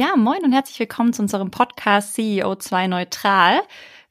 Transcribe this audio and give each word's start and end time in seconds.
Ja, 0.00 0.16
moin 0.16 0.42
und 0.44 0.54
herzlich 0.54 0.78
willkommen 0.78 1.12
zu 1.12 1.20
unserem 1.20 1.50
Podcast 1.50 2.14
CEO 2.14 2.54
2 2.54 2.86
Neutral. 2.86 3.60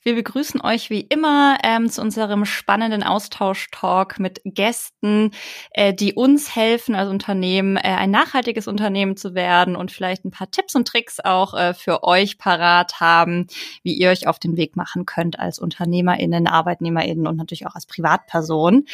Wir 0.01 0.15
begrüßen 0.15 0.61
euch 0.61 0.89
wie 0.89 1.01
immer 1.01 1.57
ähm, 1.61 1.89
zu 1.89 2.01
unserem 2.01 2.45
spannenden 2.45 3.03
Austausch-Talk 3.03 4.17
mit 4.17 4.39
Gästen, 4.45 5.31
äh, 5.71 5.93
die 5.93 6.13
uns 6.13 6.55
helfen 6.55 6.95
als 6.95 7.09
Unternehmen, 7.09 7.75
äh, 7.75 7.81
ein 7.81 8.09
nachhaltiges 8.09 8.69
Unternehmen 8.69 9.17
zu 9.17 9.35
werden 9.35 9.75
und 9.75 9.91
vielleicht 9.91 10.23
ein 10.23 10.31
paar 10.31 10.49
Tipps 10.51 10.73
und 10.73 10.87
Tricks 10.87 11.19
auch 11.19 11.53
äh, 11.53 11.73
für 11.73 12.03
euch 12.03 12.37
parat 12.37 13.01
haben, 13.01 13.47
wie 13.83 13.93
ihr 13.93 14.09
euch 14.09 14.25
auf 14.25 14.39
den 14.39 14.55
Weg 14.55 14.77
machen 14.77 15.05
könnt 15.05 15.37
als 15.37 15.59
UnternehmerInnen, 15.59 16.47
ArbeitnehmerInnen 16.47 17.27
und 17.27 17.35
natürlich 17.35 17.67
auch 17.67 17.75
als 17.75 17.85
Privatperson. 17.85 18.85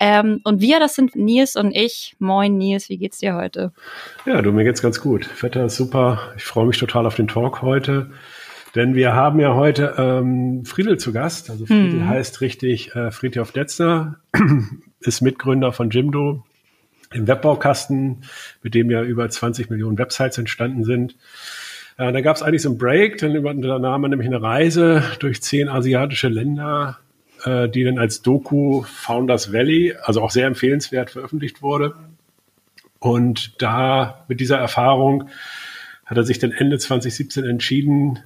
Ähm, 0.00 0.40
und 0.44 0.62
wir, 0.62 0.80
das 0.80 0.94
sind 0.94 1.14
Nils 1.14 1.56
und 1.56 1.72
ich. 1.76 2.16
Moin 2.18 2.56
Nils, 2.56 2.88
wie 2.88 2.96
geht's 2.96 3.18
dir 3.18 3.34
heute? 3.34 3.74
Ja, 4.24 4.40
du, 4.40 4.50
mir 4.50 4.64
geht's 4.64 4.80
ganz 4.80 4.98
gut. 4.98 5.42
Wetter 5.42 5.66
ist 5.66 5.76
super. 5.76 6.32
Ich 6.38 6.44
freue 6.44 6.66
mich 6.66 6.78
total 6.78 7.04
auf 7.04 7.16
den 7.16 7.28
Talk 7.28 7.60
heute. 7.60 8.10
Denn 8.74 8.94
wir 8.94 9.14
haben 9.14 9.38
ja 9.38 9.54
heute 9.54 9.94
ähm, 9.98 10.64
Friedel 10.64 10.98
zu 10.98 11.12
Gast. 11.12 11.50
Also 11.50 11.66
Friedel 11.66 12.00
hm. 12.00 12.08
heißt 12.08 12.40
richtig 12.40 12.94
äh, 12.94 13.10
Friedhof 13.10 13.52
Detzner, 13.52 14.16
ist 15.00 15.20
Mitgründer 15.20 15.72
von 15.72 15.90
Jimdo, 15.90 16.44
dem 17.14 17.28
Webbaukasten, 17.28 18.24
mit 18.62 18.74
dem 18.74 18.90
ja 18.90 19.02
über 19.02 19.28
20 19.28 19.70
Millionen 19.70 19.96
Websites 19.98 20.38
entstanden 20.38 20.84
sind. 20.84 21.16
Äh, 21.96 22.12
da 22.12 22.20
gab 22.20 22.34
es 22.34 22.42
eigentlich 22.42 22.62
so 22.62 22.70
einen 22.70 22.78
Break, 22.78 23.18
dann 23.18 23.32
nahm 23.60 24.00
man 24.00 24.10
nämlich 24.10 24.26
eine 24.26 24.42
Reise 24.42 25.04
durch 25.20 25.40
zehn 25.40 25.68
asiatische 25.68 26.28
Länder, 26.28 26.98
äh, 27.44 27.68
die 27.68 27.84
dann 27.84 27.98
als 27.98 28.22
Doku 28.22 28.82
Founders 28.82 29.52
Valley, 29.52 29.94
also 30.02 30.20
auch 30.20 30.32
sehr 30.32 30.48
empfehlenswert, 30.48 31.10
veröffentlicht 31.10 31.62
wurde. 31.62 31.94
Und 32.98 33.62
da 33.62 34.24
mit 34.26 34.40
dieser 34.40 34.58
Erfahrung 34.58 35.28
hat 36.06 36.16
er 36.16 36.24
sich 36.24 36.38
dann 36.38 36.52
Ende 36.52 36.78
2017 36.78 37.44
entschieden, 37.44 38.18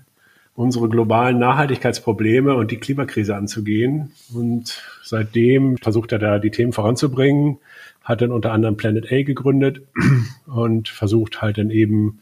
unsere 0.58 0.88
globalen 0.88 1.38
Nachhaltigkeitsprobleme 1.38 2.52
und 2.56 2.72
die 2.72 2.78
Klimakrise 2.78 3.36
anzugehen. 3.36 4.10
Und 4.34 4.82
seitdem 5.04 5.76
versucht 5.76 6.10
er 6.10 6.18
da 6.18 6.40
die 6.40 6.50
Themen 6.50 6.72
voranzubringen, 6.72 7.58
hat 8.02 8.22
dann 8.22 8.32
unter 8.32 8.50
anderem 8.50 8.76
Planet 8.76 9.12
A 9.12 9.22
gegründet 9.22 9.82
und 10.46 10.88
versucht 10.88 11.42
halt 11.42 11.58
dann 11.58 11.70
eben 11.70 12.18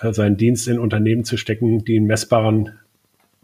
äh, 0.00 0.12
seinen 0.12 0.36
Dienst 0.36 0.66
in 0.66 0.80
Unternehmen 0.80 1.22
zu 1.22 1.36
stecken, 1.36 1.84
die 1.84 1.96
einen 1.96 2.08
messbaren 2.08 2.80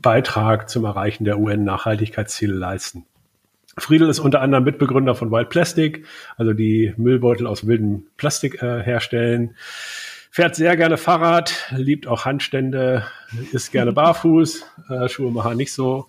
Beitrag 0.03 0.69
zum 0.69 0.85
Erreichen 0.85 1.25
der 1.25 1.39
UN-Nachhaltigkeitsziele 1.39 2.53
leisten. 2.53 3.05
Friedel 3.79 4.09
ist 4.09 4.19
unter 4.19 4.41
anderem 4.41 4.65
Mitbegründer 4.65 5.15
von 5.15 5.31
Wild 5.31 5.51
Plastic, 5.51 6.05
also 6.37 6.53
die 6.53 6.93
Müllbeutel 6.97 7.47
aus 7.47 7.69
wildem 7.69 8.07
Plastik 8.17 8.61
äh, 8.61 8.83
herstellen 8.83 9.55
fährt 10.37 10.55
sehr 10.55 10.77
gerne 10.77 10.98
Fahrrad, 10.98 11.65
liebt 11.75 12.06
auch 12.06 12.27
Handstände, 12.27 13.06
ist 13.53 13.73
gerne 13.73 13.92
barfuß, 13.95 14.67
äh, 14.91 15.09
Schuhe 15.09 15.31
machen 15.33 15.56
nicht 15.56 15.73
so. 15.73 16.09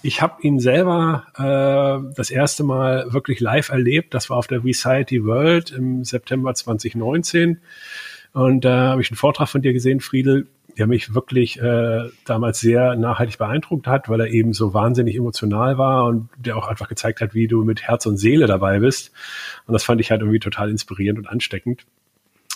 Ich 0.00 0.22
habe 0.22 0.40
ihn 0.42 0.60
selber 0.60 1.24
äh, 1.36 2.14
das 2.14 2.30
erste 2.30 2.62
Mal 2.62 3.12
wirklich 3.12 3.40
live 3.40 3.70
erlebt. 3.70 4.14
Das 4.14 4.30
war 4.30 4.36
auf 4.36 4.46
der 4.46 4.64
Reciety 4.64 5.24
World 5.24 5.72
im 5.72 6.04
September 6.04 6.54
2019. 6.54 7.58
Und 8.32 8.64
da 8.64 8.68
äh, 8.68 8.88
habe 8.90 9.02
ich 9.02 9.10
einen 9.10 9.16
Vortrag 9.16 9.48
von 9.48 9.60
dir 9.60 9.72
gesehen, 9.72 9.98
Friedel, 9.98 10.46
der 10.78 10.86
mich 10.86 11.12
wirklich 11.12 11.60
äh, 11.60 12.10
damals 12.24 12.60
sehr 12.60 12.94
nachhaltig 12.94 13.38
beeindruckt 13.38 13.88
hat, 13.88 14.08
weil 14.08 14.20
er 14.20 14.28
eben 14.28 14.52
so 14.52 14.72
wahnsinnig 14.72 15.16
emotional 15.16 15.78
war 15.78 16.04
und 16.04 16.28
der 16.36 16.56
auch 16.56 16.68
einfach 16.68 16.88
gezeigt 16.88 17.20
hat, 17.20 17.34
wie 17.34 17.48
du 17.48 17.64
mit 17.64 17.82
Herz 17.82 18.06
und 18.06 18.18
Seele 18.18 18.46
dabei 18.46 18.78
bist. 18.78 19.10
Und 19.66 19.72
das 19.72 19.82
fand 19.82 20.00
ich 20.00 20.12
halt 20.12 20.20
irgendwie 20.20 20.38
total 20.38 20.70
inspirierend 20.70 21.18
und 21.18 21.26
ansteckend 21.26 21.84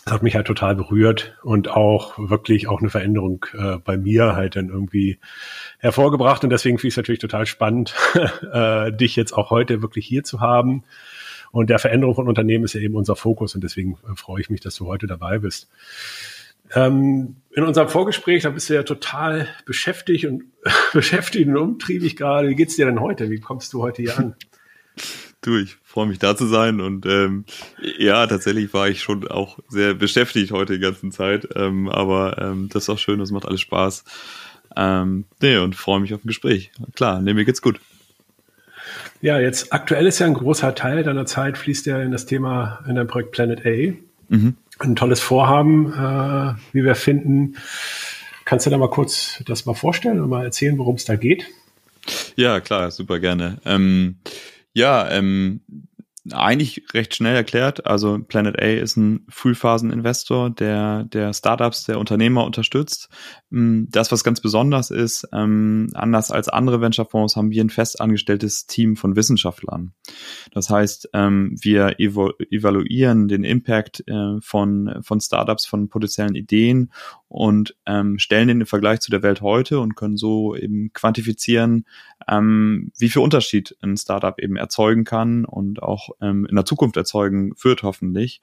das 0.08 0.14
hat 0.14 0.22
mich 0.22 0.36
halt 0.36 0.46
total 0.46 0.74
berührt 0.74 1.36
und 1.42 1.68
auch 1.68 2.14
wirklich 2.18 2.66
auch 2.66 2.80
eine 2.80 2.88
Veränderung 2.88 3.44
äh, 3.52 3.76
bei 3.76 3.98
mir 3.98 4.34
halt 4.34 4.56
dann 4.56 4.70
irgendwie 4.70 5.18
hervorgebracht. 5.78 6.42
Und 6.44 6.50
deswegen 6.50 6.78
finde 6.78 6.88
ich 6.88 6.94
es 6.94 6.96
natürlich 6.96 7.20
total 7.20 7.44
spannend, 7.44 7.94
äh, 8.52 8.90
dich 8.90 9.16
jetzt 9.16 9.32
auch 9.32 9.50
heute 9.50 9.82
wirklich 9.82 10.06
hier 10.06 10.24
zu 10.24 10.40
haben. 10.40 10.84
Und 11.50 11.68
der 11.68 11.78
Veränderung 11.78 12.14
von 12.14 12.26
Unternehmen 12.26 12.64
ist 12.64 12.72
ja 12.72 12.80
eben 12.80 12.94
unser 12.94 13.16
Fokus 13.16 13.54
und 13.54 13.62
deswegen 13.62 13.98
äh, 14.10 14.16
freue 14.16 14.40
ich 14.40 14.48
mich, 14.48 14.62
dass 14.62 14.76
du 14.76 14.86
heute 14.86 15.06
dabei 15.06 15.40
bist. 15.40 15.68
Ähm, 16.74 17.36
in 17.50 17.64
unserem 17.64 17.88
Vorgespräch, 17.88 18.44
da 18.44 18.50
bist 18.50 18.70
du 18.70 18.74
ja 18.74 18.84
total 18.84 19.46
beschäftigt 19.66 20.24
und 20.24 20.44
beschäftigt 20.94 21.48
und 21.48 21.56
umtriebig 21.58 22.16
gerade. 22.16 22.48
Wie 22.48 22.54
geht's 22.54 22.76
dir 22.76 22.86
denn 22.86 23.00
heute? 23.00 23.28
Wie 23.28 23.40
kommst 23.40 23.74
du 23.74 23.82
heute 23.82 24.00
hier 24.00 24.18
an? 24.18 24.36
Du, 25.40 25.56
ich 25.56 25.76
freue 25.84 26.06
mich 26.06 26.18
da 26.18 26.36
zu 26.36 26.46
sein 26.46 26.80
und 26.80 27.06
ähm, 27.06 27.44
ja, 27.98 28.26
tatsächlich 28.26 28.74
war 28.74 28.88
ich 28.88 29.00
schon 29.00 29.28
auch 29.28 29.58
sehr 29.68 29.94
beschäftigt 29.94 30.50
heute 30.50 30.74
die 30.74 30.80
ganze 30.80 31.10
Zeit, 31.10 31.48
ähm, 31.54 31.88
aber 31.88 32.38
ähm, 32.38 32.68
das 32.72 32.84
ist 32.84 32.88
auch 32.88 32.98
schön, 32.98 33.20
das 33.20 33.30
macht 33.30 33.46
alles 33.46 33.60
Spaß. 33.60 34.04
Ähm, 34.76 35.26
nee, 35.40 35.56
und 35.56 35.76
freue 35.76 36.00
mich 36.00 36.12
auf 36.12 36.24
ein 36.24 36.26
Gespräch. 36.26 36.72
Klar, 36.94 37.20
nee, 37.20 37.34
mir 37.34 37.44
geht's 37.44 37.62
gut. 37.62 37.80
Ja, 39.20 39.38
jetzt 39.38 39.72
aktuell 39.72 40.06
ist 40.06 40.18
ja 40.18 40.26
ein 40.26 40.34
großer 40.34 40.74
Teil 40.74 41.04
deiner 41.04 41.26
Zeit 41.26 41.56
fließt 41.56 41.86
ja 41.86 42.00
in 42.00 42.10
das 42.10 42.26
Thema 42.26 42.84
in 42.88 42.96
dein 42.96 43.06
Projekt 43.06 43.32
Planet 43.32 43.64
A. 43.64 43.94
Mhm. 44.28 44.56
Ein 44.80 44.96
tolles 44.96 45.20
Vorhaben, 45.20 45.92
äh, 45.92 46.54
wie 46.72 46.84
wir 46.84 46.94
finden. 46.94 47.56
Kannst 48.44 48.66
du 48.66 48.70
da 48.70 48.78
mal 48.78 48.90
kurz 48.90 49.42
das 49.46 49.66
mal 49.66 49.74
vorstellen 49.74 50.20
und 50.20 50.30
mal 50.30 50.44
erzählen, 50.44 50.78
worum 50.78 50.96
es 50.96 51.04
da 51.04 51.16
geht? 51.16 51.46
Ja, 52.36 52.60
klar, 52.60 52.90
super 52.90 53.18
gerne. 53.18 53.58
Ähm, 53.64 54.16
ja, 54.74 55.08
ähm, 55.10 55.60
eigentlich 56.30 56.84
recht 56.94 57.14
schnell 57.14 57.34
erklärt. 57.34 57.86
Also 57.86 58.18
Planet 58.18 58.60
A 58.60 58.66
ist 58.66 58.96
ein 58.96 59.24
Frühphasen-Investor, 59.28 60.50
der, 60.50 61.04
der 61.04 61.32
Startups, 61.32 61.84
der 61.84 61.98
Unternehmer 61.98 62.44
unterstützt. 62.44 63.08
Mm, 63.50 63.84
das, 63.88 64.12
was 64.12 64.24
ganz 64.24 64.40
besonders 64.40 64.90
ist, 64.90 65.28
ähm, 65.32 65.88
anders 65.94 66.30
als 66.30 66.48
andere 66.48 66.80
Venture-Fonds, 66.80 67.36
haben 67.36 67.50
wir 67.50 67.62
ein 67.62 67.70
fest 67.70 68.00
angestelltes 68.00 68.66
Team 68.66 68.96
von 68.96 69.16
Wissenschaftlern. 69.16 69.92
Das 70.52 70.70
heißt, 70.70 71.10
ähm, 71.12 71.56
wir 71.60 71.98
evalu 71.98 72.32
evaluieren 72.50 73.28
den 73.28 73.44
Impact 73.44 74.04
äh, 74.06 74.40
von, 74.40 74.98
von 75.02 75.20
Startups, 75.20 75.66
von 75.66 75.88
potenziellen 75.88 76.34
Ideen 76.34 76.90
und 77.28 77.76
ähm, 77.86 78.18
stellen 78.18 78.48
den 78.48 78.60
im 78.62 78.66
Vergleich 78.66 79.00
zu 79.00 79.10
der 79.10 79.22
Welt 79.22 79.42
heute 79.42 79.80
und 79.80 79.94
können 79.94 80.16
so 80.16 80.56
eben 80.56 80.92
quantifizieren, 80.92 81.84
ähm, 82.26 82.90
wie 82.98 83.08
viel 83.08 83.22
Unterschied 83.22 83.76
ein 83.82 83.96
Startup 83.96 84.38
eben 84.38 84.56
erzeugen 84.56 85.04
kann 85.04 85.44
und 85.44 85.82
auch 85.82 86.07
ähm, 86.20 86.46
in 86.46 86.56
der 86.56 86.64
Zukunft 86.64 86.96
erzeugen 86.96 87.52
wird 87.60 87.82
hoffentlich, 87.82 88.40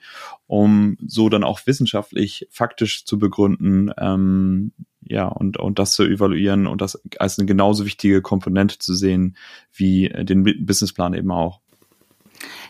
um 0.48 0.98
so 1.06 1.30
dann 1.30 1.44
auch 1.44 1.66
wissenschaftlich 1.66 2.48
faktisch 2.52 3.06
zu 3.06 3.18
begründen, 3.20 3.92
ähm, 3.98 4.72
ja, 5.08 5.28
und, 5.28 5.58
und 5.58 5.78
das 5.78 5.94
zu 5.94 6.04
evaluieren 6.04 6.66
und 6.66 6.82
das 6.82 7.02
als 7.20 7.38
eine 7.38 7.46
genauso 7.46 7.86
wichtige 7.86 8.22
Komponente 8.22 8.80
zu 8.80 8.96
sehen 8.96 9.38
wie 9.72 10.10
den 10.10 10.44
Businessplan 10.66 11.14
eben 11.14 11.32
auch. 11.32 11.62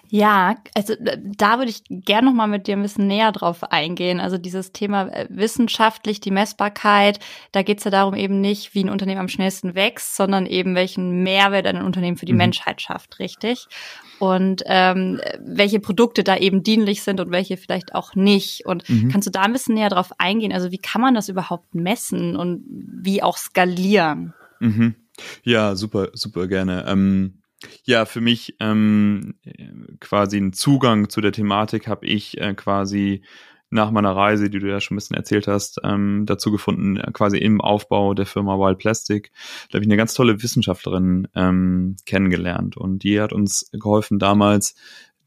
Ja, 0.09 0.55
also 0.75 0.93
da 0.99 1.57
würde 1.57 1.71
ich 1.71 1.83
gerne 1.89 2.27
noch 2.27 2.35
mal 2.35 2.47
mit 2.47 2.67
dir 2.67 2.75
ein 2.75 2.81
bisschen 2.81 3.07
näher 3.07 3.31
drauf 3.31 3.63
eingehen. 3.63 4.19
Also 4.19 4.37
dieses 4.37 4.71
Thema 4.71 5.07
äh, 5.07 5.27
wissenschaftlich, 5.29 6.19
die 6.19 6.31
Messbarkeit, 6.31 7.19
da 7.51 7.63
geht 7.63 7.79
es 7.79 7.83
ja 7.83 7.91
darum 7.91 8.13
eben 8.13 8.39
nicht, 8.41 8.75
wie 8.75 8.83
ein 8.83 8.89
Unternehmen 8.89 9.21
am 9.21 9.27
schnellsten 9.27 9.75
wächst, 9.75 10.15
sondern 10.15 10.45
eben 10.45 10.75
welchen 10.75 11.23
Mehrwert 11.23 11.65
ein 11.65 11.81
Unternehmen 11.81 12.17
für 12.17 12.25
die 12.25 12.33
mhm. 12.33 12.39
Menschheit 12.39 12.81
schafft, 12.81 13.19
richtig? 13.19 13.67
Und 14.19 14.63
ähm, 14.65 15.19
welche 15.39 15.79
Produkte 15.79 16.23
da 16.23 16.37
eben 16.37 16.63
dienlich 16.63 17.03
sind 17.03 17.19
und 17.19 17.31
welche 17.31 17.57
vielleicht 17.57 17.95
auch 17.95 18.15
nicht. 18.15 18.65
Und 18.65 18.87
mhm. 18.89 19.09
kannst 19.09 19.27
du 19.27 19.31
da 19.31 19.41
ein 19.41 19.53
bisschen 19.53 19.75
näher 19.75 19.89
drauf 19.89 20.11
eingehen? 20.19 20.53
Also 20.53 20.71
wie 20.71 20.77
kann 20.77 21.01
man 21.01 21.15
das 21.15 21.29
überhaupt 21.29 21.75
messen 21.75 22.35
und 22.35 22.63
wie 22.67 23.21
auch 23.21 23.37
skalieren? 23.37 24.33
Mhm. 24.59 24.95
Ja, 25.43 25.75
super, 25.75 26.09
super 26.13 26.47
gerne. 26.47 26.85
Ähm 26.87 27.41
ja, 27.83 28.05
für 28.05 28.21
mich 28.21 28.55
ähm, 28.59 29.35
quasi 29.99 30.37
einen 30.37 30.53
Zugang 30.53 31.09
zu 31.09 31.21
der 31.21 31.31
Thematik 31.31 31.87
habe 31.87 32.05
ich 32.05 32.39
äh, 32.39 32.53
quasi 32.53 33.21
nach 33.69 33.91
meiner 33.91 34.15
Reise, 34.15 34.49
die 34.49 34.59
du 34.59 34.69
ja 34.69 34.79
schon 34.79 34.95
ein 34.95 34.97
bisschen 34.97 35.17
erzählt 35.17 35.47
hast, 35.47 35.79
ähm, 35.83 36.25
dazu 36.25 36.51
gefunden, 36.51 36.97
äh, 36.97 37.11
quasi 37.11 37.37
im 37.37 37.61
Aufbau 37.61 38.13
der 38.13 38.25
Firma 38.25 38.57
Wild 38.57 38.77
Plastic. 38.77 39.31
Da 39.69 39.75
habe 39.75 39.83
ich 39.83 39.87
eine 39.87 39.97
ganz 39.97 40.13
tolle 40.13 40.41
Wissenschaftlerin 40.41 41.27
ähm, 41.35 41.95
kennengelernt 42.05 42.77
und 42.77 43.03
die 43.03 43.19
hat 43.19 43.33
uns 43.33 43.69
geholfen, 43.73 44.19
damals 44.19 44.75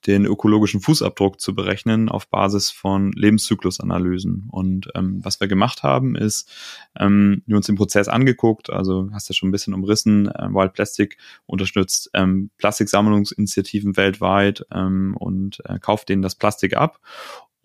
den 0.07 0.25
ökologischen 0.25 0.81
Fußabdruck 0.81 1.41
zu 1.41 1.55
berechnen 1.55 2.09
auf 2.09 2.29
Basis 2.29 2.71
von 2.71 3.13
Lebenszyklusanalysen. 3.13 4.49
Und 4.51 4.89
ähm, 4.95 5.21
was 5.23 5.41
wir 5.41 5.49
gemacht 5.49 5.83
haben, 5.83 6.17
ist, 6.17 6.51
ähm, 6.99 7.43
wir 7.47 7.57
uns 7.57 7.67
den 7.67 7.77
Prozess 7.77 8.09
angeguckt, 8.09 8.71
also 8.71 9.09
hast 9.13 9.29
du 9.29 9.33
ja 9.33 9.37
schon 9.37 9.49
ein 9.49 9.53
bisschen 9.53 9.75
umrissen, 9.75 10.29
äh, 10.29 10.49
Wild 10.51 10.73
Plastic 10.73 11.19
unterstützt 11.47 12.11
ähm, 12.15 12.51
Plastiksammlungsinitiativen 12.59 13.97
weltweit 13.97 14.65
ähm, 14.73 15.17
und 15.19 15.61
äh, 15.65 15.79
kauft 15.79 16.09
denen 16.09 16.23
das 16.23 16.35
Plastik 16.35 16.77
ab 16.77 17.01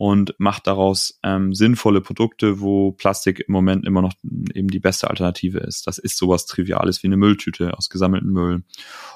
und 0.04 0.36
macht 0.38 0.68
daraus 0.68 1.18
ähm, 1.24 1.56
sinnvolle 1.56 2.02
Produkte, 2.02 2.60
wo 2.60 2.92
Plastik 2.92 3.40
im 3.48 3.54
Moment 3.54 3.86
immer 3.86 4.02
noch 4.02 4.12
eben 4.54 4.68
die 4.68 4.82
beste 4.82 5.10
Alternative 5.10 5.60
ist. 5.60 5.88
Das 5.88 5.98
ist 5.98 6.18
sowas 6.18 6.46
Triviales 6.46 7.04
wie 7.04 7.08
eine 7.08 7.16
Mülltüte 7.16 7.78
aus 7.78 7.88
gesammeltem 7.90 8.34
Müll. 8.34 8.64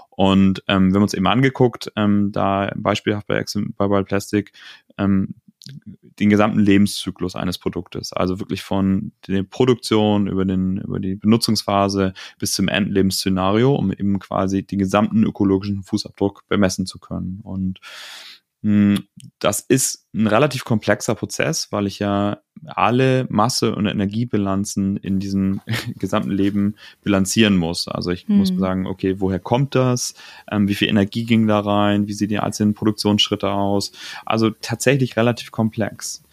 Und 0.09 0.63
ähm, 0.69 0.91
wir 0.91 0.95
haben 0.95 1.03
uns 1.03 1.13
eben 1.13 1.27
angeguckt, 1.27 1.91
ähm, 1.97 2.31
da 2.31 2.71
beispielhaft 2.77 3.27
bei, 3.27 3.35
Wild 3.35 4.07
Plastic, 4.07 4.53
ähm, 4.97 5.35
den 6.21 6.29
gesamten 6.29 6.59
Lebenszyklus 6.59 7.35
eines 7.35 7.57
Produktes. 7.57 8.13
Also 8.13 8.39
wirklich 8.39 8.61
von 8.61 9.11
der 9.27 9.43
Produktion 9.43 10.27
über, 10.27 10.45
den, 10.45 10.77
über 10.77 11.01
die 11.01 11.15
Benutzungsphase 11.15 12.13
bis 12.39 12.53
zum 12.53 12.69
Endlebensszenario, 12.69 13.75
um 13.75 13.91
eben 13.91 14.19
quasi 14.19 14.63
den 14.63 14.79
gesamten 14.79 15.25
ökologischen 15.25 15.83
Fußabdruck 15.83 16.47
bemessen 16.47 16.85
zu 16.85 16.97
können. 16.97 17.41
Und 17.43 17.81
das 19.39 19.62
ist 19.62 20.07
ein 20.13 20.27
relativ 20.27 20.65
komplexer 20.65 21.15
Prozess, 21.15 21.71
weil 21.71 21.86
ich 21.86 22.00
ja 22.00 22.39
alle 22.65 23.27
Masse- 23.30 23.75
und 23.75 23.86
Energiebilanzen 23.86 24.98
in 24.98 25.19
diesem 25.19 25.62
gesamten 25.95 26.31
Leben 26.31 26.75
bilanzieren 27.04 27.56
muss. 27.56 27.88
Also 27.88 28.12
ich 28.12 28.27
hm. 28.27 28.38
muss 28.38 28.50
sagen, 28.50 28.88
okay, 28.88 29.19
woher 29.19 29.39
kommt 29.39 29.75
das? 29.75 30.15
Ähm, 30.51 30.68
wie 30.68 30.75
viel 30.75 30.89
Energie 30.89 31.25
ging 31.25 31.48
da 31.48 31.59
rein? 31.59 32.07
Wie 32.07 32.13
sehen 32.13 32.30
die 32.30 32.39
einzelnen 32.39 32.74
Produktionsschritte 32.74 33.51
aus? 33.51 33.92
Also 34.25 34.50
tatsächlich 34.50 35.18
relativ 35.18 35.51
komplex. 35.51 36.24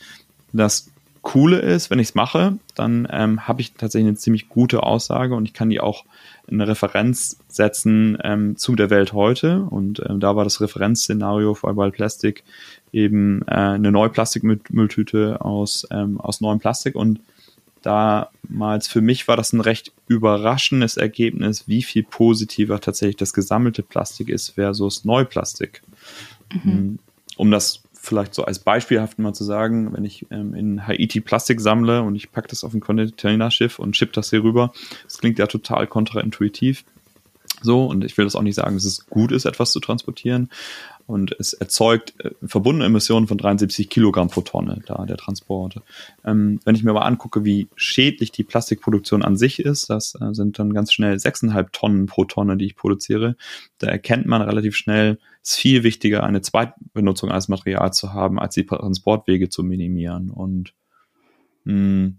Das 0.53 0.91
Coole 1.25 1.59
ist, 1.59 1.91
wenn 1.91 1.99
ich 1.99 2.09
es 2.09 2.15
mache, 2.15 2.59
dann 2.75 3.09
ähm, 3.11 3.49
habe 3.49 3.62
ich 3.62 3.73
tatsächlich 3.73 4.09
eine 4.09 4.17
ziemlich 4.17 4.50
gute 4.50 4.82
Aussage 4.82 5.35
und 5.35 5.47
ich 5.47 5.55
kann 5.55 5.71
die 5.71 5.81
auch 5.81 6.05
eine 6.47 6.69
Referenz 6.69 7.38
setzen 7.49 8.19
ähm, 8.23 8.56
zu 8.59 8.76
der 8.76 8.91
Welt 8.91 9.15
heute. 9.15 9.62
Und 9.62 10.03
ähm, 10.06 10.21
da 10.21 10.37
war 10.37 10.44
das 10.44 10.61
Referenzszenario 10.61 11.55
für 11.55 11.75
Wild 11.76 11.94
Plastic 11.94 12.44
eben 12.93 13.41
äh, 13.49 13.55
eine 13.55 13.91
neue 13.91 14.11
Plastikmülltüte 14.11 15.41
aus, 15.41 15.88
ähm, 15.91 16.21
aus 16.21 16.43
neuem 16.43 16.59
Plastik. 16.59 16.94
Und 16.94 17.21
damals 17.81 18.87
für 18.87 19.00
mich 19.00 19.26
war 19.26 19.38
das 19.38 19.55
ein 19.55 19.61
recht 19.61 19.93
überraschendes 20.06 20.99
Ergebnis, 20.99 21.67
wie 21.67 21.82
viel 21.82 22.03
positiver 22.03 22.81
tatsächlich 22.82 23.17
das 23.17 23.32
gesammelte 23.32 23.82
Plastik 23.82 24.29
ist 24.29 24.50
versus 24.50 25.06
Neuplastik. 25.06 25.82
Mhm. 26.53 26.99
Um 27.37 27.50
das 27.50 27.82
vielleicht 28.04 28.34
so 28.34 28.44
als 28.44 28.58
beispielhaft 28.58 29.18
mal 29.18 29.32
zu 29.32 29.44
sagen, 29.44 29.92
wenn 29.92 30.04
ich 30.04 30.26
ähm, 30.30 30.54
in 30.54 30.86
Haiti 30.86 31.20
Plastik 31.20 31.60
sammle 31.60 32.02
und 32.02 32.14
ich 32.14 32.30
packe 32.30 32.48
das 32.48 32.64
auf 32.64 32.74
ein 32.74 32.80
Containerschiff 32.80 33.78
und 33.78 33.96
schipp 33.96 34.12
das 34.12 34.30
hier 34.30 34.42
rüber, 34.42 34.72
das 35.04 35.18
klingt 35.18 35.38
ja 35.38 35.46
total 35.46 35.86
kontraintuitiv. 35.86 36.84
So, 37.62 37.86
und 37.86 38.04
ich 38.04 38.16
will 38.18 38.26
das 38.26 38.36
auch 38.36 38.42
nicht 38.42 38.56
sagen, 38.56 38.74
dass 38.74 38.84
es 38.84 39.06
gut 39.06 39.32
ist, 39.32 39.46
etwas 39.46 39.72
zu 39.72 39.80
transportieren. 39.80 40.50
Und 41.06 41.36
es 41.38 41.52
erzeugt 41.52 42.14
äh, 42.20 42.30
verbundene 42.42 42.86
Emissionen 42.86 43.26
von 43.26 43.36
73 43.36 43.90
Kilogramm 43.90 44.28
pro 44.28 44.40
Tonne, 44.40 44.80
da 44.86 45.04
der 45.04 45.16
Transport. 45.16 45.80
Ähm, 46.24 46.60
wenn 46.64 46.74
ich 46.74 46.82
mir 46.82 46.90
aber 46.90 47.04
angucke, 47.04 47.44
wie 47.44 47.68
schädlich 47.76 48.32
die 48.32 48.44
Plastikproduktion 48.44 49.22
an 49.22 49.36
sich 49.36 49.58
ist, 49.60 49.90
das 49.90 50.14
äh, 50.20 50.32
sind 50.32 50.58
dann 50.58 50.72
ganz 50.72 50.92
schnell 50.92 51.16
6,5 51.16 51.68
Tonnen 51.72 52.06
pro 52.06 52.24
Tonne, 52.24 52.56
die 52.56 52.66
ich 52.66 52.76
produziere, 52.76 53.36
da 53.78 53.88
erkennt 53.88 54.26
man 54.26 54.42
relativ 54.42 54.76
schnell, 54.76 55.18
es 55.42 55.50
ist 55.50 55.56
viel 55.58 55.82
wichtiger, 55.82 56.24
eine 56.24 56.40
Zweitbenutzung 56.40 57.30
als 57.30 57.48
Material 57.48 57.92
zu 57.92 58.14
haben, 58.14 58.38
als 58.38 58.54
die 58.54 58.64
Transportwege 58.64 59.50
zu 59.50 59.62
minimieren. 59.62 60.30
Und 60.30 60.72
mh, 61.64 61.72
hm, 61.74 62.18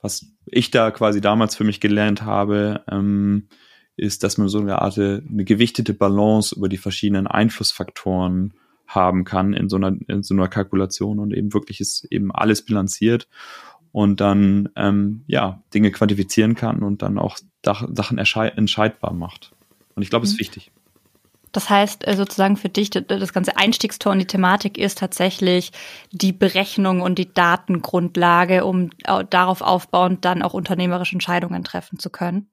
was 0.00 0.26
ich 0.46 0.70
da 0.70 0.90
quasi 0.90 1.20
damals 1.20 1.56
für 1.56 1.64
mich 1.64 1.80
gelernt 1.80 2.22
habe, 2.22 2.84
ähm, 2.90 3.48
ist, 3.98 4.24
dass 4.24 4.38
man 4.38 4.48
so 4.48 4.60
eine 4.60 4.80
Art 4.80 4.98
eine 4.98 5.44
gewichtete 5.44 5.94
Balance 5.94 6.54
über 6.54 6.68
die 6.68 6.78
verschiedenen 6.78 7.26
Einflussfaktoren 7.26 8.54
haben 8.86 9.24
kann 9.24 9.52
in 9.52 9.68
so 9.68 9.76
einer, 9.76 9.94
in 10.08 10.22
so 10.22 10.34
einer 10.34 10.48
Kalkulation 10.48 11.18
und 11.18 11.32
eben 11.32 11.52
wirklich 11.52 11.80
ist 11.80 12.04
eben 12.04 12.32
alles 12.32 12.62
bilanziert 12.62 13.28
und 13.92 14.20
dann 14.20 14.70
ähm, 14.76 15.24
ja 15.26 15.62
Dinge 15.74 15.90
quantifizieren 15.90 16.54
kann 16.54 16.82
und 16.82 17.02
dann 17.02 17.18
auch 17.18 17.38
Sachen 17.64 18.18
entscheidbar 18.18 19.12
macht. 19.12 19.52
Und 19.94 20.02
ich 20.02 20.10
glaube, 20.10 20.24
es 20.24 20.32
ist 20.32 20.36
mhm. 20.36 20.40
wichtig. 20.40 20.72
Das 21.52 21.70
heißt 21.70 22.06
äh, 22.06 22.16
sozusagen 22.16 22.56
für 22.56 22.68
dich, 22.68 22.90
das 22.90 23.32
ganze 23.32 23.56
Einstiegstor 23.56 24.12
in 24.12 24.18
die 24.18 24.26
Thematik 24.26 24.78
ist 24.78 24.98
tatsächlich 24.98 25.72
die 26.12 26.32
Berechnung 26.32 27.00
und 27.00 27.18
die 27.18 27.32
Datengrundlage, 27.32 28.64
um 28.64 28.90
darauf 29.30 29.62
aufbauend 29.62 30.24
dann 30.24 30.42
auch 30.42 30.54
unternehmerische 30.54 31.14
Entscheidungen 31.14 31.64
treffen 31.64 31.98
zu 31.98 32.10
können. 32.10 32.50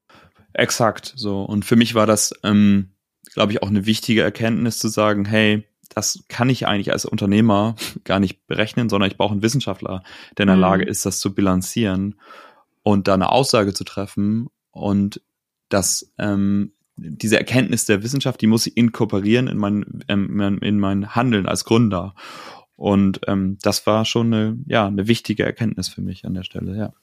Exakt, 0.57 1.12
so. 1.18 1.44
Und 1.44 1.66
für 1.66 1.75
mich 1.75 1.96
war 1.96 2.07
das, 2.07 2.34
ähm, 2.44 2.92
glaube 3.34 3.52
ich, 3.52 3.62
auch 3.62 3.68
eine 3.68 3.86
wichtige 3.86 4.22
Erkenntnis 4.22 4.80
zu 4.80 4.88
sagen, 4.88 5.25
hey, 5.25 5.66
das 5.94 6.24
kann 6.30 6.50
ich 6.50 6.66
eigentlich 6.66 6.94
als 6.94 7.04
Unternehmer 7.04 7.75
gar 8.06 8.22
nicht 8.22 8.48
berechnen, 8.48 8.88
sondern 8.88 9.12
ich 9.12 9.18
brauche 9.18 9.34
einen 9.34 9.44
Wissenschaftler, 9.44 10.02
der 10.38 10.44
in 10.44 10.48
der 10.48 10.56
mhm. 10.56 10.62
Lage 10.62 10.86
ist, 10.86 11.06
das 11.06 11.19
zu 11.19 11.36
bilanzieren 11.36 12.16
und 12.84 13.10
da 13.10 13.16
eine 13.16 13.34
Aussage 13.34 13.74
zu 13.74 13.84
treffen 13.84 14.48
und 14.72 15.22
das 15.68 16.13
ähm, 16.18 16.72
diese 16.96 17.38
Erkenntnis 17.38 17.84
der 17.84 18.04
Wissenschaft, 18.04 18.40
die 18.40 18.48
muss 18.48 18.68
ich 18.68 18.78
inkorporieren 18.78 19.50
in 19.50 19.58
mein, 19.58 20.06
ähm, 20.08 20.60
in 20.62 20.80
mein 20.80 21.13
Handeln 21.13 21.46
als 21.46 21.66
Gründer. 21.66 22.16
Und 22.78 23.19
ähm, 23.28 23.58
das 23.62 23.86
war 23.86 24.06
schon 24.06 24.34
eine, 24.34 24.58
ja, 24.66 24.88
eine 24.88 25.06
wichtige 25.06 25.44
Erkenntnis 25.44 25.90
für 25.90 26.01
mich 26.01 26.24
an 26.24 26.34
der 26.34 26.44
Stelle, 26.44 26.78
ja 26.78 26.94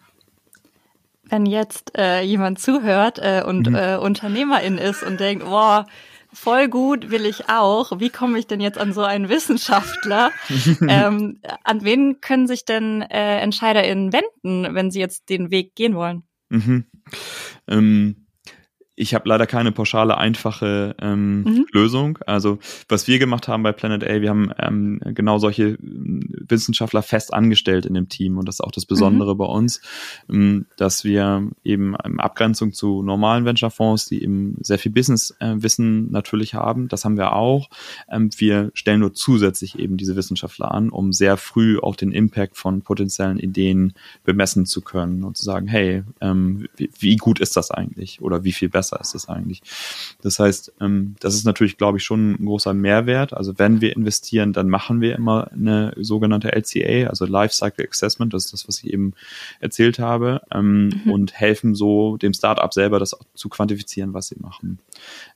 wenn 1.24 1.46
jetzt 1.46 1.96
äh, 1.96 2.22
jemand 2.22 2.60
zuhört 2.60 3.18
äh, 3.18 3.42
und 3.46 3.68
mhm. 3.68 3.74
äh, 3.74 3.96
Unternehmerin 3.96 4.78
ist 4.78 5.02
und 5.02 5.20
denkt, 5.20 5.44
boah, 5.44 5.86
voll 6.32 6.68
gut 6.68 7.10
will 7.10 7.26
ich 7.26 7.48
auch. 7.48 8.00
Wie 8.00 8.10
komme 8.10 8.38
ich 8.38 8.46
denn 8.46 8.60
jetzt 8.60 8.78
an 8.78 8.92
so 8.92 9.02
einen 9.02 9.28
Wissenschaftler? 9.28 10.30
ähm, 10.88 11.40
an 11.64 11.84
wen 11.84 12.20
können 12.20 12.46
sich 12.46 12.64
denn 12.64 13.02
äh, 13.02 13.38
EntscheiderInnen 13.40 14.12
wenden, 14.12 14.74
wenn 14.74 14.90
sie 14.90 15.00
jetzt 15.00 15.28
den 15.28 15.50
Weg 15.50 15.74
gehen 15.74 15.94
wollen? 15.94 16.22
Mhm. 16.48 16.86
Ähm, 17.68 18.21
ich 18.94 19.14
habe 19.14 19.28
leider 19.28 19.46
keine 19.46 19.72
pauschale, 19.72 20.18
einfache 20.18 20.94
ähm, 21.00 21.44
mhm. 21.44 21.66
Lösung. 21.72 22.18
Also 22.26 22.58
was 22.88 23.08
wir 23.08 23.18
gemacht 23.18 23.48
haben 23.48 23.62
bei 23.62 23.72
Planet 23.72 24.04
A, 24.04 24.20
wir 24.20 24.28
haben 24.28 24.52
ähm, 24.58 25.00
genau 25.14 25.38
solche 25.38 25.78
Wissenschaftler 25.80 27.02
fest 27.02 27.32
angestellt 27.32 27.86
in 27.86 27.94
dem 27.94 28.10
Team 28.10 28.36
und 28.36 28.46
das 28.46 28.56
ist 28.56 28.60
auch 28.60 28.70
das 28.70 28.84
Besondere 28.84 29.34
mhm. 29.34 29.38
bei 29.38 29.44
uns, 29.46 29.80
ähm, 30.30 30.66
dass 30.76 31.04
wir 31.04 31.48
eben 31.64 31.96
in 32.04 32.20
Abgrenzung 32.20 32.74
zu 32.74 33.02
normalen 33.02 33.46
Venture-Fonds, 33.46 34.06
die 34.06 34.22
eben 34.22 34.56
sehr 34.60 34.78
viel 34.78 34.92
Business-Wissen 34.92 36.08
äh, 36.08 36.12
natürlich 36.12 36.54
haben, 36.54 36.88
das 36.88 37.06
haben 37.06 37.16
wir 37.16 37.32
auch. 37.32 37.70
Ähm, 38.10 38.28
wir 38.36 38.72
stellen 38.74 39.00
nur 39.00 39.14
zusätzlich 39.14 39.78
eben 39.78 39.96
diese 39.96 40.16
Wissenschaftler 40.16 40.70
an, 40.70 40.90
um 40.90 41.14
sehr 41.14 41.38
früh 41.38 41.78
auch 41.78 41.96
den 41.96 42.12
Impact 42.12 42.58
von 42.58 42.82
potenziellen 42.82 43.38
Ideen 43.38 43.94
bemessen 44.22 44.66
zu 44.66 44.82
können 44.82 45.24
und 45.24 45.38
zu 45.38 45.44
sagen, 45.44 45.66
hey, 45.66 46.02
ähm, 46.20 46.68
wie, 46.76 46.90
wie 46.98 47.16
gut 47.16 47.40
ist 47.40 47.56
das 47.56 47.70
eigentlich 47.70 48.20
oder 48.20 48.44
wie 48.44 48.52
viel 48.52 48.68
besser 48.68 48.81
besser 48.82 49.00
ist 49.00 49.14
es 49.14 49.28
eigentlich. 49.28 49.62
Das 50.22 50.38
heißt, 50.38 50.72
ähm, 50.80 51.14
das 51.20 51.34
ist 51.34 51.44
natürlich, 51.44 51.76
glaube 51.76 51.98
ich, 51.98 52.04
schon 52.04 52.32
ein 52.32 52.44
großer 52.44 52.74
Mehrwert. 52.74 53.32
Also 53.32 53.58
wenn 53.58 53.80
wir 53.80 53.94
investieren, 53.94 54.52
dann 54.52 54.68
machen 54.68 55.00
wir 55.00 55.14
immer 55.14 55.50
eine 55.52 55.94
sogenannte 55.96 56.52
LCA, 56.52 57.08
also 57.08 57.24
Lifecycle 57.26 57.86
Assessment, 57.88 58.34
das 58.34 58.46
ist 58.46 58.52
das, 58.52 58.66
was 58.66 58.78
ich 58.82 58.92
eben 58.92 59.14
erzählt 59.60 60.00
habe, 60.00 60.42
ähm, 60.52 61.02
mhm. 61.04 61.12
und 61.12 61.32
helfen 61.32 61.76
so 61.76 62.16
dem 62.16 62.34
Startup 62.34 62.72
selber, 62.74 62.98
das 62.98 63.16
zu 63.34 63.48
quantifizieren, 63.48 64.14
was 64.14 64.28
sie 64.28 64.40
machen. 64.40 64.80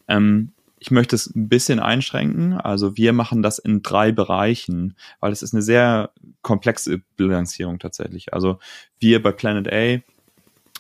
Ähm, 0.09 0.50
ich 0.79 0.91
möchte 0.91 1.17
es 1.17 1.35
ein 1.35 1.49
bisschen 1.49 1.81
einschränken. 1.81 2.53
Also 2.53 2.97
wir 2.97 3.12
machen 3.12 3.43
das 3.43 3.59
in 3.59 3.83
drei 3.83 4.12
Bereichen, 4.12 4.95
weil 5.21 5.33
es 5.33 5.43
ist 5.43 5.55
eine 5.55 5.62
sehr 5.62 6.11
komplexe 6.43 7.00
Bilanzierung 7.17 7.79
tatsächlich. 7.79 8.35
Also 8.35 8.59
wir 8.99 9.23
bei 9.23 9.33
Planet 9.33 9.73
A 9.73 10.03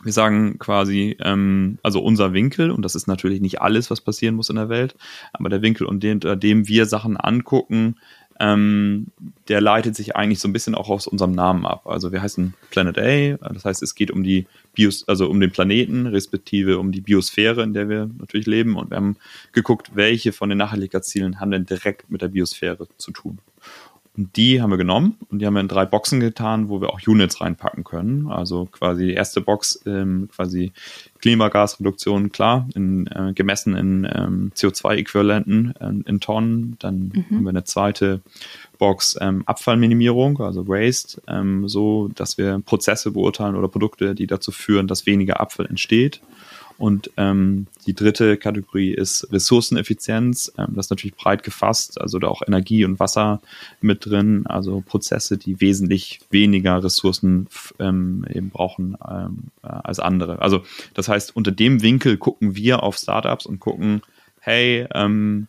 wir 0.02 0.12
sagen 0.12 0.58
quasi, 0.58 1.16
ähm, 1.20 1.78
also 1.82 2.00
unser 2.00 2.32
Winkel, 2.32 2.70
und 2.70 2.82
das 2.82 2.94
ist 2.94 3.06
natürlich 3.06 3.40
nicht 3.40 3.60
alles, 3.60 3.90
was 3.90 4.00
passieren 4.00 4.34
muss 4.34 4.50
in 4.50 4.56
der 4.56 4.68
Welt, 4.68 4.94
aber 5.32 5.48
der 5.48 5.62
Winkel, 5.62 5.86
unter 5.86 6.36
dem 6.36 6.68
wir 6.68 6.86
Sachen 6.86 7.16
angucken, 7.16 7.96
ähm, 8.38 9.06
der 9.48 9.60
leitet 9.60 9.96
sich 9.96 10.14
eigentlich 10.14 10.40
so 10.40 10.48
ein 10.48 10.52
bisschen 10.52 10.74
auch 10.74 10.90
aus 10.90 11.06
unserem 11.06 11.32
Namen 11.32 11.64
ab. 11.64 11.86
Also 11.86 12.12
wir 12.12 12.20
heißen 12.20 12.54
Planet 12.70 12.98
A, 12.98 13.48
das 13.52 13.64
heißt, 13.64 13.82
es 13.82 13.94
geht 13.94 14.10
um 14.10 14.22
die 14.22 14.46
Bios, 14.74 15.08
also 15.08 15.28
um 15.28 15.40
den 15.40 15.50
Planeten, 15.50 16.06
respektive 16.06 16.78
um 16.78 16.92
die 16.92 17.00
Biosphäre, 17.00 17.62
in 17.62 17.72
der 17.72 17.88
wir 17.88 18.10
natürlich 18.18 18.46
leben. 18.46 18.76
Und 18.76 18.90
wir 18.90 18.96
haben 18.96 19.16
geguckt, 19.52 19.92
welche 19.94 20.32
von 20.32 20.48
den 20.48 20.58
Nachhaltigkeitszielen 20.58 21.40
haben 21.40 21.50
denn 21.50 21.66
direkt 21.66 22.10
mit 22.10 22.20
der 22.20 22.28
Biosphäre 22.28 22.88
zu 22.98 23.10
tun. 23.10 23.38
Und 24.16 24.36
die 24.36 24.62
haben 24.62 24.70
wir 24.70 24.78
genommen 24.78 25.16
und 25.30 25.40
die 25.40 25.46
haben 25.46 25.54
wir 25.54 25.60
in 25.60 25.68
drei 25.68 25.84
Boxen 25.84 26.20
getan, 26.20 26.68
wo 26.68 26.80
wir 26.80 26.90
auch 26.90 27.00
Units 27.06 27.40
reinpacken 27.40 27.84
können. 27.84 28.28
Also 28.28 28.66
quasi 28.66 29.06
die 29.06 29.12
erste 29.12 29.42
Box, 29.42 29.82
ähm, 29.84 30.28
quasi 30.34 30.72
Klimagasreduktion, 31.20 32.32
klar, 32.32 32.66
in, 32.74 33.06
äh, 33.08 33.32
gemessen 33.34 33.76
in 33.76 34.08
ähm, 34.10 34.52
CO2-Äquivalenten 34.54 35.74
äh, 35.80 36.08
in 36.08 36.20
Tonnen. 36.20 36.76
Dann 36.78 37.12
mhm. 37.14 37.36
haben 37.36 37.42
wir 37.42 37.50
eine 37.50 37.64
zweite 37.64 38.22
Box 38.78 39.16
ähm, 39.20 39.42
Abfallminimierung, 39.46 40.40
also 40.40 40.66
Waste, 40.66 41.20
ähm, 41.28 41.68
so 41.68 42.08
dass 42.14 42.38
wir 42.38 42.60
Prozesse 42.64 43.10
beurteilen 43.10 43.56
oder 43.56 43.68
Produkte, 43.68 44.14
die 44.14 44.26
dazu 44.26 44.50
führen, 44.50 44.86
dass 44.86 45.06
weniger 45.06 45.40
Abfall 45.40 45.66
entsteht. 45.66 46.20
Und 46.78 47.10
ähm, 47.16 47.66
die 47.86 47.94
dritte 47.94 48.36
Kategorie 48.36 48.92
ist 48.92 49.32
Ressourceneffizienz. 49.32 50.52
Ähm, 50.58 50.68
das 50.74 50.86
ist 50.86 50.90
natürlich 50.90 51.16
breit 51.16 51.42
gefasst, 51.42 52.00
also 52.00 52.18
da 52.18 52.28
auch 52.28 52.42
Energie 52.46 52.84
und 52.84 53.00
Wasser 53.00 53.40
mit 53.80 54.04
drin, 54.04 54.46
also 54.46 54.82
Prozesse, 54.86 55.38
die 55.38 55.60
wesentlich 55.60 56.20
weniger 56.30 56.84
Ressourcen 56.84 57.48
ähm, 57.78 58.26
eben 58.30 58.50
brauchen 58.50 58.96
ähm, 59.08 59.44
äh, 59.62 59.68
als 59.68 60.00
andere. 60.00 60.42
Also 60.42 60.62
das 60.92 61.08
heißt, 61.08 61.34
unter 61.34 61.50
dem 61.50 61.82
Winkel 61.82 62.18
gucken 62.18 62.56
wir 62.56 62.82
auf 62.82 62.96
Startups 62.96 63.46
und 63.46 63.58
gucken, 63.58 64.02
hey, 64.40 64.86
ähm, 64.94 65.48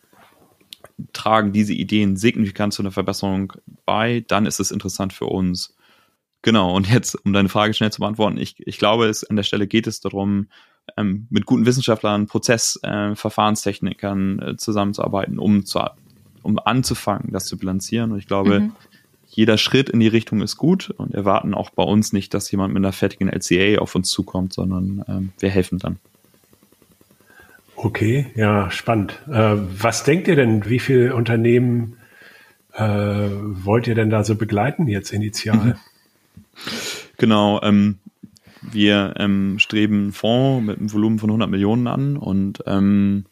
tragen 1.13 1.51
diese 1.51 1.73
Ideen 1.73 2.15
signifikant 2.15 2.73
zu 2.73 2.81
einer 2.81 2.91
Verbesserung 2.91 3.53
bei, 3.85 4.23
dann 4.27 4.45
ist 4.45 4.59
es 4.59 4.71
interessant 4.71 5.13
für 5.13 5.25
uns. 5.25 5.75
genau, 6.41 6.73
und 6.73 6.89
jetzt, 6.89 7.15
um 7.25 7.33
deine 7.33 7.49
Frage 7.49 7.73
schnell 7.73 7.91
zu 7.91 7.99
beantworten, 7.99 8.37
ich, 8.37 8.55
ich 8.65 8.77
glaube, 8.77 9.07
es, 9.07 9.23
an 9.25 9.35
der 9.35 9.43
Stelle 9.43 9.67
geht 9.67 9.87
es 9.87 9.99
darum, 9.99 10.47
ähm, 10.95 11.27
mit 11.29 11.45
guten 11.45 11.65
Wissenschaftlern, 11.65 12.27
Prozessverfahrenstechnikern 12.27 14.39
äh, 14.39 14.51
äh, 14.51 14.57
zusammenzuarbeiten, 14.57 15.39
um, 15.39 15.65
zu, 15.65 15.81
um 16.43 16.59
anzufangen, 16.59 17.31
das 17.31 17.45
zu 17.45 17.57
bilanzieren. 17.57 18.11
Und 18.11 18.19
ich 18.19 18.27
glaube, 18.27 18.61
mhm. 18.61 18.71
jeder 19.27 19.57
Schritt 19.57 19.89
in 19.89 19.99
die 19.99 20.07
Richtung 20.07 20.41
ist 20.41 20.57
gut 20.57 20.89
und 20.91 21.13
erwarten 21.13 21.53
auch 21.53 21.69
bei 21.69 21.83
uns 21.83 22.13
nicht, 22.13 22.33
dass 22.33 22.49
jemand 22.51 22.73
mit 22.73 22.81
einer 22.81 22.93
fertigen 22.93 23.29
LCA 23.29 23.81
auf 23.81 23.95
uns 23.95 24.09
zukommt, 24.09 24.53
sondern 24.53 25.03
ähm, 25.07 25.31
wir 25.39 25.49
helfen 25.49 25.79
dann. 25.79 25.97
Okay, 27.75 28.27
ja, 28.35 28.71
spannend. 28.71 29.21
Äh, 29.27 29.55
was 29.55 30.03
denkt 30.03 30.27
ihr 30.27 30.35
denn, 30.35 30.67
wie 30.67 30.79
viele 30.79 31.15
Unternehmen 31.15 31.97
äh, 32.73 32.83
wollt 32.83 33.87
ihr 33.87 33.93
denn 33.93 34.09
da 34.09 34.23
so 34.23 34.35
begleiten 34.35 34.87
jetzt 34.87 35.11
initial? 35.11 35.57
Mhm. 35.57 35.75
Genau, 37.19 37.59
ähm, 37.63 37.97
wir 38.71 39.13
ähm, 39.17 39.59
streben 39.59 39.95
einen 39.95 40.11
Fonds 40.11 40.65
mit 40.65 40.79
einem 40.79 40.91
Volumen 40.91 41.19
von 41.19 41.29
100 41.29 41.49
Millionen 41.49 41.87
an 41.87 42.17
und 42.17 42.63
ähm, 42.65 43.25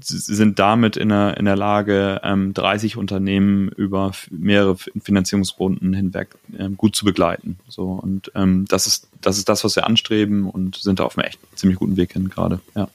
sind 0.00 0.58
damit 0.58 0.96
in 0.96 1.10
der, 1.10 1.36
in 1.36 1.44
der 1.44 1.56
Lage, 1.56 2.20
ähm, 2.24 2.54
30 2.54 2.96
Unternehmen 2.96 3.68
über 3.68 4.12
mehrere 4.30 4.76
Finanzierungsrunden 4.76 5.92
hinweg 5.94 6.34
ähm, 6.58 6.76
gut 6.76 6.96
zu 6.96 7.04
begleiten. 7.04 7.58
So 7.68 7.92
und 7.92 8.32
ähm, 8.34 8.64
das 8.68 8.86
ist 8.86 9.08
das 9.20 9.38
ist 9.38 9.48
das, 9.48 9.64
was 9.64 9.76
wir 9.76 9.86
anstreben 9.86 10.48
und 10.48 10.76
sind 10.76 11.00
da 11.00 11.04
auf 11.04 11.16
einem 11.16 11.26
echt 11.26 11.40
ziemlich 11.56 11.78
guten 11.78 11.96
Weg 11.96 12.12
hin 12.12 12.28
gerade. 12.28 12.60
Ja. 12.74 12.88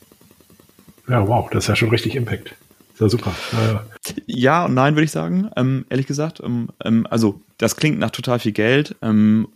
Ja, 1.08 1.28
wow, 1.28 1.50
das 1.50 1.66
ist 1.66 1.68
ja 1.68 1.76
schon 1.76 1.90
richtig 1.90 2.16
Impact. 2.16 2.56
Ist 2.94 3.02
ja 3.02 3.10
super. 3.10 3.34
Äh. 3.54 4.14
Ja 4.28 4.66
und 4.66 4.74
nein, 4.74 4.96
würde 4.96 5.06
ich 5.06 5.12
sagen. 5.12 5.50
Ähm, 5.56 5.86
ehrlich 5.90 6.08
gesagt, 6.08 6.42
ähm, 6.44 7.08
also 7.10 7.42
das 7.58 7.76
klingt 7.76 8.00
nach 8.00 8.12
total 8.12 8.40
viel 8.40 8.52
Geld. 8.52 8.96
Ähm, 9.02 9.48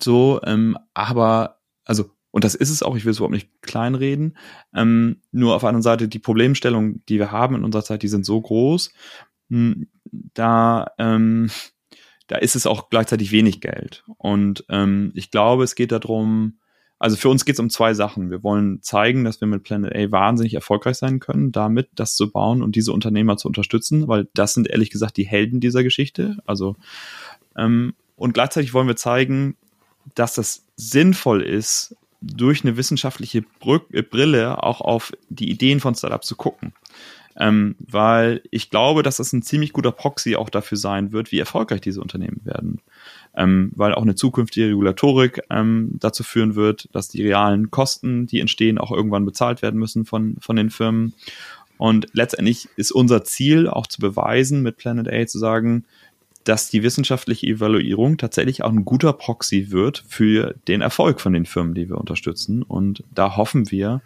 so, 0.00 0.40
ähm, 0.44 0.78
aber 0.94 1.58
also 1.84 2.10
und 2.30 2.44
das 2.44 2.54
ist 2.54 2.70
es 2.70 2.82
auch, 2.82 2.96
ich 2.96 3.04
will 3.04 3.12
es 3.12 3.18
überhaupt 3.18 3.34
nicht 3.34 3.48
kleinreden. 3.62 4.36
Ähm, 4.74 5.22
nur 5.32 5.54
auf 5.54 5.62
der 5.62 5.70
anderen 5.70 5.82
Seite, 5.82 6.08
die 6.08 6.18
Problemstellungen, 6.18 7.02
die 7.08 7.18
wir 7.18 7.32
haben 7.32 7.54
in 7.54 7.64
unserer 7.64 7.84
Zeit, 7.84 8.02
die 8.02 8.08
sind 8.08 8.26
so 8.26 8.40
groß, 8.40 8.92
hm, 9.50 9.88
da, 10.34 10.92
ähm, 10.98 11.50
da 12.26 12.36
ist 12.36 12.54
es 12.54 12.66
auch 12.66 12.90
gleichzeitig 12.90 13.32
wenig 13.32 13.60
Geld. 13.60 14.04
Und 14.18 14.64
ähm, 14.68 15.12
ich 15.14 15.30
glaube, 15.30 15.64
es 15.64 15.74
geht 15.74 15.90
darum, 15.90 16.58
also 16.98 17.16
für 17.16 17.28
uns 17.28 17.44
geht 17.44 17.54
es 17.54 17.60
um 17.60 17.70
zwei 17.70 17.94
Sachen. 17.94 18.30
Wir 18.30 18.42
wollen 18.42 18.82
zeigen, 18.82 19.24
dass 19.24 19.40
wir 19.40 19.48
mit 19.48 19.62
Planet 19.62 19.94
A 19.94 20.10
wahnsinnig 20.10 20.54
erfolgreich 20.54 20.96
sein 20.96 21.20
können, 21.20 21.52
damit 21.52 21.88
das 21.94 22.14
zu 22.14 22.30
bauen 22.30 22.62
und 22.62 22.76
diese 22.76 22.92
Unternehmer 22.92 23.36
zu 23.36 23.48
unterstützen, 23.48 24.08
weil 24.08 24.28
das 24.34 24.54
sind 24.54 24.68
ehrlich 24.68 24.90
gesagt 24.90 25.16
die 25.16 25.26
Helden 25.26 25.60
dieser 25.60 25.82
Geschichte. 25.82 26.38
Also 26.44 26.76
ähm, 27.56 27.94
und 28.18 28.34
gleichzeitig 28.34 28.74
wollen 28.74 28.88
wir 28.88 28.96
zeigen, 28.96 29.56
dass 30.14 30.34
das 30.34 30.64
sinnvoll 30.76 31.42
ist, 31.42 31.96
durch 32.20 32.64
eine 32.64 32.76
wissenschaftliche 32.76 33.42
Brille 33.60 34.62
auch 34.62 34.80
auf 34.80 35.12
die 35.28 35.50
Ideen 35.50 35.80
von 35.80 35.94
Startups 35.94 36.26
zu 36.26 36.36
gucken. 36.36 36.72
Ähm, 37.40 37.76
weil 37.78 38.42
ich 38.50 38.70
glaube, 38.70 39.04
dass 39.04 39.18
das 39.18 39.32
ein 39.32 39.42
ziemlich 39.42 39.72
guter 39.72 39.92
Proxy 39.92 40.34
auch 40.34 40.50
dafür 40.50 40.76
sein 40.76 41.12
wird, 41.12 41.30
wie 41.30 41.38
erfolgreich 41.38 41.80
diese 41.80 42.00
Unternehmen 42.00 42.40
werden 42.42 42.80
ähm, 43.38 43.70
weil 43.76 43.94
auch 43.94 44.02
eine 44.02 44.16
zukünftige 44.16 44.66
Regulatorik 44.66 45.42
ähm, 45.48 45.92
dazu 46.00 46.24
führen 46.24 46.56
wird, 46.56 46.88
dass 46.92 47.08
die 47.08 47.22
realen 47.22 47.70
Kosten, 47.70 48.26
die 48.26 48.40
entstehen, 48.40 48.78
auch 48.78 48.90
irgendwann 48.90 49.24
bezahlt 49.24 49.62
werden 49.62 49.78
müssen 49.78 50.04
von, 50.04 50.36
von 50.40 50.56
den 50.56 50.70
Firmen. 50.70 51.14
Und 51.76 52.08
letztendlich 52.12 52.68
ist 52.74 52.90
unser 52.90 53.22
Ziel 53.22 53.68
auch 53.68 53.86
zu 53.86 54.00
beweisen, 54.00 54.62
mit 54.62 54.76
Planet 54.76 55.08
A 55.08 55.26
zu 55.26 55.38
sagen, 55.38 55.84
dass 56.48 56.70
die 56.70 56.82
wissenschaftliche 56.82 57.46
Evaluierung 57.46 58.16
tatsächlich 58.16 58.64
auch 58.64 58.70
ein 58.70 58.84
guter 58.84 59.12
Proxy 59.12 59.70
wird 59.70 60.04
für 60.08 60.54
den 60.66 60.80
Erfolg 60.80 61.20
von 61.20 61.32
den 61.32 61.46
Firmen, 61.46 61.74
die 61.74 61.88
wir 61.88 61.98
unterstützen. 61.98 62.62
Und 62.62 63.04
da 63.14 63.36
hoffen 63.36 63.70
wir, 63.70 64.00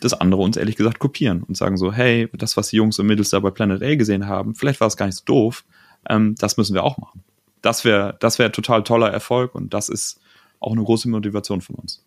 dass 0.00 0.14
andere 0.14 0.42
uns 0.42 0.56
ehrlich 0.56 0.76
gesagt 0.76 0.98
kopieren 0.98 1.42
und 1.42 1.56
sagen 1.56 1.76
so, 1.76 1.92
hey, 1.92 2.28
das, 2.32 2.56
was 2.56 2.68
die 2.68 2.76
Jungs 2.76 2.98
und 2.98 3.06
Mädels 3.06 3.30
da 3.30 3.40
bei 3.40 3.50
Planet 3.50 3.82
A 3.82 3.94
gesehen 3.96 4.26
haben, 4.26 4.54
vielleicht 4.54 4.80
war 4.80 4.86
es 4.86 4.96
gar 4.96 5.06
nicht 5.06 5.18
so 5.18 5.24
doof, 5.24 5.64
ähm, 6.08 6.34
das 6.38 6.56
müssen 6.56 6.74
wir 6.74 6.84
auch 6.84 6.96
machen 6.96 7.22
das 7.62 7.84
wäre 7.84 8.16
das 8.20 8.38
wäre 8.38 8.52
total 8.52 8.82
toller 8.82 9.10
Erfolg 9.10 9.54
und 9.54 9.74
das 9.74 9.88
ist 9.88 10.20
auch 10.60 10.72
eine 10.72 10.82
große 10.82 11.08
Motivation 11.08 11.60
von 11.60 11.76
uns. 11.76 12.02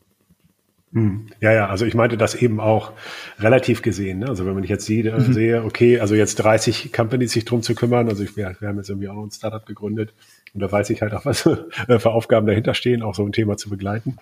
Hm. 0.93 1.25
Ja, 1.41 1.51
ja, 1.51 1.69
also 1.69 1.85
ich 1.85 1.95
meinte 1.95 2.17
das 2.17 2.35
eben 2.35 2.59
auch 2.59 2.91
relativ 3.39 3.81
gesehen. 3.81 4.19
Ne? 4.19 4.29
Also 4.29 4.45
wenn 4.45 4.53
man 4.53 4.63
jetzt 4.63 4.85
sieht, 4.85 5.07
äh, 5.07 5.17
mhm. 5.17 5.33
sehe, 5.33 5.63
okay, 5.63 5.99
also 5.99 6.13
jetzt 6.13 6.35
30 6.35 6.93
Companies 6.93 7.31
sich 7.31 7.45
drum 7.45 7.63
zu 7.63 7.73
kümmern, 7.73 8.09
also 8.09 8.23
ich, 8.23 8.37
wir, 8.37 8.55
wir 8.59 8.67
haben 8.67 8.77
jetzt 8.77 8.89
irgendwie 8.89 9.09
auch 9.09 9.15
noch 9.15 9.23
ein 9.23 9.31
Startup 9.31 9.65
gegründet 9.65 10.13
und 10.53 10.61
da 10.61 10.71
weiß 10.71 10.91
ich 10.91 11.01
halt 11.01 11.13
auch, 11.13 11.25
was 11.25 11.41
für 11.41 12.11
Aufgaben 12.11 12.45
dahinter 12.45 12.75
stehen, 12.75 13.01
auch 13.01 13.15
so 13.15 13.25
ein 13.25 13.31
Thema 13.31 13.57
zu 13.57 13.71
begleiten. 13.71 14.17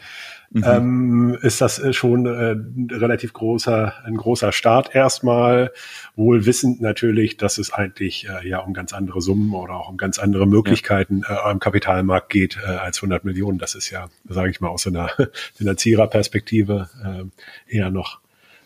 Mhm. 0.53 0.63
Ähm, 0.65 1.37
ist 1.41 1.61
das 1.61 1.79
äh, 1.79 1.93
schon 1.93 2.25
äh, 2.25 2.51
ein 2.51 2.89
relativ 2.91 3.31
großer, 3.31 3.93
ein 4.03 4.17
großer 4.17 4.51
Start 4.51 4.93
erstmal, 4.93 5.71
wohl 6.17 6.45
wissend 6.45 6.81
natürlich, 6.81 7.37
dass 7.37 7.57
es 7.57 7.71
eigentlich 7.71 8.27
äh, 8.27 8.47
ja 8.47 8.59
um 8.59 8.73
ganz 8.73 8.91
andere 8.91 9.21
Summen 9.21 9.53
oder 9.53 9.75
auch 9.75 9.87
um 9.87 9.95
ganz 9.95 10.19
andere 10.19 10.45
Möglichkeiten 10.45 11.21
ja. 11.21 11.35
äh, 11.35 11.51
am 11.51 11.59
Kapitalmarkt 11.59 12.29
geht 12.29 12.57
äh, 12.61 12.67
als 12.67 12.97
100 12.97 13.23
Millionen. 13.23 13.59
Das 13.59 13.75
ist 13.75 13.91
ja, 13.91 14.09
sage 14.27 14.51
ich 14.51 14.59
mal, 14.59 14.67
aus 14.67 14.81
so 14.81 14.89
einer 14.89 15.09
Finanziererperspektive 15.55 16.89
äh, 17.01 17.73
eher 17.73 17.89
noch 17.89 18.19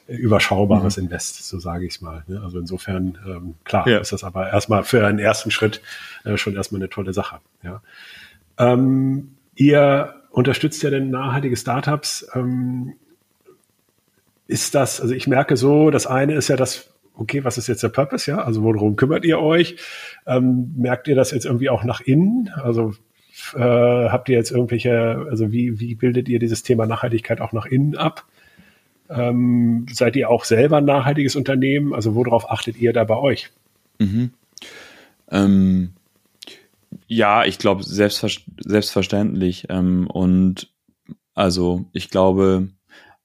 überschaubares 0.08 0.98
mhm. 0.98 1.04
Invest, 1.04 1.48
so 1.48 1.60
sage 1.60 1.86
ich 1.86 1.96
es 1.96 2.01
mal. 2.01 2.24
Ne? 2.27 2.42
Also 2.44 2.58
insofern, 2.58 3.20
ähm, 3.27 3.56
klar, 3.63 3.88
ja. 3.88 4.00
ist 4.00 4.12
das 4.12 4.24
aber 4.24 4.50
erstmal 4.50 4.84
für 4.84 5.06
einen 5.06 5.20
ersten 5.20 5.51
Schritt 5.51 5.82
äh, 6.24 6.38
schon 6.38 6.56
erstmal 6.56 6.82
eine 6.82 6.89
tolle 6.89 7.13
Sache. 7.13 7.39
Ja. 7.62 7.82
Ähm, 8.58 9.36
ihr 9.56 10.15
unterstützt 10.36 10.84
ja 10.84 10.89
denn 10.89 11.10
nachhaltige 11.10 11.56
Startups. 11.56 12.27
Ähm, 12.36 12.94
ist 14.48 14.75
das, 14.75 15.00
also 15.00 15.13
ich 15.13 15.27
merke 15.27 15.56
so, 15.56 15.89
das 15.89 16.06
eine 16.06 16.36
ist 16.36 16.50
ja 16.50 16.58
das, 16.58 16.94
okay, 17.15 17.46
was 17.46 17.58
ist 17.58 17.68
jetzt 17.68 17.84
der 17.84 17.89
Purpose, 17.89 18.30
ja? 18.30 18.39
Also 18.39 18.62
worum 18.62 18.98
kümmert 18.98 19.24
ihr 19.24 19.39
euch? 19.39 19.77
Ähm, 20.27 20.74
merkt 20.77 21.08
ihr 21.08 21.15
das 21.15 21.32
jetzt 21.32 21.46
irgendwie 21.46 21.70
auch 21.70 21.86
nach 21.86 22.01
innen? 22.01 22.50
Also 22.54 22.94
äh, 23.56 23.60
habt 23.60 24.27
ihr 24.27 24.36
jetzt 24.36 24.51
irgendwelche, 24.51 25.25
also 25.30 25.54
wie, 25.54 25.80
wie 25.80 25.96
bildet 25.96 26.27
ihr 26.27 26.39
dieses 26.39 26.63
Thema 26.63 26.86
Nachhaltigkeit 26.86 27.39
auch 27.39 27.54
nach 27.54 27.65
innen 27.65 27.96
ab? 27.96 28.25
Ähm, 29.10 29.86
seid 29.89 30.18
ihr 30.18 30.30
auch 30.30 30.44
selber 30.44 30.77
ein 30.77 30.86
nachhaltiges 30.86 31.38
Unternehmen? 31.38 31.94
Also 31.94 32.13
worauf 32.13 32.51
achtet 32.51 32.77
ihr 32.77 32.92
da 32.92 33.06
bei 33.06 33.15
euch? 33.15 33.51
Mhm. 34.00 34.32
Ähm, 35.32 35.94
ja, 37.08 37.46
ich 37.46 37.60
glaube 37.60 37.84
selbstver 37.84 38.30
selbstverständlich. 38.60 39.68
Ähm, 39.70 40.08
und 40.08 40.74
also 41.34 41.86
ich 41.92 42.10
glaube, 42.10 42.70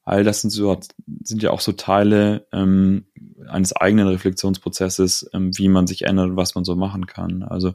all 0.03 0.25
das 0.25 0.41
sind, 0.41 0.51
so, 0.51 0.79
sind 1.23 1.43
ja 1.43 1.51
auch 1.51 1.61
so 1.61 1.73
Teile 1.73 2.47
ähm, 2.53 3.07
eines 3.49 3.75
eigenen 3.75 4.09
Reflexionsprozesses, 4.09 5.31
ähm, 5.33 5.57
wie 5.57 5.69
man 5.69 5.87
sich 5.87 6.03
ändert 6.03 6.31
und 6.31 6.37
was 6.37 6.55
man 6.55 6.65
so 6.65 6.75
machen 6.75 7.07
kann. 7.07 7.43
Also 7.43 7.75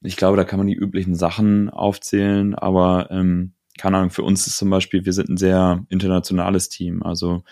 ich 0.00 0.16
glaube, 0.16 0.36
da 0.36 0.44
kann 0.44 0.58
man 0.58 0.68
die 0.68 0.74
üblichen 0.74 1.14
Sachen 1.14 1.70
aufzählen, 1.70 2.54
aber 2.54 3.10
ähm, 3.10 3.54
keine 3.78 3.98
Ahnung, 3.98 4.10
für 4.10 4.22
uns 4.22 4.46
ist 4.46 4.56
zum 4.56 4.70
Beispiel, 4.70 5.04
wir 5.04 5.12
sind 5.12 5.28
ein 5.28 5.36
sehr 5.36 5.84
internationales 5.88 6.68
Team, 6.68 7.02
also 7.02 7.44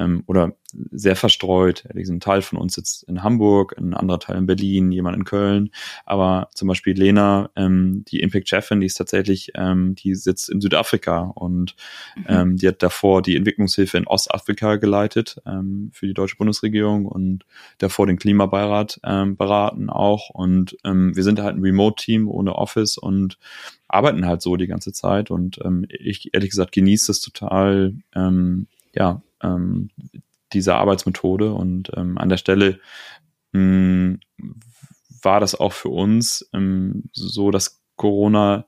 ähm, 0.00 0.22
oder 0.26 0.54
sehr 0.72 1.16
verstreut. 1.16 1.84
Ein 1.94 2.20
Teil 2.20 2.42
von 2.42 2.58
uns 2.58 2.74
sitzt 2.74 3.02
in 3.04 3.22
Hamburg, 3.22 3.76
ein 3.76 3.94
anderer 3.94 4.20
Teil 4.20 4.36
in 4.36 4.46
Berlin, 4.46 4.92
jemand 4.92 5.16
in 5.16 5.24
Köln. 5.24 5.70
Aber 6.06 6.48
zum 6.54 6.68
Beispiel 6.68 6.96
Lena, 6.96 7.50
ähm, 7.56 8.04
die 8.08 8.20
Impact-Chefin, 8.20 8.80
die 8.80 8.86
ist 8.86 8.94
tatsächlich, 8.94 9.52
ähm, 9.54 9.94
die 9.94 10.14
sitzt 10.14 10.48
in 10.48 10.60
Südafrika 10.60 11.32
und 11.34 11.74
mhm. 12.16 12.24
ähm, 12.28 12.56
die 12.56 12.68
hat 12.68 12.82
davor 12.82 13.22
die 13.22 13.36
Entwicklungshilfe 13.36 13.98
in 13.98 14.06
Ostafrika 14.06 14.76
geleitet 14.76 15.40
ähm, 15.46 15.90
für 15.92 16.06
die 16.06 16.14
deutsche 16.14 16.36
Bundesregierung 16.36 17.06
und 17.06 17.44
davor 17.78 18.06
den 18.06 18.18
Klimabeirat 18.18 19.00
ähm, 19.04 19.36
beraten 19.36 19.90
auch. 19.90 20.30
Und 20.30 20.76
ähm, 20.84 21.14
wir 21.14 21.24
sind 21.24 21.40
halt 21.40 21.56
ein 21.56 21.62
Remote-Team 21.62 22.28
ohne 22.28 22.54
Office 22.54 22.96
und 22.96 23.38
arbeiten 23.88 24.26
halt 24.26 24.40
so 24.40 24.56
die 24.56 24.68
ganze 24.68 24.92
Zeit. 24.92 25.30
Und 25.30 25.58
ähm, 25.64 25.86
ich 25.88 26.32
ehrlich 26.32 26.50
gesagt 26.50 26.72
genieße 26.72 27.08
das 27.08 27.20
total, 27.20 27.94
ähm, 28.14 28.66
ja, 28.94 29.22
ähm, 29.42 29.90
diese 30.52 30.74
Arbeitsmethode. 30.74 31.52
Und 31.52 31.90
ähm, 31.96 32.18
an 32.18 32.28
der 32.28 32.36
Stelle 32.36 32.80
mh, 33.52 34.18
war 35.22 35.40
das 35.40 35.54
auch 35.54 35.72
für 35.72 35.90
uns 35.90 36.48
ähm, 36.52 37.04
so, 37.12 37.50
dass 37.50 37.82
Corona, 37.96 38.66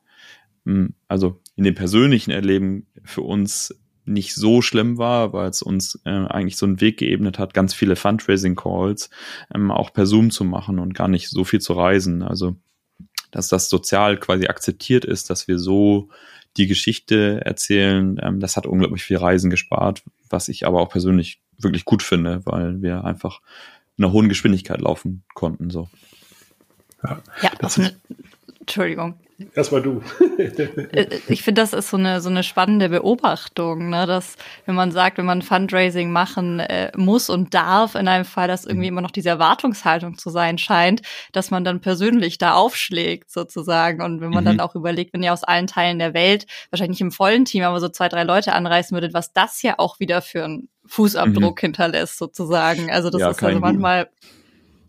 mh, 0.65 0.91
also 1.09 1.41
in 1.57 1.65
dem 1.65 1.75
persönlichen 1.75 2.31
Erleben 2.31 2.87
für 3.05 3.23
uns 3.23 3.75
nicht 4.05 4.35
so 4.35 4.63
schlimm 4.63 4.99
war, 4.99 5.33
weil 5.33 5.49
es 5.49 5.63
uns 5.63 6.01
äh, 6.05 6.11
eigentlich 6.11 6.57
so 6.57 6.67
einen 6.67 6.81
Weg 6.81 6.99
geebnet 6.99 7.39
hat, 7.39 7.55
ganz 7.55 7.73
viele 7.73 7.95
Fundraising-Calls 7.95 9.11
ähm, 9.55 9.71
auch 9.71 9.93
per 9.93 10.07
Zoom 10.07 10.31
zu 10.31 10.45
machen 10.45 10.79
und 10.79 10.95
gar 10.95 11.09
nicht 11.09 11.29
so 11.29 11.45
viel 11.45 11.61
zu 11.61 11.75
reisen. 11.75 12.23
Also 12.23 12.57
dass 13.31 13.49
das 13.49 13.69
sozial 13.69 14.19
quasi 14.19 14.47
akzeptiert 14.47 15.05
ist, 15.05 15.31
dass 15.31 15.49
wir 15.49 15.59
so 15.59 16.11
die 16.57 16.67
Geschichte 16.67 17.41
erzählen. 17.45 18.19
Ähm, 18.23 18.41
das 18.41 18.57
hat 18.57 18.67
unglaublich 18.67 19.03
viel 19.05 19.17
Reisen 19.17 19.51
gespart, 19.51 20.03
was 20.29 20.49
ich 20.49 20.67
aber 20.67 20.81
auch 20.81 20.91
persönlich 20.91 21.41
wirklich 21.59 21.85
gut 21.85 22.03
finde, 22.03 22.45
weil 22.45 22.83
wir 22.83 23.05
einfach 23.05 23.41
in 23.97 24.05
einer 24.05 24.13
hohen 24.13 24.29
Geschwindigkeit 24.29 24.81
laufen 24.81 25.25
konnten. 25.35 25.71
So. 25.71 25.89
Ja, 27.05 27.23
ja 27.43 27.51
auf, 27.63 27.79
eine, 27.79 27.95
Entschuldigung. 28.63 29.19
Erstmal 29.55 29.83
du. 29.83 30.03
Äh, 30.93 31.07
ich 31.29 31.43
finde, 31.43 31.61
das 31.61 31.73
ist 31.73 31.91
so 31.91 31.97
eine, 31.97 32.21
so 32.21 32.29
eine 32.29 32.43
spannende 32.43 32.89
Beobachtung, 32.89 33.91
ne? 33.91 34.07
dass 34.07 34.37
wenn 34.67 34.75
man 34.75 34.93
sagt, 34.93 35.19
wenn 35.19 35.25
man 35.25 35.43
Fundraising 35.43 36.11
machen 36.11 36.61
äh, 36.61 36.91
muss 36.97 37.29
und 37.29 37.55
darf, 37.55 37.95
in 37.95 38.09
einem 38.09 38.25
Fall, 38.25 38.49
dass 38.49 38.65
irgendwie 38.65 38.91
mhm. 38.91 38.95
immer 38.95 39.01
noch 39.03 39.11
diese 39.11 39.31
Erwartungshaltung 39.31 40.17
zu 40.17 40.31
sein 40.31 40.59
scheint, 40.59 41.03
dass 41.33 41.51
man 41.51 41.65
dann 41.65 41.81
persönlich 41.81 42.39
da 42.39 42.55
aufschlägt 42.55 43.31
sozusagen. 43.31 44.03
Und 44.03 44.21
wenn 44.21 44.31
man 44.31 44.45
mhm. 44.45 44.49
dann 44.49 44.61
auch 44.61 44.75
überlegt, 44.75 45.13
wenn 45.13 45.23
ihr 45.23 45.33
aus 45.33 45.45
allen 45.45 45.67
Teilen 45.67 45.99
der 45.99 46.15
Welt, 46.15 46.47
wahrscheinlich 46.71 47.01
nicht 47.01 47.07
im 47.07 47.13
vollen 47.13 47.45
Team, 47.45 47.65
aber 47.65 47.81
so 47.81 47.89
zwei, 47.89 48.09
drei 48.09 48.25
Leute 48.25 48.53
anreißen 48.53 48.95
würdet, 48.95 49.15
was 49.15 49.33
das 49.33 49.63
ja 49.63 49.75
auch 49.79 49.99
wieder 49.99 50.23
für 50.23 50.45
einen 50.45 50.69
Fußabdruck 50.87 51.57
mhm. 51.57 51.67
hinterlässt 51.67 52.19
sozusagen. 52.19 52.91
Also 52.91 53.11
das 53.11 53.21
ja, 53.21 53.31
ist 53.31 53.43
also 53.43 53.59
manchmal, 53.59 54.09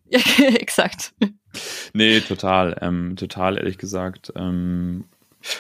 ja, 0.10 0.20
exakt. 0.56 1.14
Nee, 1.94 2.20
total, 2.22 2.78
ähm, 2.82 3.16
total 3.16 3.58
ehrlich 3.58 3.78
gesagt. 3.78 4.34
Ähm, 4.36 5.06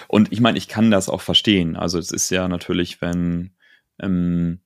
und 0.07 0.31
ich 0.31 0.39
meine, 0.39 0.57
ich 0.57 0.67
kann 0.67 0.91
das 0.91 1.09
auch 1.09 1.21
verstehen. 1.21 1.75
Also 1.75 2.00
es 2.00 2.12
ist 2.12 2.29
ja 2.29 2.47
natürlich, 2.47 3.01
wenn 3.01 3.51
ähm, 4.00 4.59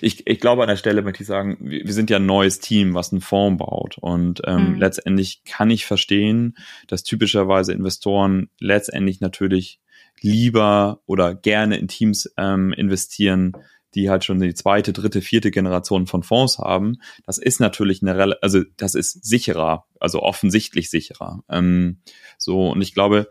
ich, 0.00 0.26
ich 0.26 0.40
glaube 0.40 0.62
an 0.62 0.68
der 0.68 0.76
Stelle 0.76 1.02
möchte 1.02 1.22
ich 1.22 1.28
sagen, 1.28 1.56
wir, 1.60 1.84
wir 1.84 1.92
sind 1.92 2.10
ja 2.10 2.16
ein 2.16 2.26
neues 2.26 2.60
Team, 2.60 2.94
was 2.94 3.12
einen 3.12 3.20
Fonds 3.20 3.58
baut. 3.58 3.98
Und 3.98 4.42
ähm, 4.46 4.74
mhm. 4.74 4.78
letztendlich 4.78 5.42
kann 5.44 5.70
ich 5.70 5.86
verstehen, 5.86 6.56
dass 6.86 7.02
typischerweise 7.02 7.72
Investoren 7.72 8.50
letztendlich 8.60 9.20
natürlich 9.20 9.80
lieber 10.20 11.00
oder 11.06 11.34
gerne 11.34 11.76
in 11.76 11.88
Teams 11.88 12.32
ähm, 12.36 12.72
investieren, 12.72 13.52
die 13.98 14.10
halt 14.10 14.24
schon 14.24 14.38
die 14.38 14.54
zweite, 14.54 14.92
dritte, 14.92 15.20
vierte 15.20 15.50
Generation 15.50 16.06
von 16.06 16.22
Fonds 16.22 16.58
haben, 16.58 17.00
das 17.26 17.38
ist 17.38 17.58
natürlich 17.58 18.00
eine, 18.00 18.36
also 18.42 18.62
das 18.76 18.94
ist 18.94 19.24
sicherer, 19.24 19.86
also 19.98 20.22
offensichtlich 20.22 20.88
sicherer. 20.88 21.42
Ähm, 21.48 21.98
so 22.38 22.70
und 22.70 22.80
ich 22.80 22.94
glaube, 22.94 23.28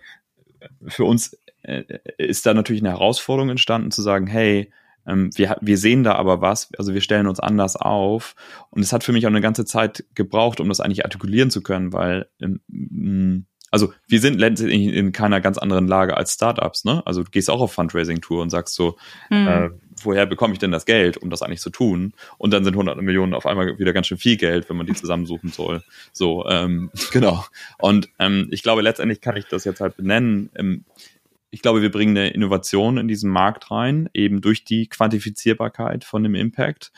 für 0.85 1.05
uns 1.05 1.37
äh, 1.63 1.83
ist 2.17 2.45
da 2.45 2.53
natürlich 2.53 2.81
eine 2.81 2.91
Herausforderung 2.91 3.49
entstanden 3.49 3.91
zu 3.91 4.01
sagen, 4.01 4.27
hey, 4.27 4.73
ähm, 5.05 5.29
wir, 5.35 5.57
wir 5.61 5.77
sehen 5.77 6.03
da 6.03 6.15
aber 6.15 6.41
was, 6.41 6.69
also 6.77 6.93
wir 6.93 7.01
stellen 7.01 7.27
uns 7.27 7.39
anders 7.39 7.77
auf. 7.77 8.35
Und 8.69 8.81
es 8.81 8.91
hat 8.91 9.05
für 9.05 9.13
mich 9.13 9.25
auch 9.25 9.31
eine 9.31 9.39
ganze 9.39 9.63
Zeit 9.63 10.03
gebraucht, 10.15 10.59
um 10.59 10.67
das 10.67 10.81
eigentlich 10.81 11.05
artikulieren 11.05 11.49
zu 11.49 11.63
können, 11.63 11.93
weil 11.93 12.27
ähm, 12.41 13.45
also 13.71 13.93
wir 14.07 14.19
sind 14.19 14.39
letztendlich 14.39 14.93
in 14.93 15.11
keiner 15.11 15.41
ganz 15.41 15.57
anderen 15.57 15.87
Lage 15.87 16.15
als 16.15 16.33
Startups, 16.33 16.85
ne? 16.85 17.03
Also 17.05 17.23
du 17.23 17.31
gehst 17.31 17.49
auch 17.49 17.59
auf 17.59 17.73
Fundraising-Tour 17.73 18.41
und 18.41 18.49
sagst 18.49 18.75
so, 18.75 18.97
mhm. 19.29 19.47
äh, 19.47 19.69
woher 20.03 20.25
bekomme 20.25 20.53
ich 20.53 20.59
denn 20.59 20.71
das 20.71 20.85
Geld, 20.85 21.17
um 21.17 21.29
das 21.29 21.41
eigentlich 21.41 21.61
zu 21.61 21.69
tun? 21.69 22.13
Und 22.37 22.51
dann 22.53 22.63
sind 22.63 22.73
100 22.73 23.01
Millionen 23.01 23.33
auf 23.33 23.45
einmal 23.45 23.77
wieder 23.79 23.93
ganz 23.93 24.07
schön 24.07 24.17
viel 24.17 24.37
Geld, 24.37 24.69
wenn 24.69 24.77
man 24.77 24.85
die 24.85 24.93
zusammensuchen 24.93 25.51
soll. 25.51 25.83
So, 26.11 26.45
ähm, 26.47 26.91
genau. 27.11 27.45
Und 27.79 28.09
ähm, 28.19 28.47
ich 28.51 28.63
glaube, 28.63 28.81
letztendlich 28.81 29.21
kann 29.21 29.37
ich 29.37 29.45
das 29.45 29.65
jetzt 29.65 29.81
halt 29.81 29.97
benennen. 29.97 30.49
Ähm, 30.55 30.85
ich 31.49 31.61
glaube, 31.61 31.81
wir 31.81 31.91
bringen 31.91 32.17
eine 32.17 32.29
Innovation 32.29 32.97
in 32.97 33.07
diesen 33.07 33.31
Markt 33.31 33.71
rein, 33.71 34.09
eben 34.13 34.41
durch 34.41 34.63
die 34.63 34.87
Quantifizierbarkeit 34.87 36.03
von 36.03 36.23
dem 36.23 36.35
Impact. 36.35 36.91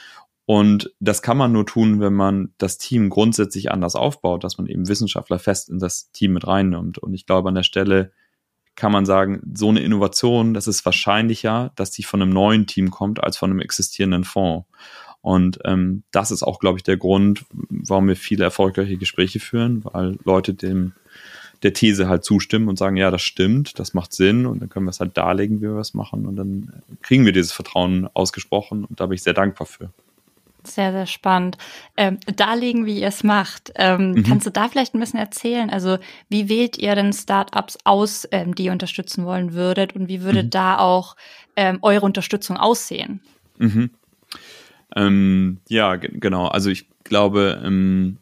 Und 0.45 0.91
das 0.99 1.21
kann 1.21 1.37
man 1.37 1.51
nur 1.51 1.67
tun, 1.67 1.99
wenn 1.99 2.13
man 2.13 2.53
das 2.57 2.79
Team 2.79 3.09
grundsätzlich 3.09 3.71
anders 3.71 3.95
aufbaut, 3.95 4.43
dass 4.43 4.57
man 4.57 4.65
eben 4.65 4.87
Wissenschaftler 4.87 5.37
fest 5.37 5.69
in 5.69 5.77
das 5.77 6.11
Team 6.11 6.33
mit 6.33 6.47
reinnimmt. 6.47 6.97
Und 6.97 7.13
ich 7.13 7.27
glaube, 7.27 7.49
an 7.49 7.55
der 7.55 7.63
Stelle 7.63 8.11
kann 8.79 8.91
man 8.91 9.05
sagen, 9.05 9.41
so 9.53 9.69
eine 9.69 9.81
Innovation, 9.81 10.53
das 10.53 10.67
ist 10.67 10.85
wahrscheinlicher, 10.85 11.71
dass 11.75 11.91
die 11.91 12.03
von 12.03 12.21
einem 12.21 12.31
neuen 12.31 12.65
Team 12.65 12.89
kommt, 12.89 13.21
als 13.21 13.37
von 13.37 13.51
einem 13.51 13.59
existierenden 13.59 14.23
Fonds. 14.23 14.65
Und 15.21 15.59
ähm, 15.65 16.03
das 16.11 16.31
ist 16.31 16.43
auch, 16.43 16.59
glaube 16.59 16.79
ich, 16.79 16.83
der 16.83 16.95
Grund, 16.95 17.45
warum 17.51 18.07
wir 18.07 18.15
viele 18.15 18.45
erfolgreiche 18.45 18.95
Gespräche 18.95 19.41
führen, 19.41 19.83
weil 19.83 20.17
Leute 20.23 20.53
dem 20.53 20.93
der 21.61 21.73
These 21.73 22.07
halt 22.07 22.23
zustimmen 22.23 22.69
und 22.69 22.77
sagen, 22.77 22.95
ja, 22.95 23.11
das 23.11 23.21
stimmt, 23.21 23.79
das 23.79 23.93
macht 23.93 24.13
Sinn 24.13 24.45
und 24.45 24.61
dann 24.61 24.69
können 24.69 24.85
wir 24.85 24.91
es 24.91 25.01
halt 25.01 25.17
darlegen, 25.17 25.57
wie 25.57 25.65
wir 25.65 25.75
es 25.75 25.93
machen 25.93 26.25
und 26.25 26.37
dann 26.37 26.81
kriegen 27.01 27.25
wir 27.25 27.33
dieses 27.33 27.51
Vertrauen 27.51 28.07
ausgesprochen 28.13 28.85
und 28.85 29.01
da 29.01 29.07
bin 29.07 29.15
ich 29.15 29.23
sehr 29.23 29.33
dankbar 29.33 29.67
für. 29.67 29.91
Sehr, 30.63 30.91
sehr 30.91 31.05
spannend. 31.05 31.57
Ähm, 31.95 32.19
darlegen, 32.35 32.85
wie 32.85 32.99
ihr 32.99 33.07
es 33.07 33.23
macht. 33.23 33.71
Ähm, 33.75 34.11
mhm. 34.11 34.23
Kannst 34.23 34.45
du 34.45 34.51
da 34.51 34.67
vielleicht 34.67 34.93
ein 34.93 34.99
bisschen 34.99 35.19
erzählen? 35.19 35.69
Also, 35.69 35.97
wie 36.27 36.49
wählt 36.49 36.77
ihr 36.77 36.95
denn 36.95 37.13
Startups 37.13 37.77
aus, 37.85 38.27
ähm, 38.31 38.55
die 38.55 38.65
ihr 38.65 38.71
unterstützen 38.73 39.25
wollen 39.25 39.53
würdet? 39.53 39.95
Und 39.95 40.09
wie 40.09 40.21
würde 40.21 40.43
mhm. 40.43 40.49
da 40.49 40.77
auch 40.77 41.15
ähm, 41.55 41.79
eure 41.81 42.05
Unterstützung 42.05 42.57
aussehen? 42.57 43.21
Mhm. 43.57 43.91
Ähm, 44.95 45.59
ja, 45.69 45.95
genau. 45.95 46.47
Also, 46.47 46.69
ich 46.69 46.87
glaube, 47.05 47.61
ähm, 47.63 48.17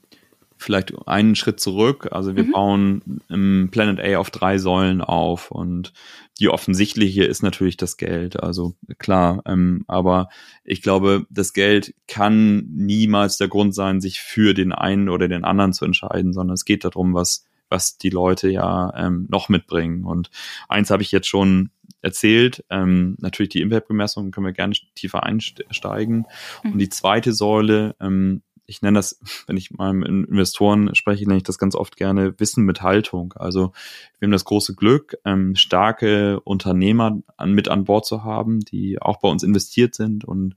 vielleicht 0.58 0.94
einen 1.08 1.36
Schritt 1.36 1.60
zurück. 1.60 2.10
Also 2.12 2.36
wir 2.36 2.44
mhm. 2.44 2.52
bauen 2.52 3.22
im 3.30 3.70
Planet 3.72 4.00
A 4.00 4.18
auf 4.20 4.32
drei 4.32 4.58
Säulen 4.58 5.02
auf 5.02 5.52
und 5.52 5.94
die 6.40 6.50
offensichtliche 6.50 7.24
ist 7.24 7.42
natürlich 7.42 7.78
das 7.78 7.98
Geld. 7.98 8.42
Also 8.42 8.76
klar, 8.98 9.42
ähm, 9.46 9.84
aber 9.88 10.30
ich 10.64 10.82
glaube, 10.82 11.26
das 11.30 11.54
Geld 11.54 11.96
kann 12.08 12.68
niemals 12.70 13.38
der 13.38 13.48
Grund 13.48 13.74
sein, 13.74 14.02
sich 14.02 14.20
für 14.20 14.54
den 14.54 14.72
einen 14.72 15.10
oder 15.10 15.28
den 15.28 15.44
anderen 15.44 15.74
zu 15.74 15.86
entscheiden, 15.86 16.34
sondern 16.34 16.56
es 16.56 16.66
geht 16.66 16.84
darum, 16.84 17.14
was 17.14 17.46
was 17.70 17.98
die 17.98 18.10
Leute 18.10 18.50
ja 18.50 18.94
ähm, 18.96 19.28
noch 19.30 19.50
mitbringen. 19.50 20.06
Und 20.06 20.30
eins 20.70 20.90
habe 20.90 21.04
ich 21.04 21.12
jetzt 21.12 21.28
schon 21.28 21.70
erzählt. 22.02 22.64
Ähm, 22.70 23.18
natürlich 23.20 23.50
die 23.50 23.62
Impact-Bemessung 23.62 24.32
können 24.32 24.46
wir 24.46 24.54
gerne 24.54 24.76
tiefer 24.96 25.24
einsteigen. 25.24 26.26
Mhm. 26.64 26.72
Und 26.72 26.80
die 26.80 26.90
zweite 26.90 27.34
Säule 27.34 27.96
ähm, 28.00 28.42
ich 28.68 28.82
nenne 28.82 29.00
das, 29.00 29.20
wenn 29.48 29.58
ich 29.58 29.72
mit 29.72 30.08
Investoren 30.08 30.94
spreche, 30.94 31.26
nenne 31.26 31.38
ich 31.38 31.44
das 31.44 31.58
ganz 31.58 31.74
oft 31.74 31.96
gerne 31.96 32.40
Wissen 32.40 32.66
mit 32.66 32.82
Haltung. 32.82 33.34
Also 33.38 33.72
wir 34.20 34.28
haben 34.28 34.34
das 34.34 34.46
große 34.46 34.76
Glück, 34.76 35.18
ähm, 35.26 35.56
starke 35.56 36.42
Unternehmer 36.42 37.20
an, 37.38 37.54
mit 37.54 37.70
an 37.70 37.86
Bord 37.86 38.06
zu 38.06 38.24
haben, 38.24 38.60
die 38.60 39.02
auch 39.02 39.20
bei 39.20 39.30
uns 39.30 39.44
investiert 39.44 39.96
sind 39.96 40.26
und 40.26 40.56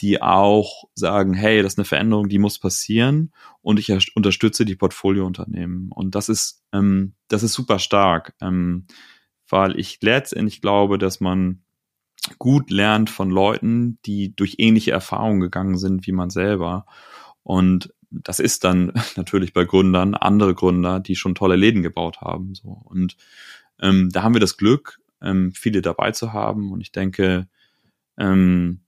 die 0.00 0.20
auch 0.20 0.84
sagen, 0.94 1.32
hey, 1.32 1.62
das 1.62 1.72
ist 1.72 1.78
eine 1.78 1.86
Veränderung, 1.86 2.28
die 2.28 2.38
muss 2.38 2.58
passieren 2.58 3.32
und 3.62 3.78
ich 3.78 3.90
unterstütze 4.14 4.66
die 4.66 4.76
Portfoliounternehmen. 4.76 5.90
Und 5.90 6.14
das 6.14 6.28
ist, 6.28 6.62
ähm, 6.72 7.14
das 7.28 7.42
ist 7.42 7.54
super 7.54 7.78
stark, 7.78 8.34
ähm, 8.42 8.86
weil 9.48 9.78
ich 9.78 9.98
letztendlich 10.02 10.60
glaube, 10.60 10.98
dass 10.98 11.20
man 11.20 11.62
gut 12.38 12.70
lernt 12.70 13.08
von 13.08 13.30
Leuten, 13.30 13.98
die 14.04 14.34
durch 14.34 14.56
ähnliche 14.58 14.90
Erfahrungen 14.90 15.40
gegangen 15.40 15.78
sind 15.78 16.06
wie 16.06 16.12
man 16.12 16.28
selber. 16.28 16.86
Und 17.46 17.94
das 18.10 18.40
ist 18.40 18.64
dann 18.64 18.92
natürlich 19.16 19.52
bei 19.52 19.64
Gründern 19.64 20.16
andere 20.16 20.52
Gründer, 20.52 20.98
die 20.98 21.14
schon 21.14 21.36
tolle 21.36 21.54
Läden 21.54 21.82
gebaut 21.82 22.20
haben. 22.20 22.56
So. 22.56 22.82
Und 22.84 23.16
ähm, 23.80 24.10
da 24.10 24.24
haben 24.24 24.34
wir 24.34 24.40
das 24.40 24.56
Glück, 24.56 24.98
ähm, 25.22 25.52
viele 25.52 25.80
dabei 25.80 26.10
zu 26.10 26.32
haben. 26.32 26.72
Und 26.72 26.80
ich 26.80 26.90
denke, 26.90 27.46
ähm, 28.18 28.80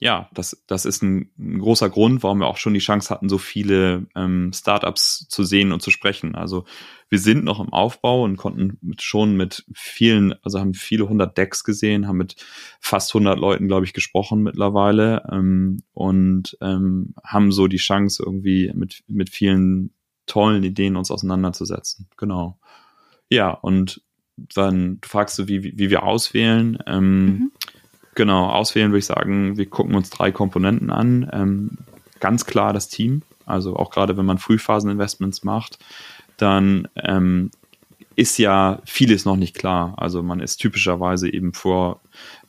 ja, 0.00 0.28
das, 0.32 0.62
das 0.68 0.84
ist 0.84 1.02
ein, 1.02 1.30
großer 1.58 1.90
Grund, 1.90 2.22
warum 2.22 2.38
wir 2.38 2.46
auch 2.46 2.56
schon 2.56 2.74
die 2.74 2.78
Chance 2.78 3.10
hatten, 3.10 3.28
so 3.28 3.38
viele 3.38 4.06
ähm, 4.14 4.52
Startups 4.54 5.26
zu 5.28 5.42
sehen 5.42 5.72
und 5.72 5.82
zu 5.82 5.90
sprechen. 5.90 6.36
Also 6.36 6.64
wir 7.08 7.18
sind 7.18 7.42
noch 7.42 7.58
im 7.58 7.72
Aufbau 7.72 8.22
und 8.22 8.36
konnten 8.36 8.78
mit, 8.80 9.02
schon 9.02 9.36
mit 9.36 9.64
vielen, 9.74 10.34
also 10.44 10.60
haben 10.60 10.74
viele 10.74 11.08
hundert 11.08 11.36
Decks 11.36 11.64
gesehen, 11.64 12.06
haben 12.06 12.18
mit 12.18 12.36
fast 12.80 13.12
hundert 13.12 13.40
Leuten, 13.40 13.66
glaube 13.66 13.86
ich, 13.86 13.92
gesprochen 13.92 14.42
mittlerweile 14.42 15.28
ähm, 15.32 15.82
und 15.94 16.56
ähm, 16.60 17.14
haben 17.24 17.50
so 17.50 17.66
die 17.66 17.78
Chance, 17.78 18.22
irgendwie 18.24 18.70
mit, 18.74 19.02
mit 19.08 19.30
vielen 19.30 19.92
tollen 20.26 20.62
Ideen 20.62 20.94
uns 20.94 21.10
auseinanderzusetzen. 21.10 22.08
Genau. 22.16 22.60
Ja, 23.30 23.50
und 23.50 24.02
dann 24.54 25.00
fragst 25.02 25.40
du, 25.40 25.48
wie, 25.48 25.64
wie 25.64 25.90
wir 25.90 26.04
auswählen. 26.04 26.78
Ähm, 26.86 27.24
mhm 27.24 27.52
Genau, 28.18 28.48
auswählen 28.48 28.90
würde 28.90 28.98
ich 28.98 29.06
sagen, 29.06 29.58
wir 29.58 29.66
gucken 29.66 29.94
uns 29.94 30.10
drei 30.10 30.32
Komponenten 30.32 30.90
an. 30.90 31.30
Ähm, 31.32 31.70
ganz 32.18 32.46
klar 32.46 32.72
das 32.72 32.88
Team, 32.88 33.22
also 33.46 33.76
auch 33.76 33.92
gerade 33.92 34.16
wenn 34.16 34.26
man 34.26 34.38
Frühphaseninvestments 34.38 35.44
macht, 35.44 35.78
dann 36.36 36.88
ähm, 36.96 37.52
ist 38.16 38.36
ja 38.36 38.80
vieles 38.84 39.24
noch 39.24 39.36
nicht 39.36 39.56
klar. 39.56 39.94
Also 39.98 40.24
man 40.24 40.40
ist 40.40 40.56
typischerweise 40.56 41.32
eben 41.32 41.52
vor, 41.52 42.00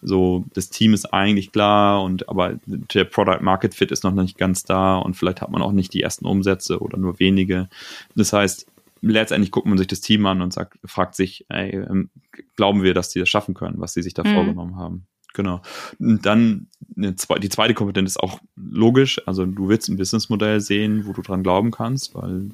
so 0.02 0.44
das 0.56 0.72
Team 0.72 0.96
ist 0.96 1.14
eigentlich 1.14 1.52
klar 1.52 2.02
und 2.02 2.28
aber 2.30 2.56
der 2.66 3.04
Product 3.04 3.42
Market 3.42 3.76
Fit 3.76 3.92
ist 3.92 4.04
noch 4.04 4.12
nicht 4.12 4.40
ganz 4.40 4.64
da 4.64 4.98
und 4.98 5.14
vielleicht 5.14 5.42
hat 5.42 5.52
man 5.52 5.62
auch 5.62 5.72
nicht 5.72 5.94
die 5.94 6.02
ersten 6.02 6.26
Umsätze 6.26 6.80
oder 6.80 6.98
nur 6.98 7.20
wenige. 7.20 7.70
Das 8.16 8.34
heißt, 8.34 8.66
letztendlich 9.04 9.52
guckt 9.52 9.68
man 9.68 9.78
sich 9.78 9.86
das 9.86 10.02
Team 10.02 10.26
an 10.26 10.42
und 10.42 10.52
sagt, 10.52 10.80
fragt 10.84 11.14
sich, 11.14 11.46
ey, 11.50 11.76
ähm, 11.76 12.10
glauben 12.56 12.82
wir, 12.82 12.96
dass 12.96 13.10
die 13.10 13.20
das 13.20 13.30
schaffen 13.30 13.54
können, 13.54 13.80
was 13.80 13.94
sie 13.94 14.02
sich 14.02 14.16
da 14.16 14.24
mhm. 14.24 14.34
vorgenommen 14.34 14.76
haben. 14.76 15.06
Genau. 15.34 15.62
Und 16.00 16.26
dann 16.26 16.68
eine, 16.98 17.14
die 17.14 17.50
zweite 17.50 17.74
Komponente 17.74 18.08
ist 18.08 18.20
auch 18.20 18.40
logisch. 18.56 19.22
Also 19.26 19.46
du 19.46 19.70
willst 19.70 19.90
ein 19.90 19.98
Businessmodell 19.98 20.60
sehen, 20.62 21.06
wo 21.06 21.14
du 21.14 21.22
dran 21.22 21.44
glauben 21.44 21.72
kannst, 21.72 22.16
weil 22.16 22.50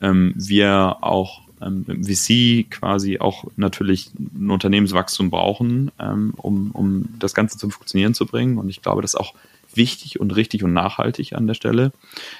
ähm, 0.00 0.34
wir 0.36 0.98
auch 1.00 1.42
ähm, 1.60 1.84
im 1.88 2.04
VC 2.04 2.70
quasi 2.70 3.18
auch 3.18 3.44
natürlich 3.56 4.10
ein 4.18 4.50
Unternehmenswachstum 4.50 5.30
brauchen, 5.30 5.90
ähm, 5.98 6.34
um, 6.36 6.70
um 6.72 7.08
das 7.18 7.34
Ganze 7.34 7.58
zum 7.58 7.70
Funktionieren 7.70 8.14
zu 8.14 8.26
bringen. 8.26 8.58
Und 8.58 8.68
ich 8.68 8.82
glaube, 8.82 9.02
das 9.02 9.14
ist 9.14 9.20
auch 9.20 9.34
wichtig 9.74 10.20
und 10.20 10.34
richtig 10.34 10.64
und 10.64 10.72
nachhaltig 10.72 11.34
an 11.34 11.46
der 11.46 11.54
Stelle, 11.54 11.92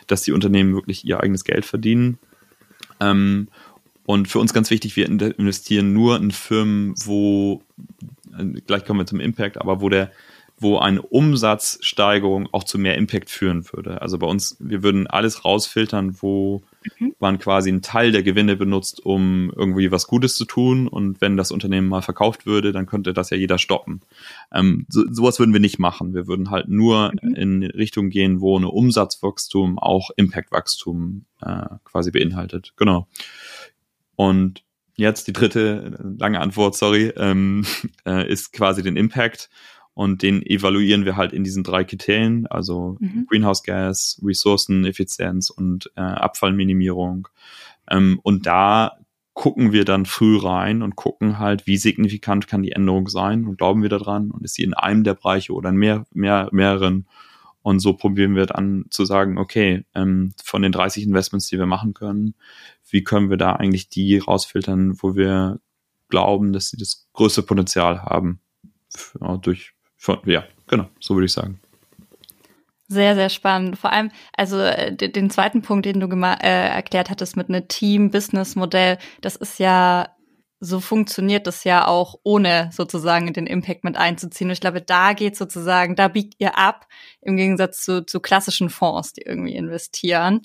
dass 0.07 0.23
die 0.23 0.33
Unternehmen 0.33 0.75
wirklich 0.75 1.05
ihr 1.05 1.21
eigenes 1.21 1.45
Geld 1.45 1.65
verdienen. 1.65 2.19
Ähm, 3.01 3.49
und 4.05 4.29
für 4.29 4.39
uns 4.39 4.55
ganz 4.55 4.71
wichtig, 4.71 4.95
wir 4.97 5.07
investieren 5.07 5.93
nur 5.93 6.17
in 6.17 6.31
Firmen, 6.31 6.95
wo, 7.05 7.63
gleich 8.67 8.85
kommen 8.85 9.01
wir 9.01 9.07
zum 9.07 9.21
Impact, 9.21 9.61
aber 9.61 9.81
wo 9.81 9.89
der, 9.89 10.11
wo 10.59 10.79
eine 10.79 11.03
Umsatzsteigerung 11.03 12.49
auch 12.53 12.65
zu 12.65 12.79
mehr 12.79 12.97
Impact 12.97 13.29
führen 13.29 13.67
würde. 13.73 14.01
Also 14.01 14.19
bei 14.19 14.27
uns, 14.27 14.57
wir 14.59 14.83
würden 14.83 15.07
alles 15.07 15.45
rausfiltern, 15.45 16.17
wo 16.23 16.63
mhm. 16.99 17.15
man 17.19 17.39
quasi 17.39 17.69
einen 17.69 17.83
Teil 17.83 18.11
der 18.11 18.23
Gewinne 18.23 18.57
benutzt, 18.57 19.05
um 19.05 19.53
irgendwie 19.55 19.91
was 19.91 20.07
Gutes 20.07 20.35
zu 20.35 20.47
tun. 20.47 20.89
Und 20.89 21.21
wenn 21.21 21.37
das 21.37 21.53
Unternehmen 21.53 21.89
mal 21.89 22.01
verkauft 22.01 22.47
würde, 22.47 22.73
dann 22.73 22.87
könnte 22.87 23.13
das 23.13 23.29
ja 23.29 23.37
jeder 23.37 23.59
stoppen. 23.59 24.01
Ähm, 24.51 24.87
so, 24.89 25.05
sowas 25.11 25.39
würden 25.39 25.53
wir 25.53 25.61
nicht 25.61 25.79
machen. 25.79 26.15
Wir 26.15 26.27
würden 26.27 26.51
halt 26.51 26.69
nur 26.69 27.13
mhm. 27.21 27.35
in 27.35 27.63
Richtung 27.63 28.09
gehen, 28.09 28.41
wo 28.41 28.57
eine 28.57 28.69
Umsatzwachstum 28.69 29.79
auch 29.79 30.11
Impactwachstum 30.17 31.27
äh, 31.43 31.67
quasi 31.85 32.11
beinhaltet. 32.11 32.73
Genau. 32.77 33.09
Und 34.15 34.63
jetzt 34.97 35.29
die 35.29 35.33
dritte 35.33 35.99
lange 36.19 36.41
Antwort, 36.41 36.75
sorry, 36.77 37.13
ähm, 37.17 37.65
äh, 38.07 38.31
ist 38.31 38.53
quasi 38.53 38.83
den 38.83 38.97
Impact 38.97 39.49
und 39.95 40.23
den 40.23 40.45
evaluieren 40.45 41.05
wir 41.05 41.17
halt 41.17 41.33
in 41.33 41.45
diesen 41.45 41.63
drei 41.63 41.85
Kriterien, 41.85 42.47
also 42.47 42.97
mhm. 43.01 43.27
Greenhouse 43.29 43.63
Gas, 43.63 44.21
Ressourceneffizienz 44.23 45.49
und 45.51 45.91
äh, 45.97 46.01
Abfallminimierung. 46.01 47.29
Ähm, 47.91 48.21
und 48.23 48.47
da 48.47 48.99
gucken 49.33 49.73
wir 49.73 49.85
dann 49.85 50.07
früh 50.07 50.39
rein 50.39 50.83
und 50.83 50.97
gucken 50.97 51.39
halt, 51.39 51.67
wie 51.67 51.77
signifikant 51.77 52.47
kann 52.47 52.63
die 52.63 52.73
Änderung 52.73 53.09
sein 53.09 53.47
und 53.47 53.59
glauben 53.59 53.83
wir 53.83 53.91
daran 53.91 54.31
und 54.31 54.45
ist 54.45 54.55
sie 54.55 54.65
in 54.65 54.75
einem 54.75 55.05
der 55.05 55.15
Bereiche 55.15 55.53
oder 55.53 55.69
in 55.69 55.77
mehr, 55.77 56.07
mehr, 56.13 56.49
mehreren. 56.53 57.07
Und 57.67 57.81
so 57.81 57.95
probieren 57.95 58.37
wir 58.37 58.47
dann 58.47 58.85
zu 58.91 59.05
sagen, 59.05 59.39
okay, 59.39 59.85
ähm, 59.93 60.33
von 60.41 60.63
den 60.63 60.71
30 60.71 61.03
Investments, 61.03 61.49
die 61.49 61.59
wir 61.59 61.67
machen 61.67 61.95
können, 61.95 62.37
wie 62.89 63.03
können 63.03 63.29
wir 63.29 63.39
da 63.39 63.55
eigentlich 63.55 63.89
die 63.89 64.19
rausfiltern, 64.19 65.03
wo 65.03 65.17
wir 65.17 65.59
glauben, 66.09 66.53
dass 66.53 66.69
sie 66.69 66.77
das 66.77 67.09
größte 67.13 67.43
Potenzial 67.43 68.03
haben 68.03 68.39
für, 68.89 69.41
durch 69.43 69.73
von, 69.97 70.19
ja, 70.27 70.45
genau, 70.69 70.89
so 71.01 71.17
würde 71.17 71.27
ich 71.27 71.33
sagen. 71.33 71.59
Sehr, 72.87 73.17
sehr 73.17 73.31
spannend. 73.31 73.77
Vor 73.77 73.93
allem, 73.93 74.13
also 74.37 74.61
äh, 74.61 74.95
den 74.95 75.29
zweiten 75.31 75.63
Punkt, 75.63 75.87
den 75.87 75.99
du 75.99 76.07
äh, 76.07 76.69
erklärt 76.69 77.11
hattest 77.11 77.37
mit 77.37 77.49
einem 77.49 77.67
Team-Business-Modell, 77.67 78.99
das 79.23 79.35
ist 79.35 79.59
ja, 79.59 80.16
so 80.59 80.81
funktioniert 80.81 81.47
das 81.47 81.65
ja 81.65 81.87
auch, 81.87 82.15
ohne 82.23 82.71
sozusagen 82.73 83.33
den 83.33 83.47
Impact 83.47 83.85
mit 83.85 83.97
einzuziehen. 83.97 84.49
Und 84.49 84.55
ich 84.55 84.61
glaube, 84.61 84.81
da 84.81 85.13
geht 85.13 85.37
sozusagen, 85.37 85.97
da 85.97 86.09
biegt 86.09 86.35
ihr 86.39 86.57
ab, 86.57 86.87
im 87.21 87.37
Gegensatz 87.37 87.85
zu, 87.85 88.07
zu 88.07 88.21
klassischen 88.21 88.71
Fonds, 88.71 89.13
die 89.13 89.23
irgendwie 89.23 89.55
investieren. 89.55 90.43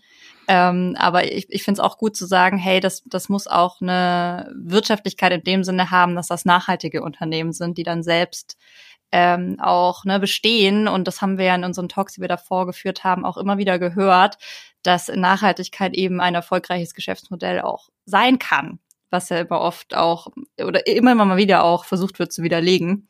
Ähm, 0.47 0.95
aber 0.99 1.31
ich, 1.31 1.47
ich 1.49 1.63
finde 1.63 1.79
es 1.81 1.85
auch 1.85 1.97
gut 1.97 2.17
zu 2.17 2.25
sagen, 2.25 2.57
hey, 2.57 2.81
das, 2.81 3.03
das 3.05 3.29
muss 3.29 3.47
auch 3.47 3.79
eine 3.79 4.51
Wirtschaftlichkeit 4.55 5.31
in 5.31 5.43
dem 5.43 5.63
Sinne 5.63 5.91
haben, 5.91 6.15
dass 6.15 6.27
das 6.27 6.43
nachhaltige 6.43 7.03
Unternehmen 7.03 7.53
sind, 7.53 7.77
die 7.77 7.83
dann 7.83 8.03
selbst 8.03 8.57
ähm, 9.13 9.57
auch 9.61 10.03
ne, 10.03 10.19
bestehen. 10.19 10.89
Und 10.89 11.07
das 11.07 11.21
haben 11.21 11.37
wir 11.37 11.45
ja 11.45 11.55
in 11.55 11.63
unseren 11.63 11.89
Talks, 11.89 12.13
die 12.13 12.21
wir 12.21 12.27
davor 12.27 12.65
geführt 12.65 13.03
haben, 13.05 13.25
auch 13.25 13.37
immer 13.37 13.57
wieder 13.57 13.79
gehört, 13.79 14.37
dass 14.83 15.07
Nachhaltigkeit 15.07 15.93
eben 15.93 16.19
ein 16.19 16.35
erfolgreiches 16.35 16.93
Geschäftsmodell 16.93 17.61
auch 17.61 17.89
sein 18.05 18.39
kann, 18.39 18.79
was 19.11 19.29
ja 19.29 19.39
immer 19.39 19.61
oft 19.61 19.95
auch 19.95 20.27
oder 20.63 20.87
immer 20.87 21.13
mal 21.13 21.37
wieder 21.37 21.63
auch 21.63 21.85
versucht 21.85 22.19
wird 22.19 22.31
zu 22.31 22.43
widerlegen. 22.43 23.07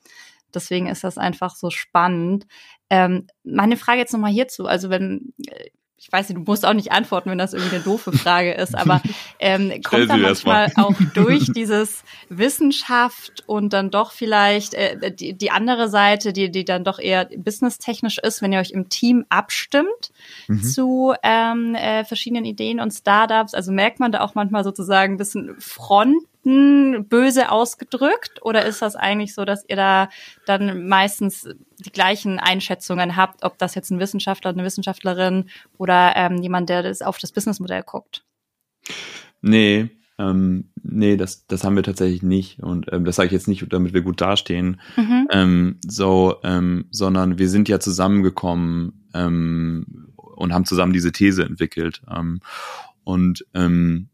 Deswegen 0.53 0.87
ist 0.87 1.03
das 1.03 1.17
einfach 1.17 1.55
so 1.55 1.69
spannend. 1.69 2.45
Ähm, 2.89 3.27
meine 3.43 3.77
Frage 3.77 3.99
jetzt 3.99 4.11
nochmal 4.11 4.31
hierzu, 4.31 4.65
also 4.65 4.89
wenn 4.89 5.33
äh, 5.47 5.69
ich 6.01 6.11
weiß 6.11 6.29
nicht, 6.29 6.37
du 6.39 6.51
musst 6.51 6.65
auch 6.65 6.73
nicht 6.73 6.91
antworten, 6.91 7.29
wenn 7.29 7.37
das 7.37 7.53
irgendwie 7.53 7.75
eine 7.75 7.83
doofe 7.83 8.11
Frage 8.11 8.53
ist, 8.53 8.75
aber 8.75 9.03
ähm, 9.39 9.81
kommt 9.83 10.09
da 10.09 10.17
manchmal 10.17 10.71
auch 10.75 10.95
durch 11.13 11.51
dieses 11.53 12.03
Wissenschaft 12.27 13.43
und 13.45 13.71
dann 13.71 13.91
doch 13.91 14.11
vielleicht 14.11 14.73
äh, 14.73 15.11
die, 15.13 15.33
die 15.33 15.51
andere 15.51 15.89
Seite, 15.89 16.33
die, 16.33 16.49
die 16.49 16.65
dann 16.65 16.83
doch 16.83 16.97
eher 16.97 17.25
businesstechnisch 17.25 18.17
ist, 18.17 18.41
wenn 18.41 18.51
ihr 18.51 18.59
euch 18.59 18.71
im 18.71 18.89
Team 18.89 19.25
abstimmt 19.29 20.11
mhm. 20.47 20.63
zu 20.63 21.13
ähm, 21.21 21.75
äh, 21.75 22.03
verschiedenen 22.03 22.45
Ideen 22.45 22.79
und 22.79 22.89
Startups, 22.89 23.53
also 23.53 23.71
merkt 23.71 23.99
man 23.99 24.11
da 24.11 24.21
auch 24.21 24.33
manchmal 24.33 24.63
sozusagen 24.63 25.13
ein 25.13 25.17
bisschen 25.17 25.55
Front 25.59 26.15
böse 26.43 27.51
ausgedrückt? 27.51 28.41
Oder 28.41 28.65
ist 28.65 28.81
das 28.81 28.95
eigentlich 28.95 29.33
so, 29.33 29.45
dass 29.45 29.63
ihr 29.67 29.75
da 29.75 30.09
dann 30.45 30.87
meistens 30.87 31.47
die 31.79 31.91
gleichen 31.91 32.39
Einschätzungen 32.39 33.15
habt, 33.15 33.43
ob 33.43 33.57
das 33.57 33.75
jetzt 33.75 33.91
ein 33.91 33.99
Wissenschaftler, 33.99 34.51
eine 34.51 34.63
Wissenschaftlerin 34.63 35.49
oder 35.77 36.13
ähm, 36.15 36.37
jemand, 36.41 36.69
der 36.69 36.83
das 36.83 37.01
auf 37.01 37.17
das 37.17 37.31
Businessmodell 37.31 37.83
guckt? 37.83 38.23
Nee, 39.41 39.89
ähm, 40.21 40.69
nee, 40.83 41.17
das, 41.17 41.47
das 41.47 41.63
haben 41.63 41.75
wir 41.75 41.83
tatsächlich 41.83 42.21
nicht. 42.21 42.59
Und 42.61 42.91
ähm, 42.91 43.05
das 43.05 43.15
sage 43.15 43.27
ich 43.27 43.33
jetzt 43.33 43.47
nicht, 43.47 43.65
damit 43.69 43.93
wir 43.93 44.01
gut 44.01 44.21
dastehen, 44.21 44.79
mhm. 44.95 45.27
ähm, 45.31 45.79
so, 45.85 46.35
ähm, 46.43 46.85
sondern 46.91 47.37
wir 47.39 47.49
sind 47.49 47.69
ja 47.69 47.79
zusammengekommen 47.79 49.07
ähm, 49.13 50.13
und 50.15 50.53
haben 50.53 50.65
zusammen 50.65 50.93
diese 50.93 51.11
These 51.11 51.43
entwickelt. 51.43 52.01
Ähm, 52.09 52.41
und 53.03 53.45
ähm, 53.53 54.09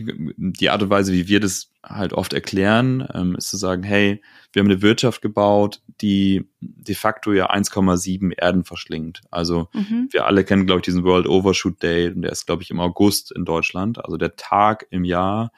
die 0.00 0.70
Art 0.70 0.82
und 0.82 0.90
Weise, 0.90 1.12
wie 1.12 1.28
wir 1.28 1.40
das 1.40 1.70
halt 1.82 2.12
oft 2.12 2.32
erklären, 2.32 3.06
ähm, 3.14 3.36
ist 3.36 3.50
zu 3.50 3.56
sagen, 3.56 3.82
hey, 3.82 4.20
wir 4.52 4.60
haben 4.60 4.70
eine 4.70 4.82
Wirtschaft 4.82 5.22
gebaut, 5.22 5.80
die 6.00 6.48
de 6.60 6.94
facto 6.94 7.32
ja 7.32 7.50
1,7 7.50 8.32
Erden 8.36 8.64
verschlingt. 8.64 9.22
Also 9.30 9.68
mhm. 9.72 10.08
wir 10.10 10.26
alle 10.26 10.44
kennen, 10.44 10.66
glaube 10.66 10.80
ich, 10.80 10.84
diesen 10.84 11.04
World 11.04 11.26
Overshoot 11.26 11.82
Day 11.82 12.08
und 12.08 12.22
der 12.22 12.32
ist, 12.32 12.46
glaube 12.46 12.62
ich, 12.62 12.70
im 12.70 12.80
August 12.80 13.32
in 13.32 13.44
Deutschland, 13.44 14.04
also 14.04 14.16
der 14.16 14.36
Tag 14.36 14.86
im 14.90 15.04
Jahr, 15.04 15.52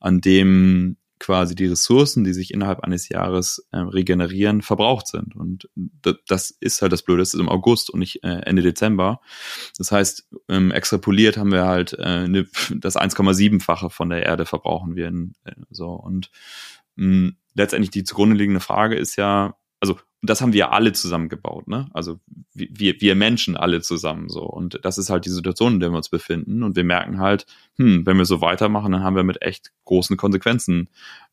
an 0.00 0.20
dem 0.20 0.96
quasi 1.22 1.54
die 1.54 1.66
Ressourcen, 1.66 2.24
die 2.24 2.32
sich 2.32 2.52
innerhalb 2.52 2.80
eines 2.80 3.08
Jahres 3.08 3.64
äh, 3.70 3.78
regenerieren, 3.78 4.60
verbraucht 4.60 5.06
sind. 5.06 5.36
Und 5.36 5.70
das 6.26 6.50
ist 6.50 6.82
halt 6.82 6.92
das 6.92 7.02
Blöde, 7.02 7.22
das 7.22 7.32
ist 7.32 7.40
im 7.40 7.48
August 7.48 7.90
und 7.90 8.00
nicht 8.00 8.24
äh, 8.24 8.40
Ende 8.44 8.60
Dezember. 8.60 9.20
Das 9.78 9.92
heißt, 9.92 10.28
ähm, 10.48 10.72
extrapoliert 10.72 11.36
haben 11.36 11.52
wir 11.52 11.64
halt 11.64 11.96
äh, 11.96 12.26
ne, 12.26 12.48
das 12.74 12.96
1,7-fache 12.96 13.88
von 13.88 14.10
der 14.10 14.24
Erde 14.24 14.46
verbrauchen 14.46 14.96
wir. 14.96 15.06
In, 15.06 15.34
äh, 15.44 15.52
so 15.70 15.90
und 15.90 16.32
mh, 16.96 17.30
letztendlich 17.54 17.90
die 17.90 18.02
zugrunde 18.02 18.34
liegende 18.34 18.60
Frage 18.60 18.96
ist 18.96 19.14
ja, 19.14 19.54
also 19.78 19.98
das 20.24 20.40
haben 20.40 20.52
wir 20.52 20.72
alle 20.72 20.92
zusammengebaut, 20.92 21.66
ne? 21.66 21.90
Also 21.92 22.20
wir, 22.54 23.00
wir 23.00 23.14
Menschen 23.16 23.56
alle 23.56 23.80
zusammen 23.80 24.28
so. 24.28 24.42
Und 24.42 24.78
das 24.82 24.96
ist 24.96 25.10
halt 25.10 25.24
die 25.24 25.30
Situation, 25.30 25.74
in 25.74 25.80
der 25.80 25.90
wir 25.90 25.96
uns 25.96 26.10
befinden. 26.10 26.62
Und 26.62 26.76
wir 26.76 26.84
merken 26.84 27.18
halt, 27.18 27.44
hm, 27.76 28.06
wenn 28.06 28.18
wir 28.18 28.24
so 28.24 28.40
weitermachen, 28.40 28.92
dann 28.92 29.02
haben 29.02 29.16
wir 29.16 29.24
mit 29.24 29.42
echt 29.42 29.72
großen 29.84 30.16
Konsequenzen 30.16 30.88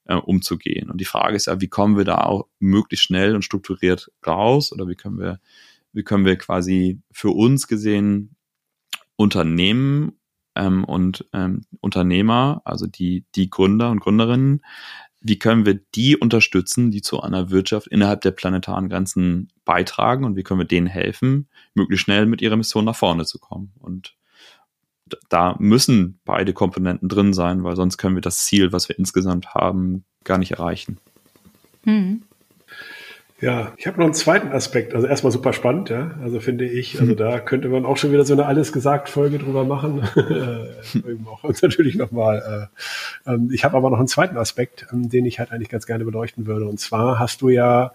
äh, 0.06 0.16
umzugehen. 0.16 0.90
Und 0.90 1.00
die 1.00 1.06
Frage 1.06 1.36
ist 1.36 1.46
ja, 1.46 1.62
wie 1.62 1.68
kommen 1.68 1.98
wir 1.98 2.06
da 2.06 2.22
auch 2.22 2.48
möglichst 2.58 3.06
schnell 3.06 3.36
und 3.36 3.44
strukturiert 3.46 4.12
raus? 4.26 4.74
Oder 4.74 4.88
wie 4.88 4.96
können 4.96 5.20
wir, 5.20 5.40
wie 5.94 6.04
können 6.04 6.26
wir 6.26 6.38
quasi 6.38 7.00
für 7.12 7.30
uns 7.30 7.68
gesehen 7.68 8.36
Unternehmen 9.16 10.14
ähm, 10.56 10.84
und 10.84 11.28
ähm, 11.34 11.62
Unternehmer, 11.80 12.62
also 12.66 12.88
die, 12.88 13.26
die 13.36 13.52
Gründer 13.52 13.92
und 13.92 14.00
Gründerinnen, 14.00 14.62
wie 15.22 15.38
können 15.38 15.66
wir 15.66 15.80
die 15.96 16.16
unterstützen, 16.16 16.92
die 16.92 17.02
zu 17.02 17.22
einer 17.22 17.50
Wirtschaft 17.50 17.88
innerhalb 17.88 18.22
der 18.22 18.32
planetaren 18.32 18.90
Grenzen 18.90 19.50
beitragen 19.66 20.24
und 20.24 20.36
wie 20.36 20.44
können 20.44 20.60
wir 20.60 20.68
denen 20.68 20.88
helfen, 20.88 21.50
möglichst 21.74 22.06
schnell 22.06 22.26
mit 22.26 22.42
ihrer 22.42 22.56
Mission 22.56 22.86
nach 22.86 22.96
vorne 22.96 23.26
zu 23.26 23.40
kommen. 23.40 23.74
Und 23.80 24.16
da 25.30 25.56
müssen 25.60 26.20
beide 26.24 26.54
Komponenten 26.54 27.10
drin 27.10 27.34
sein, 27.34 27.64
weil 27.64 27.76
sonst 27.76 27.98
können 27.98 28.16
wir 28.16 28.22
das 28.22 28.46
Ziel, 28.46 28.72
was 28.72 28.88
wir 28.88 28.98
insgesamt 28.98 29.54
haben, 29.54 30.06
gar 30.24 30.38
nicht 30.38 30.52
erreichen. 30.52 31.00
Mhm. 31.84 32.24
Ja, 33.42 33.72
ich 33.78 33.88
habe 33.88 33.98
noch 33.98 34.06
einen 34.06 34.14
zweiten 34.14 34.52
Aspekt. 34.52 34.94
Also 34.94 35.08
erstmal 35.08 35.32
super 35.32 35.54
spannend, 35.54 35.90
ja. 35.90 36.12
Also 36.22 36.42
finde 36.42 36.66
ich, 36.66 37.00
also 37.00 37.16
da 37.16 37.40
könnte 37.40 37.70
man 37.70 37.86
auch 37.86 37.96
schon 37.96 38.12
wieder 38.12 38.26
so 38.26 38.34
eine 38.34 38.46
alles 38.46 38.74
gesagt 38.74 39.08
Folge 39.08 39.40
drüber 39.40 39.64
machen. 39.64 40.02
auch 41.26 41.44
uns 41.44 41.62
natürlich 41.62 41.96
nochmal. 41.96 42.70
Äh, 43.26 43.32
ähm, 43.32 43.50
ich 43.54 43.64
habe 43.64 43.78
aber 43.78 43.90
noch 43.90 44.00
einen 44.00 44.08
zweiten 44.08 44.36
Aspekt, 44.36 44.88
ähm, 44.92 45.10
den 45.10 45.26
ich 45.26 45.40
halt 45.40 45.52
eigentlich 45.52 45.70
ganz 45.70 45.86
gerne 45.86 46.04
beleuchten 46.04 46.48
würde. 46.48 46.68
Und 46.68 46.80
zwar 46.80 47.18
hast 47.18 47.42
du 47.42 47.50
ja 47.50 47.94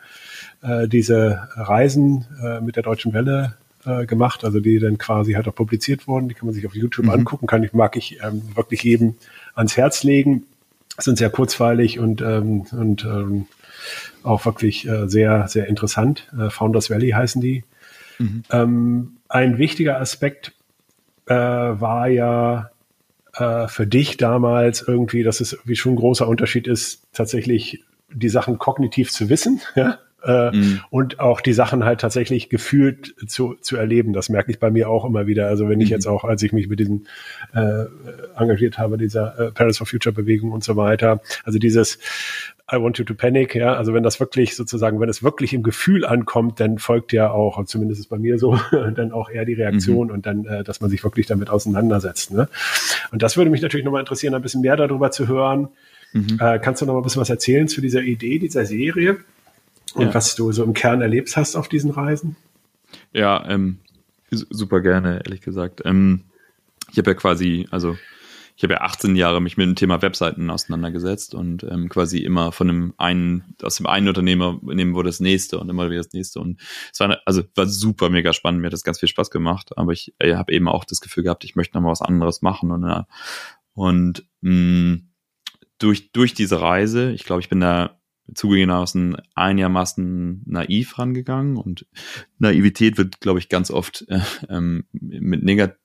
äh, 0.63 0.89
diese 0.89 1.49
Reisen 1.55 2.27
äh, 2.43 2.61
mit 2.61 2.77
der 2.77 2.83
Deutschen 2.83 3.13
Welle 3.13 3.55
äh, 3.85 4.07
gemacht, 4.07 4.45
also 4.45 4.61
die 4.61 4.79
dann 4.79 4.97
quasi 4.97 5.33
halt 5.33 5.47
auch 5.47 5.55
publiziert 5.55 6.09
wurden. 6.09 6.29
Die 6.29 6.35
kann 6.35 6.47
man 6.47 6.55
sich 6.55 6.67
auf 6.67 6.75
YouTube 6.75 7.05
mhm. 7.05 7.13
angucken. 7.13 7.47
Kann 7.47 7.63
ich 7.63 7.75
mag 7.75 7.97
ich 7.97 8.19
ähm, 8.25 8.43
wirklich 8.55 8.83
jedem 8.83 9.17
ans 9.55 9.77
Herz 9.77 10.05
legen. 10.05 10.47
Sind 10.99 11.19
sehr 11.19 11.31
kurzweilig 11.31 11.99
und 11.99 12.21
ähm, 12.23 12.67
und 12.73 13.05
ähm, 13.05 13.47
auch 14.23 14.45
wirklich 14.47 14.89
äh, 14.89 15.09
sehr, 15.09 15.49
sehr 15.49 15.67
interessant. 15.67 16.29
Äh, 16.39 16.51
Founders 16.51 16.91
Valley 16.91 17.11
heißen 17.11 17.41
die. 17.41 17.65
Mhm. 18.19 18.43
Ähm, 18.51 19.13
ein 19.29 19.59
wichtiger 19.59 20.01
Aspekt 20.01 20.53
äh, 21.27 21.35
war 21.35 22.09
ja 22.09 22.71
äh, 23.35 23.69
für 23.69 23.87
dich 23.87 24.17
damals 24.17 24.83
irgendwie, 24.87 25.23
dass 25.23 25.41
es 25.41 25.53
irgendwie 25.53 25.77
schon 25.77 25.95
ein 25.95 25.97
großer 25.97 26.29
Unterschied 26.29 26.67
ist, 26.67 27.03
tatsächlich 27.13 27.85
die 28.13 28.29
Sachen 28.29 28.59
kognitiv 28.59 29.11
zu 29.11 29.29
wissen, 29.29 29.61
ja? 29.75 29.99
Äh, 30.25 30.51
mhm. 30.51 30.81
und 30.91 31.21
auch 31.21 31.41
die 31.41 31.53
Sachen 31.53 31.85
halt 31.85 32.01
tatsächlich 32.01 32.49
gefühlt 32.49 33.15
zu, 33.27 33.55
zu 33.61 33.77
erleben. 33.77 34.13
Das 34.13 34.29
merke 34.29 34.51
ich 34.51 34.59
bei 34.59 34.71
mir 34.71 34.89
auch 34.89 35.05
immer 35.05 35.27
wieder. 35.27 35.49
Also 35.49 35.69
wenn 35.69 35.81
ich 35.81 35.89
mhm. 35.89 35.95
jetzt 35.95 36.07
auch, 36.07 36.25
als 36.25 36.43
ich 36.43 36.53
mich 36.53 36.69
mit 36.69 36.81
diesem 36.81 37.07
äh, 37.55 37.85
engagiert 38.37 38.79
habe, 38.79 38.97
dieser 38.97 39.39
äh, 39.39 39.51
Paris 39.53 39.79
for 39.79 39.87
Future 39.87 40.15
Bewegung 40.15 40.53
und 40.53 40.65
so 40.65 40.77
weiter, 40.77 41.21
also 41.45 41.59
dieses 41.59 41.99
I 42.73 42.77
want 42.77 42.97
you 42.97 43.05
to 43.05 43.15
panic, 43.15 43.55
ja, 43.55 43.75
also 43.75 43.93
wenn 43.93 44.03
das 44.03 44.21
wirklich 44.21 44.57
sozusagen, 44.57 44.99
wenn 44.99 45.11
es 45.11 45.23
wirklich 45.23 45.53
im 45.53 45.63
Gefühl 45.63 46.07
ankommt, 46.07 46.61
dann 46.61 46.79
folgt 46.79 47.13
ja 47.13 47.31
auch, 47.31 47.63
zumindest 47.67 48.01
ist 48.01 48.07
bei 48.07 48.19
mir 48.19 48.39
so, 48.39 48.59
dann 48.73 49.13
auch 49.13 49.29
eher 49.29 49.45
die 49.45 49.53
Reaktion 49.53 50.07
mhm. 50.07 50.15
und 50.15 50.27
dann, 50.27 50.47
äh, 50.47 50.65
dass 50.65 50.81
man 50.81 50.89
sich 50.89 51.05
wirklich 51.05 51.27
damit 51.27 51.51
auseinandersetzt. 51.51 52.33
Ne? 52.33 52.49
Und 53.13 53.23
das 53.23 53.37
würde 53.37 53.51
mich 53.51 53.61
natürlich 53.61 53.85
nochmal 53.85 54.01
interessieren, 54.01 54.35
ein 54.35 54.41
bisschen 54.41 54.63
mehr 54.63 54.77
darüber 54.77 55.11
zu 55.11 55.29
hören. 55.29 55.69
Mhm. 56.15 56.39
Äh, 56.41 56.59
kannst 56.59 56.81
du 56.81 56.87
noch 56.87 56.95
mal 56.95 57.01
ein 57.01 57.03
bisschen 57.03 57.21
was 57.21 57.29
erzählen 57.29 57.69
zu 57.69 57.83
dieser 57.83 58.01
Idee, 58.01 58.39
dieser 58.39 58.65
Serie 58.65 59.19
und 59.95 60.07
ja. 60.07 60.15
was 60.15 60.35
du 60.35 60.53
so 60.53 60.65
im 60.65 60.75
Kern 60.75 61.01
erlebt 61.01 61.37
hast 61.37 61.57
auf 61.57 61.69
diesen 61.69 61.91
Reisen? 61.91 62.37
Ja, 63.13 63.49
ähm, 63.49 63.79
super 64.31 64.81
gerne, 64.81 65.23
ehrlich 65.25 65.41
gesagt. 65.41 65.83
Ähm, 65.85 66.25
ich 66.91 66.99
habe 66.99 67.11
ja 67.11 67.15
quasi, 67.15 67.67
also 67.71 67.97
ich 68.57 68.63
habe 68.63 68.75
ja 68.75 68.81
18 68.83 69.17
Jahre 69.17 69.41
mich 69.41 69.57
mit 69.57 69.67
dem 69.67 69.75
Thema 69.75 70.01
Webseiten 70.01 70.49
auseinandergesetzt 70.49 71.35
und 71.35 71.65
ähm, 71.65 71.89
quasi 71.89 72.19
immer 72.19 72.53
von 72.53 72.69
dem 72.69 72.95
einen, 72.99 73.57
aus 73.63 73.77
dem 73.77 73.87
einen 73.87 74.07
Unternehmer 74.07 74.61
nehmen 74.63 74.95
wurde 74.95 75.09
das 75.09 75.19
nächste 75.19 75.59
und 75.59 75.69
immer 75.69 75.91
wieder 75.91 76.03
das 76.03 76.13
nächste. 76.13 76.41
Und 76.41 76.61
es 76.93 77.01
war, 77.01 77.19
also 77.25 77.43
war 77.57 77.67
super 77.67 78.11
mega 78.11 78.33
spannend, 78.33 78.61
mir 78.61 78.67
hat 78.67 78.73
das 78.73 78.85
ganz 78.85 79.01
viel 79.01 79.09
Spaß 79.09 79.31
gemacht, 79.31 79.77
aber 79.77 79.93
ich 79.93 80.15
äh, 80.19 80.37
habe 80.37 80.53
eben 80.53 80.69
auch 80.69 80.85
das 80.85 81.01
Gefühl 81.01 81.25
gehabt, 81.25 81.45
ich 81.45 81.57
möchte 81.57 81.77
noch 81.77 81.83
mal 81.83 81.91
was 81.91 82.03
anderes 82.03 82.43
machen. 82.43 82.71
Und, 82.71 82.85
äh, 82.85 83.03
und 83.73 84.25
mh, 84.43 84.99
durch, 85.79 86.13
durch 86.13 86.35
diese 86.35 86.61
Reise, 86.61 87.11
ich 87.11 87.25
glaube, 87.25 87.41
ich 87.41 87.49
bin 87.49 87.61
da 87.61 87.99
zugegebenermaßen 88.33 89.17
einigermaßen 89.35 90.43
naiv 90.47 90.99
rangegangen 90.99 91.57
und 91.57 91.87
Naivität 92.39 92.97
wird, 92.97 93.21
glaube 93.21 93.39
ich, 93.39 93.49
ganz 93.49 93.71
oft 93.71 94.07
äh, 94.09 94.21
ähm, 94.49 94.85
mit 94.93 95.43
negat 95.43 95.77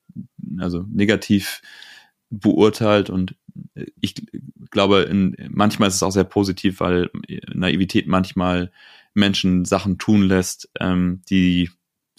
also 0.58 0.86
negativ 0.90 1.62
beurteilt 2.30 3.10
und 3.10 3.36
ich 4.00 4.16
glaube, 4.72 5.02
in, 5.02 5.36
manchmal 5.50 5.90
ist 5.90 5.96
es 5.96 6.04
auch 6.04 6.12
sehr 6.12 6.24
positiv, 6.24 6.80
weil 6.80 7.10
Naivität 7.54 8.08
manchmal 8.08 8.72
Menschen 9.14 9.66
Sachen 9.66 9.98
tun 9.98 10.24
lässt, 10.24 10.70
ähm, 10.80 11.22
die 11.30 11.70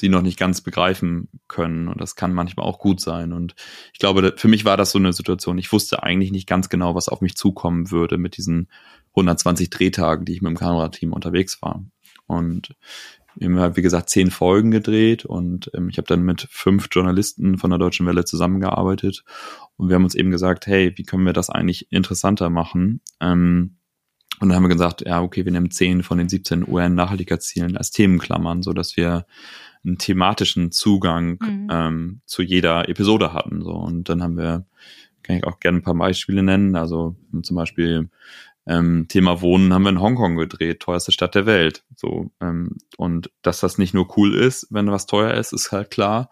sie 0.01 0.09
noch 0.09 0.23
nicht 0.23 0.39
ganz 0.39 0.61
begreifen 0.61 1.29
können. 1.49 1.89
Und 1.89 2.01
das 2.01 2.17
kann 2.17 2.33
manchmal 2.33 2.67
auch 2.67 2.79
gut 2.79 3.01
sein. 3.01 3.33
Und 3.33 3.55
ich 3.93 3.99
glaube, 3.99 4.35
für 4.37 4.49
mich 4.49 4.65
war 4.65 4.77
das 4.77 4.91
so 4.91 4.99
eine 4.99 5.13
Situation. 5.13 5.59
Ich 5.59 5.73
wusste 5.73 6.03
eigentlich 6.03 6.33
nicht 6.33 6.49
ganz 6.49 6.69
genau, 6.69 6.95
was 6.95 7.09
auf 7.09 7.21
mich 7.21 7.37
zukommen 7.37 7.91
würde 7.91 8.19
mit 8.19 8.37
diesen 8.37 8.69
120 9.11 9.71
Drehtagen, 9.71 10.25
die 10.25 10.33
ich 10.33 10.43
mit 10.43 10.51
dem 10.51 10.59
Kamerateam 10.59 11.13
unterwegs 11.13 11.63
war. 11.63 11.85
Und 12.27 12.75
wir 13.37 13.63
haben 13.63 13.77
wie 13.77 13.83
gesagt, 13.83 14.11
zehn 14.11 14.31
Folgen 14.31 14.71
gedreht 14.71 15.25
und 15.25 15.71
ähm, 15.75 15.89
ich 15.89 15.99
habe 15.99 16.09
dann 16.09 16.23
mit 16.23 16.49
fünf 16.51 16.89
Journalisten 16.91 17.59
von 17.59 17.71
der 17.71 17.79
Deutschen 17.79 18.07
Welle 18.07 18.25
zusammengearbeitet 18.25 19.25
und 19.77 19.89
wir 19.89 19.95
haben 19.95 20.05
uns 20.05 20.15
eben 20.15 20.31
gesagt, 20.31 20.67
hey, 20.67 20.93
wie 20.97 21.05
können 21.05 21.25
wir 21.25 21.33
das 21.33 21.49
eigentlich 21.49 21.91
interessanter 21.93 22.51
machen? 22.51 23.01
Ähm, 23.21 23.77
und 24.41 24.49
dann 24.49 24.57
haben 24.57 24.65
wir 24.65 24.69
gesagt, 24.69 25.03
ja, 25.07 25.21
okay, 25.21 25.45
wir 25.45 25.53
nehmen 25.53 25.71
zehn 25.71 26.03
von 26.03 26.19
den 26.19 26.29
17 26.29 26.67
UN-Nachhaltigkeitszielen 26.67 27.77
als 27.77 27.91
Themenklammern, 27.91 28.63
so 28.63 28.73
dass 28.73 28.97
wir 28.97 29.27
einen 29.85 29.99
thematischen 29.99 30.73
Zugang 30.73 31.39
mhm. 31.41 31.69
ähm, 31.71 32.21
zu 32.25 32.43
jeder 32.43 32.89
Episode 32.89 33.33
hatten. 33.35 33.63
So 33.63 33.73
und 33.73 34.09
dann 34.09 34.23
haben 34.23 34.37
wir, 34.37 34.65
kann 35.23 35.37
ich 35.37 35.45
auch 35.45 35.61
gerne 35.61 35.79
ein 35.79 35.83
paar 35.83 35.95
Beispiele 35.95 36.43
nennen. 36.43 36.75
Also 36.75 37.17
zum 37.43 37.55
Beispiel 37.55 38.09
ähm, 38.67 39.07
Thema 39.09 39.43
Wohnen 39.43 39.75
haben 39.75 39.83
wir 39.83 39.91
in 39.91 40.01
Hongkong 40.01 40.37
gedreht, 40.37 40.81
teuerste 40.81 41.13
Stadt 41.13 41.35
der 41.35 41.45
Welt. 41.45 41.85
So 41.95 42.31
ähm, 42.41 42.79
und 42.97 43.31
dass 43.43 43.61
das 43.61 43.77
nicht 43.77 43.93
nur 43.93 44.17
cool 44.17 44.35
ist, 44.35 44.69
wenn 44.71 44.91
was 44.91 45.07
teuer 45.07 45.35
ist, 45.35 45.53
ist 45.53 45.71
halt 45.71 45.91
klar. 45.91 46.31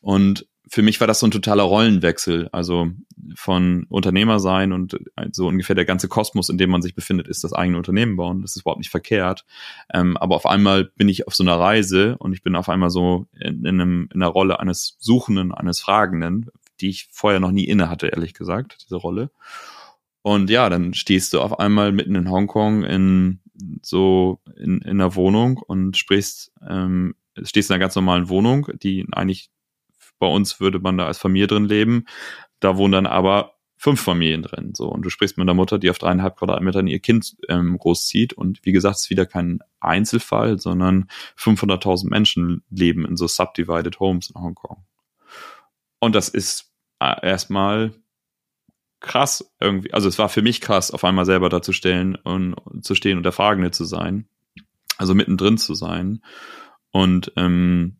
Und 0.00 0.46
für 0.66 0.82
mich 0.82 0.98
war 1.00 1.06
das 1.06 1.20
so 1.20 1.26
ein 1.26 1.30
totaler 1.30 1.64
Rollenwechsel. 1.64 2.48
Also 2.52 2.90
von 3.34 3.84
Unternehmer 3.88 4.38
sein 4.40 4.72
und 4.72 4.98
so 5.32 5.48
ungefähr 5.48 5.76
der 5.76 5.84
ganze 5.84 6.08
Kosmos, 6.08 6.48
in 6.48 6.58
dem 6.58 6.70
man 6.70 6.82
sich 6.82 6.94
befindet, 6.94 7.28
ist 7.28 7.44
das 7.44 7.52
eigene 7.52 7.78
Unternehmen 7.78 8.16
bauen. 8.16 8.42
Das 8.42 8.56
ist 8.56 8.62
überhaupt 8.62 8.80
nicht 8.80 8.90
verkehrt. 8.90 9.44
Ähm, 9.92 10.16
aber 10.16 10.36
auf 10.36 10.46
einmal 10.46 10.84
bin 10.84 11.08
ich 11.08 11.26
auf 11.26 11.34
so 11.34 11.42
einer 11.42 11.58
Reise 11.58 12.16
und 12.18 12.32
ich 12.32 12.42
bin 12.42 12.56
auf 12.56 12.68
einmal 12.68 12.90
so 12.90 13.26
in, 13.38 13.64
in, 13.64 13.80
einem, 13.80 14.08
in 14.12 14.20
der 14.20 14.28
Rolle 14.28 14.60
eines 14.60 14.96
Suchenden, 14.98 15.52
eines 15.52 15.80
Fragenden, 15.80 16.50
die 16.80 16.90
ich 16.90 17.08
vorher 17.10 17.40
noch 17.40 17.52
nie 17.52 17.64
inne 17.64 17.88
hatte, 17.88 18.08
ehrlich 18.08 18.34
gesagt, 18.34 18.78
diese 18.84 18.96
Rolle. 18.96 19.30
Und 20.22 20.48
ja, 20.48 20.70
dann 20.70 20.94
stehst 20.94 21.32
du 21.32 21.40
auf 21.40 21.58
einmal 21.58 21.92
mitten 21.92 22.14
in 22.14 22.30
Hongkong 22.30 22.84
in 22.84 23.40
so 23.82 24.40
in, 24.56 24.80
in 24.80 25.00
einer 25.00 25.14
Wohnung 25.14 25.58
und 25.58 25.96
sprichst, 25.96 26.52
ähm, 26.66 27.14
stehst 27.42 27.70
in 27.70 27.74
einer 27.74 27.80
ganz 27.80 27.94
normalen 27.94 28.28
Wohnung, 28.28 28.68
die 28.82 29.06
eigentlich 29.12 29.50
bei 30.18 30.26
uns 30.26 30.60
würde 30.60 30.78
man 30.78 30.96
da 30.96 31.06
als 31.06 31.18
Familie 31.18 31.46
drin 31.46 31.66
leben. 31.66 32.06
Da 32.64 32.76
wohnen 32.76 32.92
dann 32.92 33.06
aber 33.06 33.54
fünf 33.76 34.00
Familien 34.00 34.42
drin. 34.42 34.72
So, 34.74 34.88
und 34.88 35.02
du 35.02 35.10
sprichst 35.10 35.36
mit 35.36 35.44
einer 35.44 35.54
Mutter, 35.54 35.78
die 35.78 35.90
auf 35.90 35.98
dreieinhalb 35.98 36.36
Quadratmetern 36.36 36.86
ihr 36.86 37.00
Kind 37.00 37.36
ähm, 37.48 37.76
großzieht. 37.76 38.32
Und 38.32 38.64
wie 38.64 38.72
gesagt, 38.72 38.96
es 38.96 39.02
ist 39.02 39.10
wieder 39.10 39.26
kein 39.26 39.58
Einzelfall, 39.80 40.58
sondern 40.58 41.08
500.000 41.38 42.08
Menschen 42.08 42.64
leben 42.70 43.04
in 43.04 43.16
so 43.16 43.26
subdivided 43.26 44.00
homes 44.00 44.30
in 44.30 44.40
Hongkong. 44.40 44.84
Und 45.98 46.14
das 46.14 46.28
ist 46.30 46.72
äh, 47.00 47.26
erstmal 47.26 47.92
krass 49.00 49.52
irgendwie. 49.60 49.92
Also 49.92 50.08
es 50.08 50.18
war 50.18 50.30
für 50.30 50.42
mich 50.42 50.62
krass, 50.62 50.90
auf 50.90 51.04
einmal 51.04 51.26
selber 51.26 51.50
da 51.50 51.60
zu 51.60 51.74
stellen 51.74 52.14
und 52.14 52.56
zu 52.82 52.94
stehen 52.94 53.18
und 53.18 53.24
der 53.24 53.32
Fragende 53.32 53.70
zu 53.70 53.84
sein. 53.84 54.26
Also 54.96 55.14
mittendrin 55.14 55.58
zu 55.58 55.74
sein. 55.74 56.22
Und 56.90 57.32
ähm, 57.36 57.98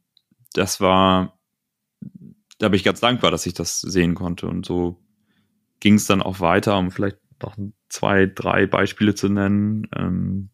das 0.54 0.80
war, 0.80 1.38
da 2.58 2.68
bin 2.68 2.76
ich 2.76 2.84
ganz 2.84 3.00
dankbar, 3.00 3.30
dass 3.30 3.46
ich 3.46 3.54
das 3.54 3.80
sehen 3.80 4.14
konnte. 4.14 4.46
Und 4.46 4.66
so 4.66 5.00
ging 5.80 5.94
es 5.94 6.06
dann 6.06 6.22
auch 6.22 6.40
weiter, 6.40 6.78
um 6.78 6.90
vielleicht 6.90 7.18
noch 7.42 7.56
zwei, 7.88 8.26
drei 8.26 8.66
Beispiele 8.66 9.14
zu 9.14 9.28
nennen. 9.28 9.88
Ähm, 9.94 10.50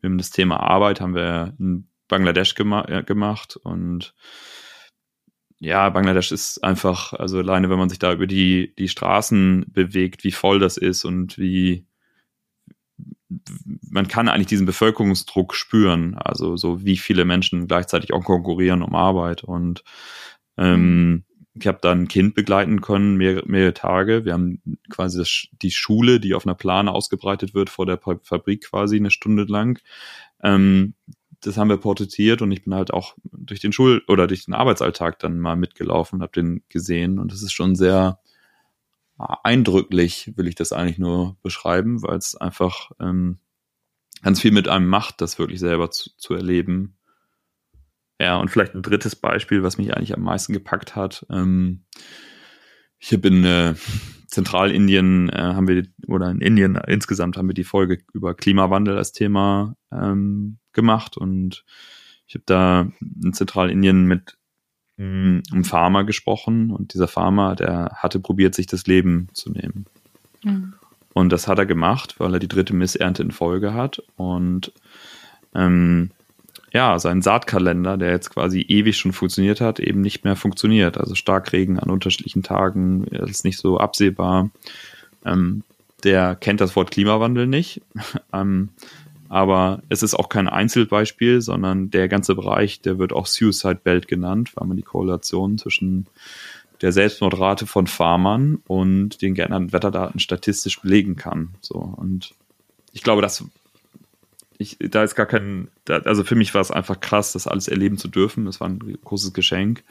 wir 0.00 0.10
haben 0.10 0.18
das 0.18 0.30
Thema 0.30 0.60
Arbeit, 0.60 1.00
haben 1.00 1.14
wir 1.14 1.54
in 1.58 1.88
Bangladesch 2.08 2.54
gema 2.54 2.84
äh, 2.88 3.02
gemacht 3.02 3.56
und 3.56 4.14
ja, 5.62 5.90
Bangladesch 5.90 6.32
ist 6.32 6.64
einfach, 6.64 7.12
also 7.12 7.38
alleine, 7.38 7.68
wenn 7.68 7.78
man 7.78 7.90
sich 7.90 7.98
da 7.98 8.14
über 8.14 8.26
die, 8.26 8.74
die 8.78 8.88
Straßen 8.88 9.66
bewegt, 9.68 10.24
wie 10.24 10.32
voll 10.32 10.58
das 10.58 10.78
ist 10.78 11.04
und 11.04 11.36
wie 11.38 11.86
man 13.88 14.08
kann 14.08 14.28
eigentlich 14.28 14.46
diesen 14.48 14.66
Bevölkerungsdruck 14.66 15.54
spüren, 15.54 16.16
also 16.16 16.56
so 16.56 16.84
wie 16.84 16.96
viele 16.96 17.24
Menschen 17.24 17.68
gleichzeitig 17.68 18.12
auch 18.12 18.24
konkurrieren 18.24 18.82
um 18.82 18.94
Arbeit 18.94 19.44
und 19.44 19.84
ähm, 20.60 21.24
ich 21.54 21.66
habe 21.66 21.78
da 21.82 21.92
ein 21.92 22.08
Kind 22.08 22.34
begleiten 22.34 22.80
können, 22.80 23.16
mehrere, 23.16 23.46
mehrere 23.46 23.74
Tage. 23.74 24.24
Wir 24.24 24.34
haben 24.34 24.62
quasi 24.88 25.18
das, 25.18 25.48
die 25.60 25.70
Schule, 25.70 26.20
die 26.20 26.34
auf 26.34 26.46
einer 26.46 26.54
Plane 26.54 26.92
ausgebreitet 26.92 27.54
wird, 27.54 27.70
vor 27.70 27.86
der 27.86 27.98
Fabrik 27.98 28.64
quasi 28.64 28.96
eine 28.96 29.10
Stunde 29.10 29.44
lang. 29.44 29.80
Ähm, 30.42 30.94
das 31.40 31.56
haben 31.56 31.68
wir 31.68 31.78
porträtiert 31.78 32.42
und 32.42 32.52
ich 32.52 32.64
bin 32.64 32.74
halt 32.74 32.92
auch 32.92 33.14
durch 33.32 33.60
den 33.60 33.72
Schul- 33.72 34.02
oder 34.08 34.26
durch 34.26 34.44
den 34.44 34.54
Arbeitsalltag 34.54 35.18
dann 35.18 35.40
mal 35.40 35.56
mitgelaufen 35.56 36.18
und 36.18 36.22
habe 36.22 36.32
den 36.32 36.62
gesehen 36.68 37.18
und 37.18 37.32
das 37.32 37.42
ist 37.42 37.52
schon 37.52 37.74
sehr 37.74 38.20
eindrücklich, 39.42 40.32
will 40.36 40.48
ich 40.48 40.54
das 40.54 40.72
eigentlich 40.72 40.98
nur 40.98 41.36
beschreiben, 41.42 42.02
weil 42.02 42.16
es 42.16 42.36
einfach 42.36 42.90
ähm, 43.00 43.38
ganz 44.22 44.40
viel 44.40 44.52
mit 44.52 44.68
einem 44.68 44.86
macht, 44.86 45.20
das 45.20 45.38
wirklich 45.38 45.60
selber 45.60 45.90
zu, 45.90 46.10
zu 46.16 46.34
erleben. 46.34 46.96
Ja, 48.20 48.36
und 48.36 48.50
vielleicht 48.50 48.74
ein 48.74 48.82
drittes 48.82 49.16
Beispiel, 49.16 49.62
was 49.62 49.78
mich 49.78 49.96
eigentlich 49.96 50.14
am 50.14 50.22
meisten 50.22 50.52
gepackt 50.52 50.94
hat. 50.94 51.24
Ähm, 51.30 51.84
ich 52.98 53.18
bin 53.18 53.42
äh, 53.44 53.74
Zentralindien 54.26 55.30
äh, 55.30 55.38
haben 55.40 55.66
wir, 55.66 55.86
oder 56.06 56.30
in 56.30 56.42
Indien 56.42 56.76
insgesamt 56.86 57.38
haben 57.38 57.48
wir 57.48 57.54
die 57.54 57.64
Folge 57.64 57.98
über 58.12 58.34
Klimawandel 58.34 58.98
als 58.98 59.12
Thema 59.12 59.74
ähm, 59.90 60.58
gemacht 60.74 61.16
und 61.16 61.64
ich 62.26 62.34
habe 62.34 62.44
da 62.44 62.92
in 63.00 63.32
Zentralindien 63.32 64.04
mit 64.04 64.36
mm, 64.98 65.38
einem 65.50 65.64
Farmer 65.64 66.04
gesprochen 66.04 66.72
und 66.72 66.92
dieser 66.92 67.08
Farmer, 67.08 67.56
der 67.56 67.92
hatte 67.96 68.20
probiert, 68.20 68.54
sich 68.54 68.66
das 68.66 68.86
Leben 68.86 69.28
zu 69.32 69.50
nehmen. 69.50 69.86
Mhm. 70.44 70.74
Und 71.14 71.30
das 71.32 71.48
hat 71.48 71.58
er 71.58 71.66
gemacht, 71.66 72.20
weil 72.20 72.34
er 72.34 72.38
die 72.38 72.48
dritte 72.48 72.74
Missernte 72.74 73.22
in 73.22 73.30
Folge 73.30 73.72
hat 73.72 74.02
und 74.16 74.74
ähm, 75.54 76.10
ja, 76.72 76.98
sein 76.98 77.22
Saatkalender, 77.22 77.96
der 77.96 78.10
jetzt 78.10 78.30
quasi 78.30 78.60
ewig 78.60 78.96
schon 78.96 79.12
funktioniert 79.12 79.60
hat, 79.60 79.80
eben 79.80 80.00
nicht 80.00 80.24
mehr 80.24 80.36
funktioniert. 80.36 80.98
Also 80.98 81.14
Starkregen 81.14 81.78
an 81.78 81.90
unterschiedlichen 81.90 82.42
Tagen 82.42 83.04
ist 83.04 83.44
nicht 83.44 83.58
so 83.58 83.78
absehbar. 83.78 84.50
Ähm, 85.24 85.64
der 86.04 86.36
kennt 86.36 86.60
das 86.60 86.76
Wort 86.76 86.90
Klimawandel 86.90 87.46
nicht. 87.46 87.82
ähm, 88.32 88.70
aber 89.28 89.82
es 89.88 90.02
ist 90.02 90.14
auch 90.14 90.28
kein 90.28 90.48
Einzelbeispiel, 90.48 91.40
sondern 91.40 91.90
der 91.90 92.08
ganze 92.08 92.34
Bereich, 92.34 92.80
der 92.80 92.98
wird 92.98 93.12
auch 93.12 93.26
Suicide 93.26 93.80
Belt 93.82 94.08
genannt, 94.08 94.52
weil 94.56 94.66
man 94.66 94.76
die 94.76 94.82
Korrelation 94.82 95.58
zwischen 95.58 96.06
der 96.82 96.92
Selbstmordrate 96.92 97.66
von 97.66 97.86
Farmern 97.86 98.58
und 98.66 99.22
den 99.22 99.34
geänderten 99.34 99.72
Wetterdaten 99.72 100.18
statistisch 100.18 100.80
belegen 100.80 101.16
kann. 101.16 101.50
So 101.60 101.76
und 101.76 102.32
ich 102.92 103.02
glaube, 103.02 103.22
das 103.22 103.44
ich, 104.60 104.76
da 104.78 105.02
ist 105.02 105.14
gar 105.14 105.24
kein, 105.24 105.68
da, 105.86 106.00
also 106.00 106.22
für 106.22 106.34
mich 106.34 106.52
war 106.52 106.60
es 106.60 106.70
einfach 106.70 107.00
krass, 107.00 107.32
das 107.32 107.46
alles 107.46 107.66
erleben 107.66 107.96
zu 107.96 108.08
dürfen. 108.08 108.44
Das 108.44 108.60
war 108.60 108.68
ein 108.68 108.98
großes 109.04 109.32
Geschenk. 109.32 109.82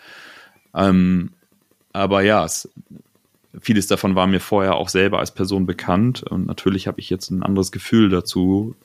Ähm, 0.76 1.32
aber 1.92 2.22
ja, 2.22 2.46
es, 2.46 2.70
vieles 3.60 3.88
davon 3.88 4.14
war 4.14 4.28
mir 4.28 4.40
vorher 4.40 4.76
auch 4.76 4.90
selber 4.90 5.20
als 5.20 5.34
Person 5.34 5.66
bekannt 5.66 6.22
und 6.22 6.46
natürlich 6.46 6.86
habe 6.86 7.00
ich 7.00 7.10
jetzt 7.10 7.32
ein 7.32 7.42
anderes 7.42 7.72
Gefühl 7.72 8.10
dazu, 8.10 8.76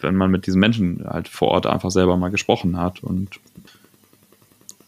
wenn 0.00 0.16
man 0.16 0.32
mit 0.32 0.46
diesen 0.48 0.58
Menschen 0.58 1.04
halt 1.06 1.28
vor 1.28 1.48
Ort 1.48 1.66
einfach 1.66 1.92
selber 1.92 2.16
mal 2.16 2.30
gesprochen 2.30 2.76
hat 2.76 3.04
und 3.04 3.38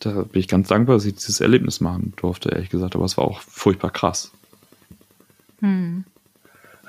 da 0.00 0.22
bin 0.22 0.40
ich 0.40 0.48
ganz 0.48 0.66
dankbar, 0.66 0.96
dass 0.96 1.04
ich 1.04 1.14
dieses 1.14 1.40
Erlebnis 1.40 1.80
machen 1.80 2.14
durfte, 2.16 2.48
ehrlich 2.48 2.70
gesagt, 2.70 2.96
aber 2.96 3.04
es 3.04 3.16
war 3.16 3.24
auch 3.24 3.40
furchtbar 3.42 3.92
krass. 3.92 4.32
Hm. 5.60 6.04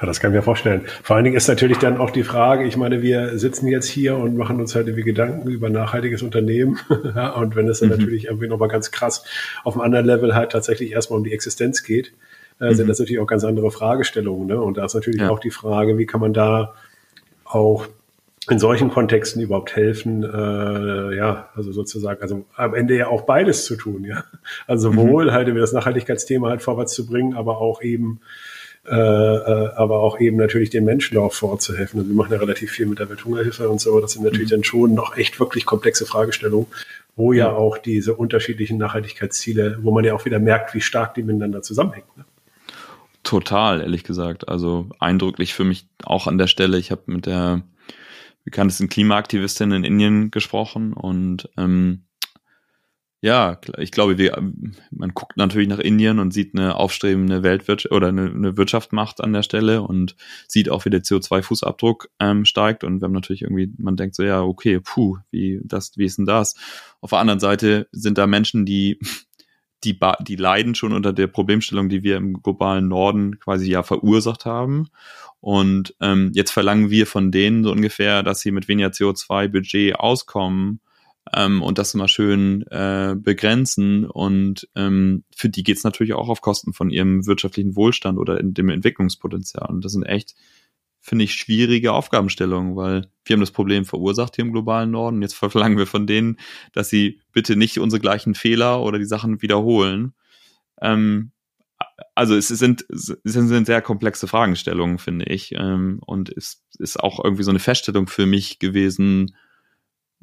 Ja, 0.03 0.07
das 0.07 0.19
kann 0.19 0.31
ich 0.31 0.35
mir 0.35 0.41
vorstellen. 0.41 0.81
Vor 1.01 1.15
allen 1.15 1.23
Dingen 1.23 1.37
ist 1.37 1.47
natürlich 1.47 1.77
dann 1.77 1.95
auch 1.95 2.09
die 2.09 2.23
Frage, 2.23 2.65
ich 2.65 2.75
meine, 2.75 3.01
wir 3.01 3.37
sitzen 3.37 3.67
jetzt 3.67 3.87
hier 3.87 4.17
und 4.17 4.35
machen 4.35 4.59
uns 4.59 4.75
halt 4.75 4.87
irgendwie 4.87 5.05
Gedanken 5.05 5.49
über 5.49 5.69
nachhaltiges 5.69 6.21
Unternehmen. 6.21 6.77
und 6.89 7.55
wenn 7.55 7.69
es 7.69 7.79
dann 7.79 7.87
mhm. 7.87 7.99
natürlich 7.99 8.25
irgendwie 8.25 8.49
nochmal 8.49 8.67
ganz 8.67 8.91
krass 8.91 9.23
auf 9.63 9.75
einem 9.75 9.81
anderen 9.83 10.05
Level 10.05 10.35
halt 10.35 10.51
tatsächlich 10.51 10.91
erstmal 10.91 11.19
um 11.19 11.23
die 11.23 11.31
Existenz 11.31 11.83
geht, 11.83 12.11
äh, 12.59 12.71
mhm. 12.71 12.73
sind 12.73 12.89
das 12.89 12.99
natürlich 12.99 13.21
auch 13.21 13.27
ganz 13.27 13.45
andere 13.45 13.71
Fragestellungen. 13.71 14.47
Ne? 14.47 14.59
Und 14.59 14.75
da 14.75 14.83
ist 14.83 14.93
natürlich 14.93 15.21
ja. 15.21 15.29
auch 15.29 15.39
die 15.39 15.51
Frage, 15.51 15.97
wie 15.97 16.05
kann 16.05 16.19
man 16.19 16.33
da 16.33 16.73
auch 17.45 17.87
in 18.49 18.59
solchen 18.59 18.89
Kontexten 18.89 19.41
überhaupt 19.41 19.73
helfen, 19.73 20.23
äh, 20.25 21.15
ja, 21.15 21.47
also 21.55 21.71
sozusagen, 21.71 22.21
also 22.21 22.43
am 22.57 22.75
Ende 22.75 22.97
ja 22.97 23.07
auch 23.07 23.21
beides 23.21 23.63
zu 23.63 23.77
tun, 23.77 24.03
ja. 24.03 24.25
Also 24.67 24.91
mhm. 24.91 24.95
sowohl 24.95 25.25
mhm. 25.27 25.31
halt 25.31 25.47
über 25.47 25.61
das 25.61 25.71
Nachhaltigkeitsthema 25.71 26.49
halt 26.49 26.61
vorwärts 26.61 26.93
zu 26.93 27.05
bringen, 27.05 27.35
aber 27.35 27.59
auch 27.59 27.81
eben 27.81 28.19
äh, 28.86 28.96
äh, 28.96 29.69
aber 29.76 30.00
auch 30.00 30.19
eben 30.19 30.36
natürlich 30.36 30.69
den 30.69 30.84
Menschen 30.84 31.17
auch 31.17 31.34
vorzuhelfen. 31.34 32.00
Also 32.00 32.10
wir 32.10 32.17
machen 32.17 32.34
ja 32.34 32.39
relativ 32.39 32.72
viel 32.72 32.86
mit 32.86 33.00
der 33.00 33.10
Welthungerhilfe 33.10 33.69
und 33.69 33.80
so. 33.80 34.00
Das 34.02 34.12
sind 34.12 34.24
natürlich 34.24 34.48
mhm. 34.48 34.56
dann 34.56 34.63
schon 34.65 34.93
noch 34.93 35.15
echt 35.15 35.39
wirklich 35.39 35.65
komplexe 35.65 36.06
Fragestellungen, 36.06 36.67
wo 37.15 37.32
ja 37.32 37.50
auch 37.50 37.78
diese 37.78 38.13
unterschiedlichen 38.13 38.78
Nachhaltigkeitsziele, 38.78 39.80
wo 39.82 39.91
man 39.91 40.04
ja 40.04 40.13
auch 40.13 40.26
wieder 40.26 40.39
merkt, 40.39 40.74
wie 40.74 40.82
stark 40.82 41.13
die 41.13 41.24
miteinander 41.24 41.62
zusammenhängen. 41.62 42.08
Ne? 42.17 42.26
Total, 43.24 43.80
ehrlich 43.80 44.04
gesagt. 44.04 44.50
Also 44.50 44.89
eindrücklich 45.00 45.54
für 45.54 45.63
mich 45.63 45.88
auch 46.04 46.28
an 46.28 46.38
der 46.38 46.48
Stelle. 46.48 46.78
Ich 46.78 46.91
habe 46.91 47.04
mit 47.06 47.26
der 47.26 47.63
bekanntesten 48.43 48.89
Klimaaktivistin 48.89 49.72
in 49.72 49.86
Indien 49.86 50.30
gesprochen 50.30 50.91
und 50.91 51.50
ähm, 51.58 52.04
ja, 53.23 53.57
ich 53.77 53.91
glaube, 53.91 54.17
wir, 54.17 54.38
man 54.91 55.13
guckt 55.13 55.38
natürlich 55.38 55.69
nach 55.69 55.79
Indien 55.79 56.19
und 56.19 56.33
sieht 56.33 56.53
eine 56.53 56.75
aufstrebende 56.75 57.41
Weltwirtschaft 57.41 57.93
oder 57.93 58.09
eine, 58.09 58.25
eine 58.25 58.57
Wirtschaft 58.57 58.91
macht 58.91 59.21
an 59.21 59.31
der 59.31 59.43
Stelle 59.43 59.81
und 59.81 60.17
sieht 60.45 60.69
auch, 60.69 60.83
wie 60.83 60.89
der 60.89 61.03
CO2-Fußabdruck 61.03 62.09
ähm, 62.19 62.43
steigt. 62.43 62.83
Und 62.83 62.99
wir 62.99 63.05
haben 63.05 63.13
natürlich 63.13 63.43
irgendwie, 63.43 63.71
man 63.77 63.95
denkt 63.95 64.15
so, 64.15 64.23
ja, 64.23 64.41
okay, 64.41 64.81
puh, 64.81 65.19
wie, 65.31 65.62
das, 65.63 65.93
wie 65.95 66.03
ist 66.03 66.17
denn 66.17 66.25
das? 66.25 66.55
Auf 66.99 67.12
der 67.12 67.19
anderen 67.19 67.39
Seite 67.39 67.88
sind 67.93 68.17
da 68.17 68.27
Menschen, 68.27 68.65
die, 68.65 68.99
die, 69.86 69.97
die 70.19 70.36
leiden 70.36 70.75
schon 70.75 70.91
unter 70.91 71.13
der 71.13 71.27
Problemstellung, 71.27 71.88
die 71.88 72.03
wir 72.03 72.17
im 72.17 72.43
globalen 72.43 72.89
Norden 72.89 73.39
quasi 73.39 73.71
ja 73.71 73.83
verursacht 73.83 74.43
haben. 74.43 74.89
Und 75.39 75.95
ähm, 76.01 76.31
jetzt 76.33 76.51
verlangen 76.51 76.89
wir 76.89 77.07
von 77.07 77.31
denen 77.31 77.63
so 77.63 77.71
ungefähr, 77.71 78.21
dass 78.21 78.41
sie 78.41 78.51
mit 78.51 78.67
weniger 78.67 78.89
CO2-Budget 78.89 79.95
auskommen 79.95 80.81
ähm, 81.36 81.62
und 81.62 81.78
das 81.78 81.93
immer 81.93 82.08
schön 82.08 82.63
äh, 82.67 83.15
begrenzen. 83.17 84.06
Und 84.06 84.67
ähm, 84.76 85.24
für 85.36 85.50
die 85.50 85.63
geht's 85.63 85.84
natürlich 85.84 86.13
auch 86.13 86.30
auf 86.30 86.41
Kosten 86.41 86.74
von 86.74 86.89
ihrem 86.89 87.26
wirtschaftlichen 87.26 87.76
Wohlstand 87.76 88.17
oder 88.17 88.39
in 88.39 88.54
dem 88.54 88.69
Entwicklungspotenzial. 88.69 89.69
Und 89.69 89.84
das 89.84 89.93
sind 89.93 90.04
echt, 90.04 90.36
finde 91.00 91.26
ich, 91.26 91.34
schwierige 91.34 91.93
Aufgabenstellungen, 91.93 92.76
weil 92.76 93.08
wir 93.26 93.36
haben 93.36 93.41
das 93.41 93.52
Problem 93.52 93.86
verursacht 93.86 94.36
hier 94.36 94.46
im 94.46 94.52
globalen 94.52 94.91
Norden. 94.91 95.22
Jetzt 95.22 95.34
verlangen 95.36 95.78
wir 95.78 95.88
von 95.88 96.08
denen, 96.08 96.38
dass 96.74 96.89
sie 96.89 97.19
bitte 97.32 97.56
nicht 97.56 97.80
unsere 97.80 98.00
gleichen 98.00 98.36
Fehler 98.36 98.82
oder 98.82 99.00
die 99.00 99.06
Sachen 99.06 99.41
wiederholen. 99.41 100.13
Ähm, 100.82 101.32
also 102.15 102.36
es 102.36 102.48
sind, 102.48 102.86
es 102.89 103.17
sind 103.24 103.65
sehr 103.65 103.82
komplexe 103.82 104.28
Fragestellungen, 104.28 105.00
finde 105.00 105.26
ich. 105.26 105.54
Ähm, 105.54 106.00
und 106.06 106.30
es 106.30 106.63
ist 106.78 107.00
auch 107.00 107.24
irgendwie 107.24 107.43
so 107.43 107.50
eine 107.50 107.60
Feststellung 107.60 108.08
für 108.08 108.26
mich 108.26 108.60
gewesen. 108.60 109.36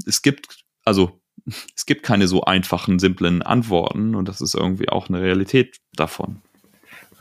Es 0.07 0.23
gibt 0.23 0.65
also 0.91 1.21
es 1.77 1.87
gibt 1.87 2.03
keine 2.03 2.27
so 2.27 2.43
einfachen, 2.43 2.99
simplen 2.99 3.43
Antworten 3.43 4.15
und 4.15 4.29
das 4.29 4.41
ist 4.41 4.55
irgendwie 4.55 4.89
auch 4.89 5.09
eine 5.09 5.21
Realität 5.21 5.79
davon. 5.95 6.43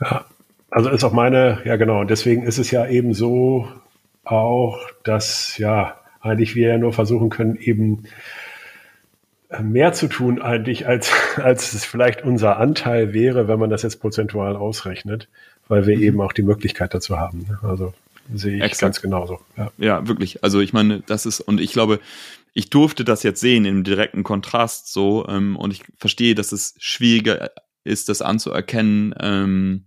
Ja, 0.00 0.24
also 0.70 0.90
ist 0.90 1.04
auch 1.04 1.12
meine, 1.12 1.60
ja 1.64 1.76
genau, 1.76 2.00
und 2.00 2.10
deswegen 2.10 2.42
ist 2.42 2.58
es 2.58 2.70
ja 2.70 2.86
eben 2.86 3.14
so 3.14 3.68
auch, 4.24 4.78
dass 5.04 5.56
ja 5.58 5.96
eigentlich 6.20 6.54
wir 6.54 6.68
ja 6.68 6.78
nur 6.78 6.92
versuchen 6.92 7.30
können, 7.30 7.56
eben 7.56 8.04
mehr 9.60 9.92
zu 9.92 10.06
tun 10.06 10.40
eigentlich, 10.40 10.86
als, 10.86 11.12
als 11.36 11.72
es 11.72 11.84
vielleicht 11.84 12.22
unser 12.22 12.58
Anteil 12.58 13.12
wäre, 13.12 13.48
wenn 13.48 13.58
man 13.58 13.70
das 13.70 13.82
jetzt 13.82 14.00
prozentual 14.00 14.56
ausrechnet, 14.56 15.28
weil 15.68 15.86
wir 15.86 15.96
mhm. 15.96 16.02
eben 16.02 16.20
auch 16.20 16.32
die 16.32 16.42
Möglichkeit 16.42 16.94
dazu 16.94 17.18
haben. 17.18 17.46
Ne? 17.48 17.58
Also 17.62 17.94
sehe 18.34 18.56
ich 18.56 18.62
Exakt. 18.62 18.80
ganz 18.80 19.02
genauso. 19.02 19.40
Ja. 19.56 19.72
ja, 19.78 20.08
wirklich. 20.08 20.44
Also 20.44 20.60
ich 20.60 20.72
meine, 20.72 21.00
das 21.06 21.26
ist, 21.26 21.40
und 21.40 21.60
ich 21.60 21.72
glaube, 21.72 22.00
ich 22.52 22.70
durfte 22.70 23.04
das 23.04 23.22
jetzt 23.22 23.40
sehen 23.40 23.64
im 23.64 23.84
direkten 23.84 24.22
Kontrast 24.22 24.92
so 24.92 25.26
ähm, 25.28 25.56
und 25.56 25.72
ich 25.72 25.84
verstehe, 25.96 26.34
dass 26.34 26.52
es 26.52 26.74
schwieriger 26.78 27.50
ist, 27.84 28.08
das 28.08 28.22
anzuerkennen. 28.22 29.14
Ähm, 29.20 29.86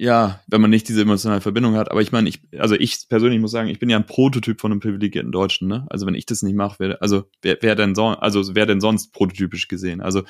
ja, 0.00 0.40
wenn 0.46 0.60
man 0.60 0.70
nicht 0.70 0.88
diese 0.88 1.02
emotionale 1.02 1.40
Verbindung 1.40 1.74
hat. 1.74 1.90
Aber 1.90 2.00
ich 2.00 2.12
meine, 2.12 2.28
ich, 2.28 2.40
also 2.56 2.76
ich 2.76 3.08
persönlich 3.08 3.40
muss 3.40 3.50
sagen, 3.50 3.68
ich 3.68 3.80
bin 3.80 3.90
ja 3.90 3.96
ein 3.96 4.06
Prototyp 4.06 4.60
von 4.60 4.70
einem 4.70 4.80
privilegierten 4.80 5.32
Deutschen, 5.32 5.66
ne? 5.66 5.86
Also 5.90 6.06
wenn 6.06 6.14
ich 6.14 6.24
das 6.24 6.42
nicht 6.42 6.54
mache, 6.54 6.76
wer, 6.78 7.02
also 7.02 7.24
wer, 7.42 7.58
wer 7.60 7.74
denn 7.74 7.96
so, 7.96 8.06
also 8.06 8.54
wer 8.54 8.64
denn 8.64 8.80
sonst 8.80 9.12
prototypisch 9.12 9.66
gesehen? 9.66 10.00
Also, 10.00 10.22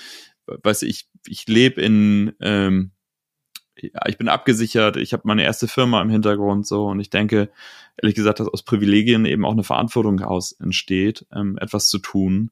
weißt 0.46 0.82
du, 0.82 0.86
ich, 0.86 1.08
ich 1.26 1.46
lebe 1.48 1.82
in, 1.82 2.32
ähm, 2.40 2.92
ja, 3.80 4.00
ich 4.06 4.18
bin 4.18 4.28
abgesichert, 4.28 4.96
ich 4.96 5.12
habe 5.12 5.22
meine 5.26 5.44
erste 5.44 5.68
Firma 5.68 6.00
im 6.02 6.10
Hintergrund 6.10 6.66
so 6.66 6.86
und 6.86 7.00
ich 7.00 7.10
denke, 7.10 7.50
ehrlich 7.96 8.14
gesagt, 8.14 8.40
dass 8.40 8.48
aus 8.48 8.62
Privilegien 8.62 9.24
eben 9.24 9.44
auch 9.44 9.52
eine 9.52 9.64
Verantwortung 9.64 10.20
aus 10.20 10.52
entsteht, 10.52 11.26
ähm, 11.32 11.58
etwas 11.58 11.88
zu 11.88 11.98
tun. 11.98 12.50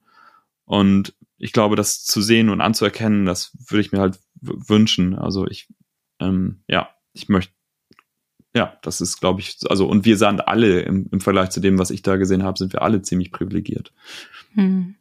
Und 0.64 1.14
ich 1.38 1.52
glaube, 1.52 1.76
das 1.76 2.04
zu 2.04 2.20
sehen 2.20 2.48
und 2.48 2.60
anzuerkennen, 2.60 3.26
das 3.26 3.52
würde 3.68 3.80
ich 3.80 3.92
mir 3.92 4.00
halt 4.00 4.18
wünschen. 4.40 5.14
Also 5.14 5.46
ich, 5.46 5.68
ähm, 6.20 6.62
ja, 6.68 6.90
ich 7.12 7.28
möchte, 7.28 7.52
ja, 8.54 8.78
das 8.82 9.00
ist, 9.00 9.20
glaube 9.20 9.40
ich, 9.40 9.58
also 9.68 9.86
und 9.86 10.04
wir 10.04 10.16
sind 10.16 10.48
alle 10.48 10.80
im, 10.80 11.08
im 11.12 11.20
Vergleich 11.20 11.50
zu 11.50 11.60
dem, 11.60 11.78
was 11.78 11.90
ich 11.90 12.02
da 12.02 12.16
gesehen 12.16 12.42
habe, 12.42 12.58
sind 12.58 12.72
wir 12.72 12.82
alle 12.82 13.02
ziemlich 13.02 13.32
privilegiert. 13.32 13.92
Hm. 14.54 14.96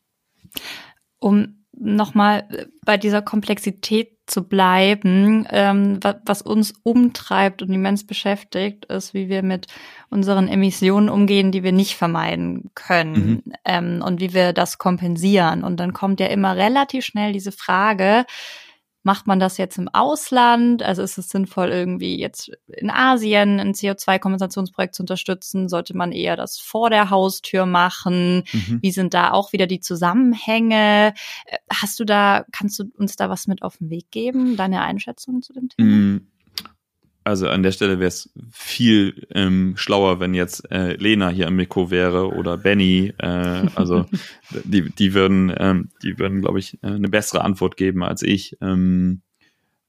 Um 1.19 1.65
nochmal 1.77 2.69
bei 2.85 2.97
dieser 2.97 3.21
Komplexität 3.21 4.14
zu 4.25 4.43
bleiben. 4.43 5.47
Ähm, 5.51 5.99
was, 6.25 6.41
uns 6.41 6.73
umtreibt 6.83 7.61
und 7.61 7.71
immens 7.71 8.05
beschäftigt, 8.05 8.85
ist, 8.85 9.13
wie 9.13 9.29
wir 9.29 9.43
mit 9.43 9.67
unseren 10.09 10.47
Emissionen 10.47 11.09
umgehen, 11.09 11.51
die 11.51 11.63
wir 11.63 11.71
nicht 11.71 11.95
vermeiden 11.95 12.71
können 12.75 13.41
mhm. 13.45 13.53
ähm, 13.65 14.03
und 14.03 14.19
wie 14.19 14.33
wir 14.33 14.53
das 14.53 14.77
kompensieren. 14.77 15.63
Und 15.63 15.79
dann 15.79 15.93
kommt 15.93 16.19
ja 16.19 16.27
immer 16.27 16.55
relativ 16.55 17.05
schnell 17.05 17.33
diese 17.33 17.51
Frage, 17.51 18.25
Macht 19.05 19.27
man 19.27 19.39
das 19.39 19.59
jetzt 19.59 19.77
im 19.77 19.87
Ausland? 19.87 20.81
Also 20.81 21.03
ist 21.03 21.19
es 21.19 21.29
sinnvoll, 21.29 21.69
irgendwie 21.69 22.17
jetzt 22.17 22.49
in 22.65 22.89
Asien 22.89 23.59
ein 23.59 23.73
CO2-Kompensationsprojekt 23.73 24.95
zu 24.95 25.03
unterstützen? 25.03 25.69
Sollte 25.69 25.95
man 25.95 26.11
eher 26.11 26.35
das 26.35 26.57
vor 26.57 26.89
der 26.89 27.11
Haustür 27.11 27.67
machen? 27.67 28.45
Mhm. 28.51 28.79
Wie 28.81 28.89
sind 28.89 29.13
da 29.13 29.31
auch 29.31 29.53
wieder 29.53 29.67
die 29.67 29.79
Zusammenhänge? 29.79 31.13
Äh, 31.45 31.57
hast 31.71 31.99
du 31.99 32.03
da, 32.03 32.45
kannst 32.51 32.79
du 32.79 32.85
uns 32.97 33.15
da 33.15 33.29
was 33.29 33.45
mit 33.45 33.61
auf 33.61 33.77
den 33.77 33.91
Weg 33.91 34.09
geben? 34.09 34.57
Deine 34.57 34.81
Einschätzung 34.81 35.43
zu 35.43 35.53
dem 35.53 35.69
Thema? 35.69 35.87
Mhm 35.87 36.27
also 37.25 37.49
an 37.49 37.63
der 37.63 37.71
Stelle 37.71 37.97
wäre 37.97 38.07
es 38.07 38.29
viel 38.51 39.27
ähm, 39.31 39.73
schlauer, 39.77 40.19
wenn 40.19 40.35
jetzt 40.35 40.71
äh, 40.71 40.93
Lena 40.95 41.29
hier 41.29 41.47
am 41.47 41.55
Mikro 41.55 41.89
wäre 41.89 42.29
oder 42.29 42.55
Benny. 42.55 43.13
Äh, 43.17 43.67
also 43.73 44.05
die, 44.63 44.91
die 44.91 45.15
würden, 45.15 45.51
ähm, 45.57 45.89
die 46.03 46.19
würden, 46.19 46.41
glaube 46.41 46.59
ich, 46.59 46.75
äh, 46.83 46.87
eine 46.87 47.09
bessere 47.09 47.43
Antwort 47.43 47.77
geben 47.77 48.03
als 48.03 48.21
ich. 48.21 48.57
Ähm, 48.61 49.23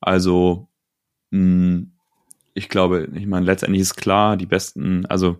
also 0.01 0.69
mh, 1.31 1.83
ich 2.55 2.71
glaube, 2.71 3.11
ich 3.15 3.27
meine, 3.27 3.45
letztendlich 3.45 3.83
ist 3.83 3.97
klar, 3.97 4.39
die 4.39 4.47
besten, 4.47 5.05
also 5.05 5.37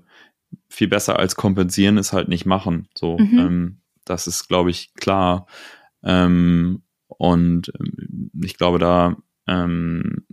viel 0.69 0.89
besser 0.89 1.19
als 1.19 1.35
kompensieren 1.35 1.97
ist 1.97 2.13
halt 2.13 2.29
nicht 2.29 2.45
machen. 2.45 2.89
So, 2.95 3.17
mhm. 3.19 3.39
ähm, 3.39 3.77
das 4.05 4.27
ist, 4.27 4.49
glaube 4.49 4.69
ich, 4.69 4.93
klar. 4.97 5.47
Ähm, 6.03 6.83
und 7.07 7.73
ähm, 7.81 8.31
ich 8.45 8.59
glaube, 8.59 8.79
da 8.79 9.17
ähm, 9.47 10.26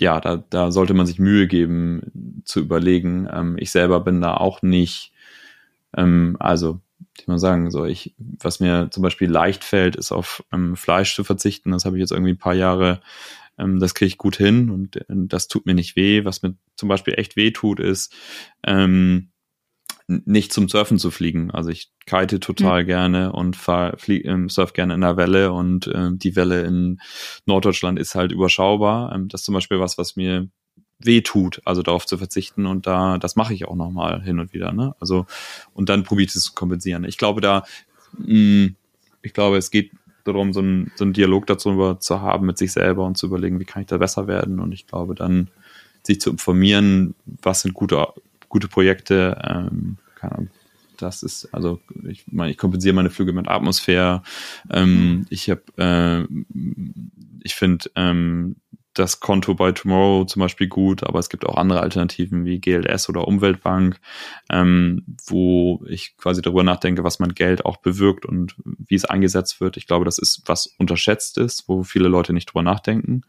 ja, 0.00 0.20
da, 0.20 0.42
da 0.50 0.72
sollte 0.72 0.94
man 0.94 1.06
sich 1.06 1.18
Mühe 1.18 1.46
geben 1.46 2.42
zu 2.44 2.60
überlegen. 2.60 3.28
Ähm, 3.32 3.56
ich 3.58 3.70
selber 3.70 4.00
bin 4.00 4.20
da 4.20 4.34
auch 4.34 4.62
nicht, 4.62 5.12
ähm, 5.96 6.36
also 6.40 6.80
ich 7.18 7.26
mal 7.26 7.38
sagen, 7.38 7.70
so 7.70 7.84
ich, 7.84 8.14
was 8.18 8.60
mir 8.60 8.90
zum 8.90 9.02
Beispiel 9.02 9.30
leicht 9.30 9.64
fällt, 9.64 9.96
ist 9.96 10.12
auf 10.12 10.44
ähm, 10.52 10.76
Fleisch 10.76 11.14
zu 11.14 11.24
verzichten. 11.24 11.72
Das 11.72 11.84
habe 11.84 11.96
ich 11.96 12.00
jetzt 12.00 12.12
irgendwie 12.12 12.32
ein 12.32 12.38
paar 12.38 12.54
Jahre, 12.54 13.00
ähm, 13.58 13.78
das 13.78 13.94
kriege 13.94 14.08
ich 14.08 14.18
gut 14.18 14.36
hin 14.36 14.70
und 14.70 14.96
äh, 14.96 15.04
das 15.08 15.48
tut 15.48 15.66
mir 15.66 15.74
nicht 15.74 15.96
weh. 15.96 16.24
Was 16.24 16.42
mir 16.42 16.54
zum 16.76 16.88
Beispiel 16.88 17.14
echt 17.16 17.36
weh 17.36 17.50
tut, 17.50 17.80
ist 17.80 18.14
ähm, 18.66 19.29
nicht 20.10 20.52
zum 20.52 20.68
Surfen 20.68 20.98
zu 20.98 21.10
fliegen. 21.10 21.50
Also 21.50 21.70
ich 21.70 21.90
kite 22.06 22.40
total 22.40 22.82
mhm. 22.82 22.86
gerne 22.86 23.32
und 23.32 23.56
fahr, 23.56 23.96
flieg, 23.96 24.24
ähm, 24.24 24.48
surf 24.48 24.72
gerne 24.72 24.94
in 24.94 25.00
der 25.00 25.16
Welle 25.16 25.52
und 25.52 25.86
äh, 25.86 26.10
die 26.12 26.36
Welle 26.36 26.62
in 26.62 27.00
Norddeutschland 27.46 27.98
ist 27.98 28.14
halt 28.14 28.32
überschaubar. 28.32 29.12
Ähm, 29.14 29.28
das 29.28 29.42
ist 29.42 29.44
zum 29.46 29.54
Beispiel 29.54 29.78
was, 29.80 29.98
was 29.98 30.16
mir 30.16 30.48
weh 30.98 31.22
tut, 31.22 31.62
also 31.64 31.82
darauf 31.82 32.04
zu 32.06 32.18
verzichten 32.18 32.66
und 32.66 32.86
da, 32.86 33.18
das 33.18 33.36
mache 33.36 33.54
ich 33.54 33.66
auch 33.66 33.76
nochmal 33.76 34.22
hin 34.22 34.38
und 34.38 34.52
wieder, 34.52 34.72
ne? 34.72 34.94
Also, 35.00 35.24
und 35.72 35.88
dann 35.88 36.02
probiere 36.02 36.26
ich 36.26 36.34
es 36.34 36.42
zu 36.42 36.52
kompensieren. 36.52 37.04
Ich 37.04 37.16
glaube 37.16 37.40
da, 37.40 37.64
mh, 38.18 38.66
mm, 38.66 38.76
ich 39.22 39.32
glaube, 39.32 39.56
es 39.56 39.70
geht 39.70 39.92
darum, 40.24 40.52
so 40.52 40.60
einen, 40.60 40.92
so 40.96 41.04
einen 41.04 41.14
Dialog 41.14 41.46
dazu 41.46 41.94
zu 41.94 42.20
haben 42.20 42.46
mit 42.46 42.58
sich 42.58 42.72
selber 42.72 43.06
und 43.06 43.16
zu 43.16 43.26
überlegen, 43.26 43.60
wie 43.60 43.64
kann 43.64 43.82
ich 43.82 43.88
da 43.88 43.96
besser 43.96 44.26
werden 44.26 44.60
und 44.60 44.72
ich 44.72 44.86
glaube 44.86 45.14
dann, 45.14 45.48
sich 46.02 46.20
zu 46.20 46.30
informieren, 46.30 47.14
was 47.42 47.62
sind 47.62 47.74
gute, 47.74 48.06
gute 48.50 48.68
Projekte, 48.68 49.40
ähm, 49.42 49.96
keine 50.16 50.32
Ahnung, 50.32 50.50
das 50.98 51.22
ist, 51.22 51.48
also 51.52 51.80
ich 52.06 52.26
meine, 52.30 52.50
ich 52.50 52.58
kompensiere 52.58 52.94
meine 52.94 53.08
Flüge 53.08 53.32
mit 53.32 53.48
Atmosphäre. 53.48 54.22
Ähm, 54.70 55.24
ich 55.30 55.48
habe, 55.48 55.62
äh, 55.78 56.26
ich 57.42 57.54
finde 57.54 57.90
ähm, 57.96 58.56
das 58.94 59.20
Konto 59.20 59.54
bei 59.54 59.72
Tomorrow 59.72 60.24
zum 60.24 60.40
Beispiel 60.40 60.68
gut, 60.68 61.04
aber 61.04 61.18
es 61.20 61.28
gibt 61.28 61.46
auch 61.46 61.56
andere 61.56 61.80
Alternativen 61.80 62.44
wie 62.44 62.58
GLS 62.58 63.08
oder 63.08 63.26
Umweltbank, 63.26 64.00
ähm, 64.50 65.04
wo 65.26 65.82
ich 65.88 66.16
quasi 66.16 66.42
darüber 66.42 66.64
nachdenke, 66.64 67.04
was 67.04 67.20
mein 67.20 67.34
Geld 67.34 67.64
auch 67.64 67.78
bewirkt 67.78 68.26
und 68.26 68.56
wie 68.64 68.96
es 68.96 69.04
eingesetzt 69.04 69.60
wird. 69.60 69.76
Ich 69.76 69.86
glaube, 69.86 70.04
das 70.04 70.18
ist 70.18 70.42
was 70.46 70.66
unterschätzt 70.66 71.38
ist, 71.38 71.68
wo 71.68 71.82
viele 71.84 72.08
Leute 72.08 72.32
nicht 72.32 72.46
drüber 72.46 72.62
nachdenken. 72.62 73.22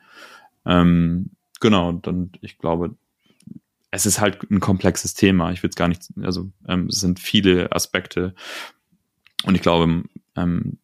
Ähm, 0.66 1.32
genau, 1.60 1.92
dann 1.94 2.32
ich 2.42 2.58
glaube, 2.58 2.96
es 3.92 4.06
ist 4.06 4.22
halt 4.22 4.50
ein 4.50 4.62
komplexes 4.62 5.14
Thema. 5.14 5.52
Ich 5.52 5.62
will 5.62 5.70
es 5.70 5.76
gar 5.76 5.90
nicht, 5.90 6.04
also 6.22 6.50
ähm, 6.68 6.88
es 6.88 7.02
sind 7.02 7.20
viele 7.20 7.72
Aspekte 7.74 8.34
und 9.44 9.56
ich 9.56 9.62
glaube, 9.62 10.04
ähm, 10.36 10.78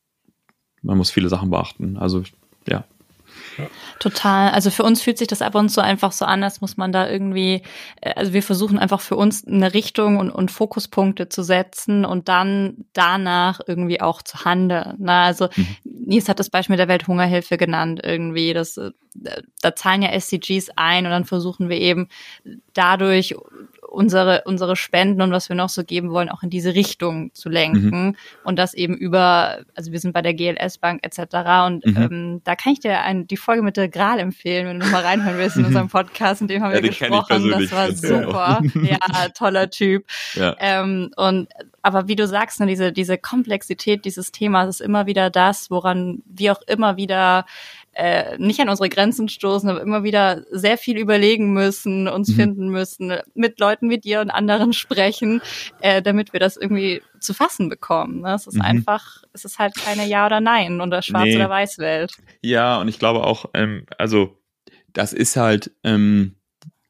man 0.82 0.97
muss 0.97 1.10
viele 1.10 1.30
Sachen 1.30 1.49
beachten. 1.49 1.97
Also 1.97 2.24
ja. 2.68 2.86
Total. 3.99 4.51
Also 4.51 4.70
für 4.70 4.84
uns 4.84 5.01
fühlt 5.01 5.18
sich 5.18 5.28
das 5.28 5.41
ab 5.41 5.55
und 5.55 5.70
zu 5.70 5.82
einfach 5.82 6.12
so 6.12 6.26
an, 6.26 6.43
als 6.43 6.62
muss 6.62 6.78
man 6.78 6.91
da 6.91 7.10
irgendwie, 7.10 7.64
äh, 8.01 8.14
also 8.16 8.34
wir 8.34 8.43
versuchen 8.43 8.80
einfach 8.80 9.01
für 9.01 9.16
uns 9.16 9.45
eine 9.45 9.74
Richtung 9.74 10.18
und, 10.18 10.32
und 10.32 10.51
Fokuspunkte 10.51 11.30
zu 11.30 11.43
setzen 11.43 12.05
und 12.05 12.30
dann 12.30 12.86
danach 12.93 13.60
irgendwie 13.66 14.01
auch 14.01 14.22
zu 14.22 14.45
handeln. 14.45 14.95
Na, 14.99 15.26
also 15.26 15.49
mhm. 15.55 15.68
Nils 15.84 16.30
hat 16.30 16.39
das 16.39 16.49
Beispiel 16.49 16.78
der 16.78 16.88
Welthungerhilfe 16.88 17.58
genannt 17.58 18.01
irgendwie. 18.03 18.53
Das, 18.53 18.78
äh, 18.78 18.91
da 19.62 19.76
zahlen 19.76 20.01
ja 20.01 20.10
SDGs 20.10 20.70
ein 20.76 21.05
und 21.05 21.12
dann 21.12 21.26
versuchen 21.26 21.70
wir 21.70 21.78
eben 21.78 22.08
dadurch 22.74 23.36
unsere, 23.88 24.43
unsere 24.45 24.75
Spenden 24.75 25.21
und 25.21 25.31
was 25.31 25.49
wir 25.49 25.55
noch 25.55 25.69
so 25.69 25.83
geben 25.83 26.11
wollen, 26.11 26.29
auch 26.29 26.43
in 26.43 26.49
diese 26.49 26.75
Richtung 26.75 27.33
zu 27.33 27.49
lenken. 27.49 28.07
Mhm. 28.07 28.15
Und 28.43 28.59
das 28.59 28.73
eben 28.73 28.95
über, 28.95 29.59
also 29.75 29.91
wir 29.91 29.99
sind 29.99 30.13
bei 30.13 30.21
der 30.21 30.33
GLS 30.33 30.77
Bank 30.77 31.05
etc. 31.05 31.65
Und 31.65 31.85
mhm. 31.85 31.97
ähm, 31.97 32.41
da 32.43 32.55
kann 32.55 32.73
ich 32.73 32.79
dir 32.79 33.01
ein, 33.01 33.27
die 33.27 33.38
Folge 33.38 33.63
mit 33.63 33.77
der 33.77 33.89
Gral 33.89 34.19
empfehlen, 34.19 34.67
wenn 34.67 34.79
du 34.79 34.85
mal 34.88 35.01
reinhören 35.01 35.38
willst 35.38 35.55
in 35.55 35.63
mhm. 35.63 35.67
unserem 35.69 35.88
Podcast, 35.89 36.41
in 36.41 36.47
dem 36.47 36.61
haben 36.63 36.71
ja, 36.71 36.81
wir 36.81 36.89
gesprochen. 36.89 37.49
Das 37.49 37.71
war 37.71 37.91
super. 37.91 38.61
ja, 38.83 39.29
toller 39.29 39.69
Typ. 39.69 40.05
Ja. 40.33 40.55
Ähm, 40.59 41.11
und 41.15 41.47
aber 41.81 42.09
wie 42.09 42.17
du 42.17 42.27
sagst, 42.27 42.59
ne, 42.59 42.65
diese, 42.65 42.91
diese 42.91 43.17
Komplexität 43.17 44.03
dieses 44.03 44.33
Themas 44.33 44.67
ist 44.67 44.81
immer 44.81 45.05
wieder 45.05 45.29
das, 45.29 45.71
woran 45.71 46.21
wir 46.25 46.51
auch 46.51 46.61
immer 46.67 46.97
wieder 46.97 47.45
äh, 47.97 48.37
nicht 48.37 48.59
an 48.59 48.69
unsere 48.69 48.89
Grenzen 48.89 49.27
stoßen, 49.27 49.67
aber 49.67 49.81
immer 49.81 50.03
wieder 50.03 50.43
sehr 50.51 50.77
viel 50.77 50.97
überlegen 50.97 51.51
müssen, 51.51 52.07
uns 52.07 52.29
mhm. 52.29 52.35
finden 52.35 52.69
müssen, 52.69 53.11
mit 53.33 53.59
Leuten 53.59 53.89
wie 53.89 53.97
dir 53.97 54.21
und 54.21 54.29
anderen 54.29 54.71
sprechen, 54.73 55.41
äh, 55.81 56.03
damit 56.03 56.31
wir 56.31 56.39
das 56.39 56.57
irgendwie 56.57 57.01
zu 57.19 57.33
fassen 57.33 57.69
bekommen. 57.69 58.21
Ne? 58.21 58.35
Es 58.35 58.45
ist 58.45 58.55
mhm. 58.55 58.61
einfach, 58.61 59.23
es 59.33 59.45
ist 59.45 59.57
halt 59.57 59.73
keine 59.75 60.07
Ja 60.07 60.27
oder 60.27 60.39
Nein 60.41 60.79
oder 60.79 61.01
Schwarz- 61.01 61.23
nee. 61.23 61.35
oder 61.35 61.49
Weiß-Welt. 61.49 62.13
Ja, 62.41 62.79
und 62.79 62.87
ich 62.87 62.99
glaube 62.99 63.23
auch, 63.23 63.45
ähm, 63.55 63.87
also 63.97 64.37
das 64.93 65.11
ist 65.11 65.35
halt, 65.35 65.71
ähm, 65.83 66.36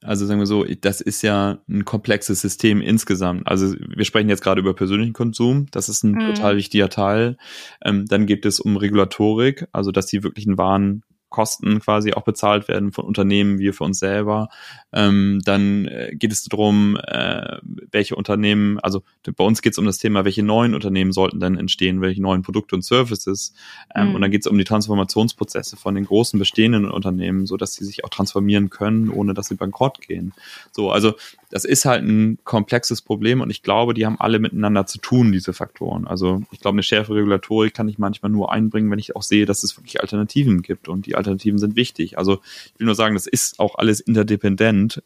also 0.07 0.25
sagen 0.25 0.39
wir 0.39 0.45
so, 0.45 0.63
das 0.63 1.01
ist 1.01 1.21
ja 1.21 1.59
ein 1.67 1.85
komplexes 1.85 2.41
System 2.41 2.81
insgesamt. 2.81 3.45
Also 3.45 3.75
wir 3.77 4.05
sprechen 4.05 4.29
jetzt 4.29 4.41
gerade 4.41 4.61
über 4.61 4.73
persönlichen 4.73 5.13
Konsum, 5.13 5.67
das 5.71 5.89
ist 5.89 6.03
ein 6.03 6.13
mhm. 6.13 6.33
total 6.33 6.57
wichtiger 6.57 6.89
Teil. 6.89 7.37
Ähm, 7.83 8.05
dann 8.05 8.25
geht 8.25 8.45
es 8.45 8.59
um 8.59 8.77
Regulatorik, 8.77 9.67
also 9.71 9.91
dass 9.91 10.05
die 10.07 10.23
wirklichen 10.23 10.57
Waren 10.57 11.03
Kosten 11.29 11.79
quasi 11.79 12.13
auch 12.13 12.23
bezahlt 12.23 12.67
werden 12.67 12.91
von 12.91 13.05
Unternehmen, 13.05 13.59
wie 13.59 13.71
für 13.71 13.83
uns 13.83 13.99
selber. 13.99 14.49
Ähm, 14.93 15.41
dann 15.43 15.85
äh, 15.85 16.15
geht 16.15 16.31
es 16.31 16.43
darum, 16.45 16.97
äh, 17.05 17.57
welche 17.91 18.15
Unternehmen, 18.15 18.79
also 18.79 19.03
bei 19.35 19.43
uns 19.43 19.61
geht 19.61 19.73
es 19.73 19.77
um 19.77 19.85
das 19.85 19.97
Thema, 19.97 20.25
welche 20.25 20.43
neuen 20.43 20.73
Unternehmen 20.73 21.11
sollten 21.11 21.39
dann 21.39 21.57
entstehen, 21.57 22.01
welche 22.01 22.21
neuen 22.21 22.43
Produkte 22.43 22.75
und 22.75 22.83
Services. 22.83 23.53
Ähm, 23.93 24.09
mhm. 24.09 24.15
Und 24.15 24.21
dann 24.21 24.31
geht 24.31 24.41
es 24.41 24.47
um 24.47 24.57
die 24.57 24.63
Transformationsprozesse 24.63 25.75
von 25.75 25.95
den 25.95 26.05
großen 26.05 26.39
bestehenden 26.39 26.89
Unternehmen, 26.89 27.45
so 27.45 27.57
dass 27.57 27.73
sie 27.73 27.85
sich 27.85 28.05
auch 28.05 28.09
transformieren 28.09 28.69
können, 28.69 29.09
ohne 29.09 29.33
dass 29.33 29.47
sie 29.47 29.55
bankrott 29.55 30.01
gehen. 30.01 30.33
So, 30.71 30.91
also 30.91 31.15
das 31.49 31.63
ist 31.63 31.85
halt 31.85 32.03
ein 32.03 32.39
komplexes 32.43 33.01
Problem 33.01 33.41
und 33.41 33.49
ich 33.49 33.63
glaube, 33.63 33.93
die 33.93 34.05
haben 34.05 34.19
alle 34.19 34.39
miteinander 34.39 34.85
zu 34.85 34.97
tun, 34.99 35.31
diese 35.31 35.53
Faktoren. 35.53 36.05
Also 36.05 36.43
ich 36.51 36.59
glaube, 36.59 36.75
eine 36.75 36.83
schärfere 36.83 37.17
Regulatorik 37.17 37.73
kann 37.73 37.87
ich 37.87 37.97
manchmal 37.97 38.31
nur 38.31 38.51
einbringen, 38.51 38.91
wenn 38.91 38.99
ich 38.99 39.15
auch 39.15 39.23
sehe, 39.23 39.45
dass 39.45 39.63
es 39.63 39.77
wirklich 39.77 40.01
Alternativen 40.01 40.61
gibt 40.61 40.89
und 40.89 41.05
die 41.05 41.15
Alternativen 41.15 41.57
sind 41.57 41.75
wichtig. 41.75 42.17
Also 42.17 42.41
ich 42.73 42.79
will 42.79 42.85
nur 42.85 42.95
sagen, 42.95 43.15
das 43.15 43.27
ist 43.27 43.59
auch 43.59 43.75
alles 43.75 44.01
interdependent 44.01 45.01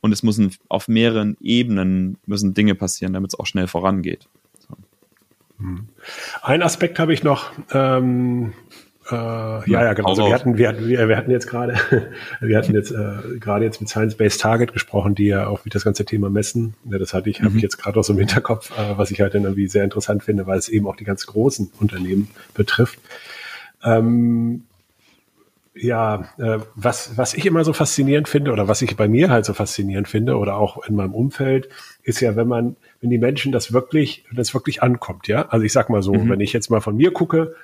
und 0.00 0.12
es 0.12 0.22
müssen 0.22 0.54
auf 0.68 0.86
mehreren 0.88 1.36
Ebenen 1.40 2.18
müssen 2.26 2.52
Dinge 2.52 2.74
passieren, 2.74 3.14
damit 3.14 3.32
es 3.32 3.38
auch 3.38 3.46
schnell 3.46 3.66
vorangeht. 3.66 4.28
So. 4.58 4.76
Ein 6.42 6.62
Aspekt 6.62 6.98
habe 6.98 7.14
ich 7.14 7.22
noch, 7.22 7.50
ähm, 7.72 8.52
äh, 9.10 9.14
ja, 9.14 9.84
ja, 9.84 9.92
genau. 9.92 10.08
Also 10.08 10.26
wir 10.26 10.34
hatten, 10.34 10.56
wir 10.58 10.68
hatten, 10.68 10.88
wir, 10.88 11.16
hatten 11.16 11.30
jetzt 11.30 11.46
gerade, 11.46 11.74
wir 12.40 12.58
hatten 12.58 12.74
jetzt 12.74 12.90
äh, 12.90 13.38
gerade 13.38 13.64
jetzt 13.64 13.80
mit 13.80 13.88
Science-Based 13.88 14.40
Target 14.40 14.72
gesprochen, 14.72 15.14
die 15.14 15.26
ja 15.26 15.46
auch 15.46 15.64
wie 15.64 15.70
das 15.70 15.84
ganze 15.84 16.04
Thema 16.04 16.28
messen. 16.28 16.74
Ja, 16.90 16.98
das 16.98 17.14
hatte 17.14 17.30
ich, 17.30 17.40
mhm. 17.40 17.46
habe 17.46 17.56
ich 17.56 17.62
jetzt 17.62 17.78
gerade 17.78 17.98
auch 18.00 18.04
so 18.04 18.12
im 18.12 18.18
Hinterkopf, 18.18 18.76
äh, 18.76 18.98
was 18.98 19.10
ich 19.10 19.20
halt 19.20 19.34
dann 19.34 19.44
irgendwie 19.44 19.68
sehr 19.68 19.84
interessant 19.84 20.24
finde, 20.24 20.46
weil 20.46 20.58
es 20.58 20.68
eben 20.68 20.86
auch 20.88 20.96
die 20.96 21.04
ganz 21.04 21.26
großen 21.26 21.70
Unternehmen 21.78 22.28
betrifft. 22.54 22.98
Ähm, 23.84 24.64
ja, 25.78 26.28
äh, 26.38 26.58
was, 26.74 27.16
was 27.16 27.34
ich 27.34 27.44
immer 27.46 27.62
so 27.62 27.72
faszinierend 27.72 28.28
finde 28.28 28.50
oder 28.50 28.66
was 28.66 28.82
ich 28.82 28.96
bei 28.96 29.08
mir 29.08 29.30
halt 29.30 29.44
so 29.44 29.52
faszinierend 29.52 30.08
finde 30.08 30.36
oder 30.36 30.56
auch 30.56 30.84
in 30.86 30.96
meinem 30.96 31.14
Umfeld, 31.14 31.68
ist 32.02 32.20
ja, 32.20 32.34
wenn 32.34 32.48
man, 32.48 32.76
wenn 33.00 33.10
die 33.10 33.18
Menschen 33.18 33.52
das 33.52 33.72
wirklich, 33.72 34.24
das 34.34 34.54
wirklich 34.54 34.82
ankommt, 34.82 35.28
ja. 35.28 35.46
Also 35.48 35.64
ich 35.64 35.72
sag 35.72 35.90
mal 35.90 36.02
so, 36.02 36.14
mhm. 36.14 36.30
wenn 36.30 36.40
ich 36.40 36.52
jetzt 36.52 36.70
mal 36.70 36.80
von 36.80 36.96
mir 36.96 37.12
gucke, 37.12 37.54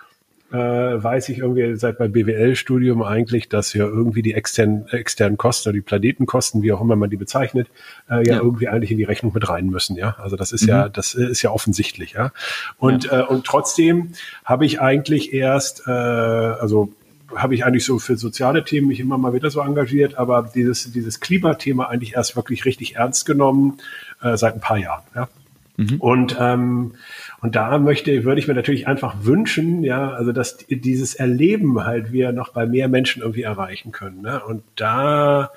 äh, 0.53 1.03
weiß 1.03 1.31
ich 1.31 1.39
irgendwie 1.39 1.77
seit 1.77 1.99
meinem 1.99 2.13
BWL-Studium 2.13 3.03
eigentlich, 3.03 3.49
dass 3.49 3.73
ja 3.73 3.87
irgendwie 3.87 4.21
die 4.21 4.35
externen, 4.35 4.87
externen 4.91 5.39
Kosten 5.39 5.71
oder 5.71 5.75
die 5.75 5.81
Planetenkosten, 5.81 6.63
wie 6.63 6.73
auch 6.73 6.81
immer 6.81 6.95
man 6.95 7.09
die 7.09 7.17
bezeichnet, 7.17 7.69
äh, 8.11 8.17
ja, 8.27 8.35
ja, 8.35 8.37
irgendwie 8.37 8.69
eigentlich 8.69 8.91
in 8.91 8.99
die 8.99 9.05
Rechnung 9.05 9.33
mit 9.33 9.49
rein 9.49 9.69
müssen, 9.69 9.97
ja. 9.97 10.17
Also 10.19 10.37
das 10.37 10.53
ist 10.53 10.63
mhm. 10.63 10.69
ja, 10.69 10.89
das 10.91 11.15
ist 11.15 11.41
ja 11.41 11.51
offensichtlich, 11.51 12.13
ja. 12.13 12.33
Und, 12.77 13.05
ja. 13.05 13.21
Äh, 13.21 13.25
und 13.25 13.47
trotzdem 13.47 14.13
habe 14.45 14.67
ich 14.67 14.81
eigentlich 14.81 15.33
erst, 15.33 15.87
äh, 15.87 15.91
also 15.91 16.93
habe 17.35 17.55
ich 17.55 17.65
eigentlich 17.65 17.87
so 17.87 17.99
für 17.99 18.19
soziale 18.19 18.63
Themen 18.63 18.89
mich 18.89 19.01
immer 19.01 19.17
mal 19.17 19.33
wieder 19.33 19.51
so 19.51 19.61
engagiert, 19.61 20.17
aber 20.17 20.51
dieses, 20.55 20.93
dieses 20.93 21.21
Klimathema 21.21 21.87
eigentlich 21.87 22.15
erst 22.15 22.37
wirklich 22.37 22.67
richtig 22.67 22.97
ernst 22.97 23.25
genommen 23.25 23.79
äh, 24.21 24.37
seit 24.37 24.55
ein 24.55 24.61
paar 24.61 24.77
Jahren. 24.77 25.03
Ja? 25.15 25.29
Mhm. 25.77 26.01
Und, 26.01 26.37
ähm, 26.39 26.95
und 27.41 27.57
da 27.57 27.79
möchte, 27.79 28.25
würde 28.25 28.41
ich 28.41 28.49
mir 28.49 28.55
natürlich 28.55 28.87
einfach 28.87 29.17
wünschen, 29.23 29.83
ja, 29.83 30.11
also 30.11 30.33
dass 30.33 30.59
dieses 30.69 31.15
Erleben 31.15 31.85
halt 31.85 32.13
wir 32.13 32.33
noch 32.33 32.51
bei 32.51 32.67
mehr 32.67 32.89
Menschen 32.89 33.23
irgendwie 33.23 33.43
erreichen 33.43 33.93
können. 33.93 34.23
Ne? 34.23 34.43
Und 34.45 34.63
da 34.77 35.51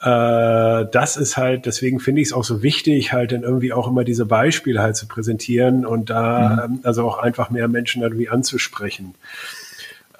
äh, 0.00 0.86
das 0.90 1.16
ist 1.16 1.36
halt, 1.36 1.64
deswegen 1.66 1.98
finde 1.98 2.20
ich 2.20 2.28
es 2.28 2.32
auch 2.34 2.44
so 2.44 2.62
wichtig, 2.62 3.12
halt 3.12 3.32
dann 3.32 3.42
irgendwie 3.42 3.72
auch 3.72 3.88
immer 3.88 4.04
diese 4.04 4.26
Beispiele 4.26 4.82
halt 4.82 4.96
zu 4.96 5.08
präsentieren 5.08 5.86
und 5.86 6.10
da 6.10 6.66
mhm. 6.68 6.74
ähm, 6.74 6.80
also 6.82 7.06
auch 7.08 7.18
einfach 7.18 7.50
mehr 7.50 7.68
Menschen 7.68 8.02
irgendwie 8.02 8.28
anzusprechen. 8.28 9.14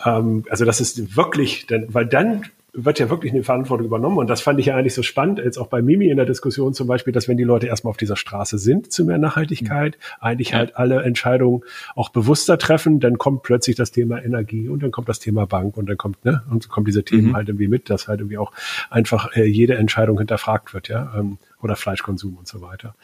Ähm, 0.05 0.45
also 0.49 0.65
das 0.65 0.81
ist 0.81 1.17
wirklich, 1.17 1.67
denn, 1.67 1.93
weil 1.93 2.07
dann 2.07 2.47
wird 2.75 2.99
ja 2.99 3.09
wirklich 3.09 3.33
eine 3.33 3.45
Verantwortung 3.45 3.87
übernommen. 3.87 4.19
Und 4.19 4.29
das 4.29 4.41
fand 4.41 4.59
ich 4.59 4.67
ja 4.67 4.77
eigentlich 4.77 4.95
so 4.95 5.03
spannend, 5.03 5.39
jetzt 5.39 5.59
auch 5.59 5.69
bei 5.69 5.81
Mimi 5.81 6.09
in 6.09 6.17
der 6.17 6.27
Diskussion 6.27 6.75
zum 6.75 6.89
Beispiel, 6.89 7.13
dass 7.13 7.29
wenn 7.29 7.37
die 7.37 7.45
Leute 7.45 7.69
erstmal 7.69 7.91
auf 7.93 7.97
dieser 7.97 8.17
Straße 8.17 8.59
sind 8.59 8.93
zu 8.93 9.05
mehr 9.05 9.19
Nachhaltigkeit, 9.19 9.97
mhm. 9.97 10.17
eigentlich 10.21 10.51
ja. 10.51 10.59
halt 10.59 10.77
alle 10.77 11.03
Entscheidungen 11.03 11.63
auch 11.95 12.09
bewusster 12.09 12.59
treffen, 12.59 12.99
dann 12.99 13.17
kommt 13.17 13.45
plötzlich 13.45 13.77
das 13.77 13.93
Thema 13.93 14.23
Energie 14.23 14.69
und 14.69 14.83
dann 14.83 14.91
kommt 14.91 15.09
das 15.09 15.21
Thema 15.21 15.47
Bank 15.47 15.77
und 15.77 15.89
dann 15.89 15.97
kommt, 15.97 16.25
ne, 16.25 16.43
und 16.51 16.65
so 16.65 16.69
kommen 16.69 16.85
diese 16.85 17.05
Themen 17.05 17.29
mhm. 17.29 17.37
halt 17.37 17.49
irgendwie 17.49 17.69
mit, 17.69 17.91
dass 17.91 18.09
halt 18.09 18.21
irgendwie 18.21 18.39
auch 18.39 18.53
einfach 18.91 19.37
äh, 19.37 19.45
jede 19.45 19.77
Entscheidung 19.77 20.19
hinterfragt 20.19 20.75
wird, 20.75 20.89
ja. 20.89 21.13
Ähm, 21.17 21.39
oder 21.63 21.77
Fleischkonsum 21.77 22.37
und 22.37 22.47
so 22.47 22.61
weiter. 22.61 22.95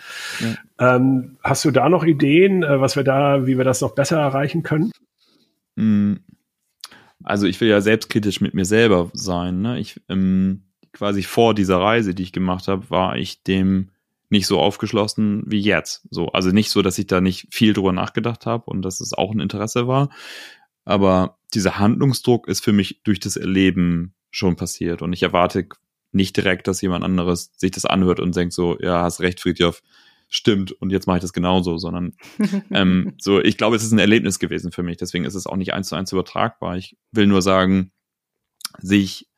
Ja. 0.41 0.97
Ähm, 0.97 1.39
hast 1.43 1.65
du 1.65 1.71
da 1.71 1.89
noch 1.89 2.05
Ideen, 2.05 2.63
äh, 2.63 2.81
was 2.81 2.95
wir 2.95 3.05
da, 3.05 3.47
wie 3.47 3.57
wir 3.57 3.65
das 3.65 3.81
noch 3.81 3.95
besser 3.95 4.19
erreichen 4.19 4.63
können? 4.63 4.91
Also 7.23 7.47
ich 7.47 7.61
will 7.61 7.69
ja 7.69 7.81
selbstkritisch 7.81 8.41
mit 8.41 8.55
mir 8.55 8.65
selber 8.65 9.11
sein. 9.13 9.61
Ne? 9.61 9.79
Ich 9.79 10.01
ähm, 10.09 10.65
quasi 10.93 11.23
vor 11.23 11.55
dieser 11.55 11.79
Reise, 11.79 12.15
die 12.15 12.23
ich 12.23 12.33
gemacht 12.33 12.69
habe, 12.69 12.91
war 12.91 13.17
ich 13.17 13.43
dem 13.43 13.91
nicht 14.31 14.47
so 14.47 14.61
aufgeschlossen 14.61 15.43
wie 15.47 15.61
jetzt. 15.61 16.07
So, 16.11 16.29
also 16.29 16.51
nicht 16.51 16.71
so, 16.71 16.83
dass 16.83 16.99
ich 16.99 17.07
da 17.07 17.21
nicht 17.21 17.49
viel 17.51 17.73
drüber 17.73 17.93
nachgedacht 17.93 18.47
habe 18.47 18.65
und 18.67 18.83
dass 18.83 19.01
es 19.01 19.13
auch 19.13 19.33
ein 19.33 19.41
Interesse 19.41 19.89
war. 19.89 20.09
Aber 20.85 21.39
dieser 21.53 21.79
Handlungsdruck 21.79 22.49
ist 22.49 22.65
für 22.65 22.73
mich 22.73 23.03
durch 23.03 23.21
das 23.21 23.37
Erleben 23.37 24.15
schon 24.31 24.57
passiert. 24.57 25.03
Und 25.03 25.13
ich 25.13 25.23
erwarte 25.23 25.69
nicht 26.13 26.37
direkt, 26.37 26.69
dass 26.69 26.81
jemand 26.81 27.05
anderes 27.05 27.53
sich 27.57 27.73
das 27.73 27.85
anhört 27.85 28.21
und 28.21 28.35
denkt 28.35 28.55
so, 28.55 28.79
ja, 28.81 29.03
hast 29.03 29.21
recht, 29.21 29.41
Friedhof, 29.41 29.83
stimmt 30.31 30.73
und 30.73 30.91
jetzt 30.91 31.07
mache 31.07 31.19
ich 31.19 31.23
das 31.23 31.35
genauso, 31.35 31.77
sondern 31.77 32.15
ähm, 32.71 33.15
so, 33.19 33.41
ich 33.41 33.59
glaube, 33.59 33.77
es 33.77 33.83
ist 33.83 33.93
ein 33.93 33.99
Erlebnis 33.99 34.39
gewesen 34.39 34.73
für 34.73 34.83
mich, 34.83 34.97
deswegen 34.97 35.25
ist 35.25 35.35
es 35.35 35.47
auch 35.47 35.57
nicht 35.57 35.75
eins 35.75 35.89
zu 35.89 35.97
eins 35.97 36.13
übertragbar. 36.13 36.77
Ich 36.77 36.97
will 37.13 37.27
nur 37.27 37.43
sagen, 37.43 37.91
sich 38.79 39.29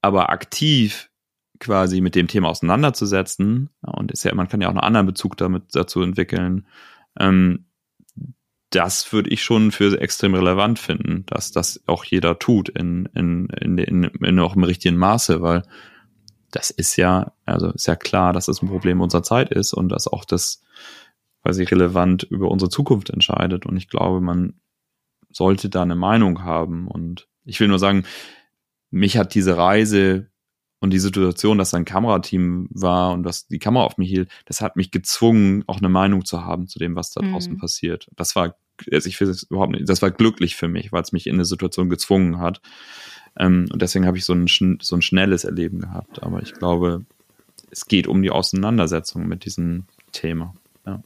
aber 0.00 0.30
aktiv 0.30 1.10
quasi 1.58 2.00
mit 2.00 2.14
dem 2.14 2.28
Thema 2.28 2.48
auseinanderzusetzen, 2.48 3.70
und 3.82 4.12
ist 4.12 4.24
ja, 4.24 4.34
man 4.34 4.48
kann 4.48 4.60
ja 4.60 4.68
auch 4.68 4.72
einen 4.72 4.80
anderen 4.80 5.06
Bezug 5.06 5.36
damit 5.36 5.64
dazu 5.72 6.00
entwickeln, 6.02 6.66
ähm, 7.18 7.66
das 8.70 9.12
würde 9.12 9.30
ich 9.30 9.42
schon 9.42 9.70
für 9.70 10.00
extrem 10.00 10.34
relevant 10.34 10.78
finden, 10.78 11.24
dass 11.26 11.52
das 11.52 11.82
auch 11.86 12.04
jeder 12.04 12.38
tut 12.38 12.68
in, 12.68 13.08
in, 13.14 13.46
in, 13.60 13.78
in, 13.78 14.04
in 14.04 14.40
auch 14.40 14.56
im 14.56 14.64
richtigen 14.64 14.96
Maße, 14.96 15.42
weil 15.42 15.62
das 16.54 16.70
ist 16.70 16.96
ja, 16.96 17.32
also 17.44 17.70
ist 17.70 17.86
ja 17.86 17.96
klar, 17.96 18.32
dass 18.32 18.48
es 18.48 18.56
das 18.56 18.62
ein 18.62 18.68
Problem 18.68 19.00
unserer 19.00 19.22
Zeit 19.22 19.50
ist 19.50 19.72
und 19.72 19.88
dass 19.88 20.06
auch 20.06 20.24
das 20.24 20.62
quasi 21.42 21.64
relevant 21.64 22.22
über 22.22 22.50
unsere 22.50 22.70
Zukunft 22.70 23.10
entscheidet. 23.10 23.66
Und 23.66 23.76
ich 23.76 23.88
glaube, 23.88 24.20
man 24.20 24.54
sollte 25.30 25.68
da 25.68 25.82
eine 25.82 25.96
Meinung 25.96 26.44
haben. 26.44 26.86
Und 26.86 27.28
ich 27.44 27.58
will 27.58 27.68
nur 27.68 27.80
sagen, 27.80 28.04
mich 28.90 29.18
hat 29.18 29.34
diese 29.34 29.56
Reise 29.56 30.28
und 30.80 30.90
die 30.90 30.98
Situation, 30.98 31.58
dass 31.58 31.74
ein 31.74 31.84
Kamerateam 31.84 32.68
war 32.70 33.12
und 33.12 33.24
dass 33.24 33.48
die 33.48 33.58
Kamera 33.58 33.84
auf 33.84 33.98
mich 33.98 34.08
hielt, 34.08 34.30
das 34.44 34.60
hat 34.60 34.76
mich 34.76 34.90
gezwungen, 34.90 35.64
auch 35.66 35.78
eine 35.78 35.88
Meinung 35.88 36.24
zu 36.24 36.44
haben 36.44 36.68
zu 36.68 36.78
dem, 36.78 36.94
was 36.94 37.10
da 37.10 37.20
draußen 37.20 37.54
mhm. 37.54 37.58
passiert. 37.58 38.08
Das 38.16 38.36
war, 38.36 38.56
also 38.92 39.08
ich 39.08 39.18
will 39.20 39.28
es 39.28 39.42
überhaupt 39.44 39.72
nicht, 39.72 39.88
das 39.88 40.02
war 40.02 40.10
glücklich 40.10 40.56
für 40.56 40.68
mich, 40.68 40.92
weil 40.92 41.02
es 41.02 41.12
mich 41.12 41.26
in 41.26 41.34
eine 41.34 41.46
Situation 41.46 41.88
gezwungen 41.88 42.38
hat. 42.38 42.60
Ähm, 43.38 43.66
und 43.72 43.82
deswegen 43.82 44.06
habe 44.06 44.18
ich 44.18 44.24
so 44.24 44.32
ein, 44.32 44.46
so 44.80 44.96
ein 44.96 45.02
schnelles 45.02 45.44
Erleben 45.44 45.80
gehabt. 45.80 46.22
Aber 46.22 46.42
ich 46.42 46.54
glaube, 46.54 47.04
es 47.70 47.86
geht 47.86 48.06
um 48.06 48.22
die 48.22 48.30
Auseinandersetzung 48.30 49.26
mit 49.26 49.44
diesem 49.44 49.84
Thema. 50.12 50.54
Ja. 50.86 51.02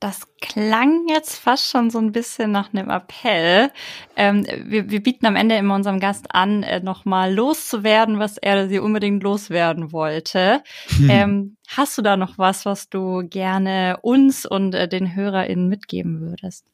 Das 0.00 0.22
klang 0.40 1.06
jetzt 1.08 1.36
fast 1.36 1.68
schon 1.68 1.90
so 1.90 1.98
ein 1.98 2.12
bisschen 2.12 2.52
nach 2.52 2.72
einem 2.72 2.88
Appell. 2.88 3.70
Ähm, 4.16 4.46
wir, 4.64 4.90
wir, 4.90 5.02
bieten 5.02 5.26
am 5.26 5.36
Ende 5.36 5.56
immer 5.56 5.74
unserem 5.74 5.98
Gast 5.98 6.26
an, 6.34 6.62
äh, 6.62 6.80
nochmal 6.80 7.34
loszuwerden, 7.34 8.18
was 8.18 8.38
er 8.38 8.68
sie 8.68 8.78
unbedingt 8.78 9.22
loswerden 9.22 9.92
wollte. 9.92 10.62
Hm. 10.96 11.10
Ähm, 11.10 11.56
hast 11.68 11.98
du 11.98 12.02
da 12.02 12.16
noch 12.16 12.38
was, 12.38 12.64
was 12.64 12.88
du 12.88 13.26
gerne 13.28 13.98
uns 14.02 14.46
und 14.46 14.74
äh, 14.74 14.88
den 14.88 15.14
HörerInnen 15.14 15.68
mitgeben 15.68 16.20
würdest? 16.20 16.64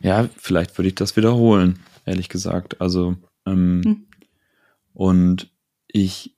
Ja, 0.00 0.28
vielleicht 0.36 0.76
würde 0.76 0.88
ich 0.88 0.94
das 0.96 1.16
wiederholen 1.16 1.80
ehrlich 2.04 2.28
gesagt. 2.28 2.80
Also, 2.80 3.16
ähm, 3.46 3.82
hm. 3.84 4.06
und 4.92 5.50
ich 5.86 6.36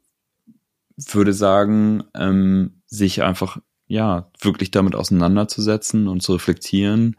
würde 0.97 1.33
sagen, 1.33 2.05
ähm, 2.14 2.83
sich 2.87 3.23
einfach, 3.23 3.59
ja, 3.87 4.31
wirklich 4.41 4.71
damit 4.71 4.95
auseinanderzusetzen 4.95 6.09
und 6.09 6.23
zu 6.23 6.33
reflektieren, 6.35 7.17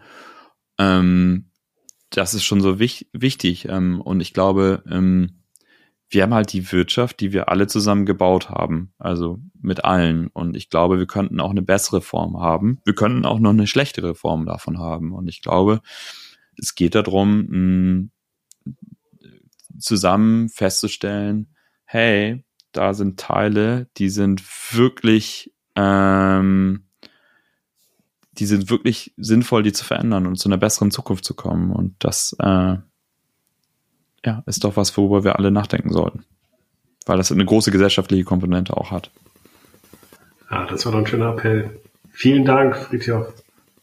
ähm, 0.77 1.45
das 2.09 2.33
ist 2.33 2.43
schon 2.43 2.61
so 2.61 2.79
wich 2.79 3.09
wichtig. 3.13 3.67
Ähm, 3.69 4.01
und 4.01 4.21
ich 4.21 4.33
glaube, 4.33 4.83
ähm, 4.89 5.37
wir 6.09 6.23
haben 6.23 6.33
halt 6.33 6.53
die 6.53 6.71
Wirtschaft, 6.71 7.19
die 7.19 7.33
wir 7.33 7.49
alle 7.49 7.67
zusammen 7.67 8.05
gebaut 8.05 8.49
haben, 8.49 8.93
also 8.97 9.39
mit 9.61 9.83
allen. 9.83 10.27
Und 10.27 10.55
ich 10.55 10.69
glaube, 10.69 10.99
wir 10.99 11.07
könnten 11.07 11.41
auch 11.41 11.51
eine 11.51 11.61
bessere 11.61 12.01
Form 12.01 12.39
haben. 12.39 12.79
Wir 12.85 12.95
könnten 12.95 13.25
auch 13.25 13.39
noch 13.39 13.49
eine 13.49 13.67
schlechtere 13.67 14.15
Form 14.15 14.45
davon 14.45 14.79
haben. 14.79 15.11
Und 15.11 15.27
ich 15.27 15.41
glaube, 15.41 15.81
es 16.57 16.75
geht 16.75 16.95
darum, 16.95 17.47
mh, 17.49 18.07
zusammen 19.79 20.49
festzustellen, 20.49 21.53
hey, 21.85 22.43
da 22.71 22.93
sind 22.93 23.19
Teile, 23.19 23.87
die 23.97 24.09
sind 24.09 24.43
wirklich, 24.73 25.53
ähm, 25.75 26.83
die 28.33 28.45
sind 28.45 28.69
wirklich 28.69 29.13
sinnvoll, 29.17 29.63
die 29.63 29.73
zu 29.73 29.83
verändern 29.83 30.27
und 30.27 30.37
zu 30.37 30.47
einer 30.47 30.57
besseren 30.57 30.91
Zukunft 30.91 31.25
zu 31.25 31.33
kommen. 31.33 31.71
Und 31.71 31.95
das, 31.99 32.35
äh, 32.39 32.77
ja, 34.25 34.43
ist 34.45 34.63
doch 34.63 34.77
was, 34.77 34.95
worüber 34.95 35.23
wir 35.23 35.37
alle 35.37 35.51
nachdenken 35.51 35.91
sollten. 35.91 36.23
Weil 37.05 37.17
das 37.17 37.31
eine 37.31 37.45
große 37.45 37.71
gesellschaftliche 37.71 38.25
Komponente 38.25 38.75
auch 38.75 38.91
hat. 38.91 39.11
Ja, 40.51 40.65
das 40.65 40.85
war 40.85 40.91
doch 40.91 40.99
ein 40.99 41.07
schöner 41.07 41.31
Appell. 41.31 41.79
Vielen 42.11 42.45
Dank, 42.45 42.75
Friedhof, 42.75 43.33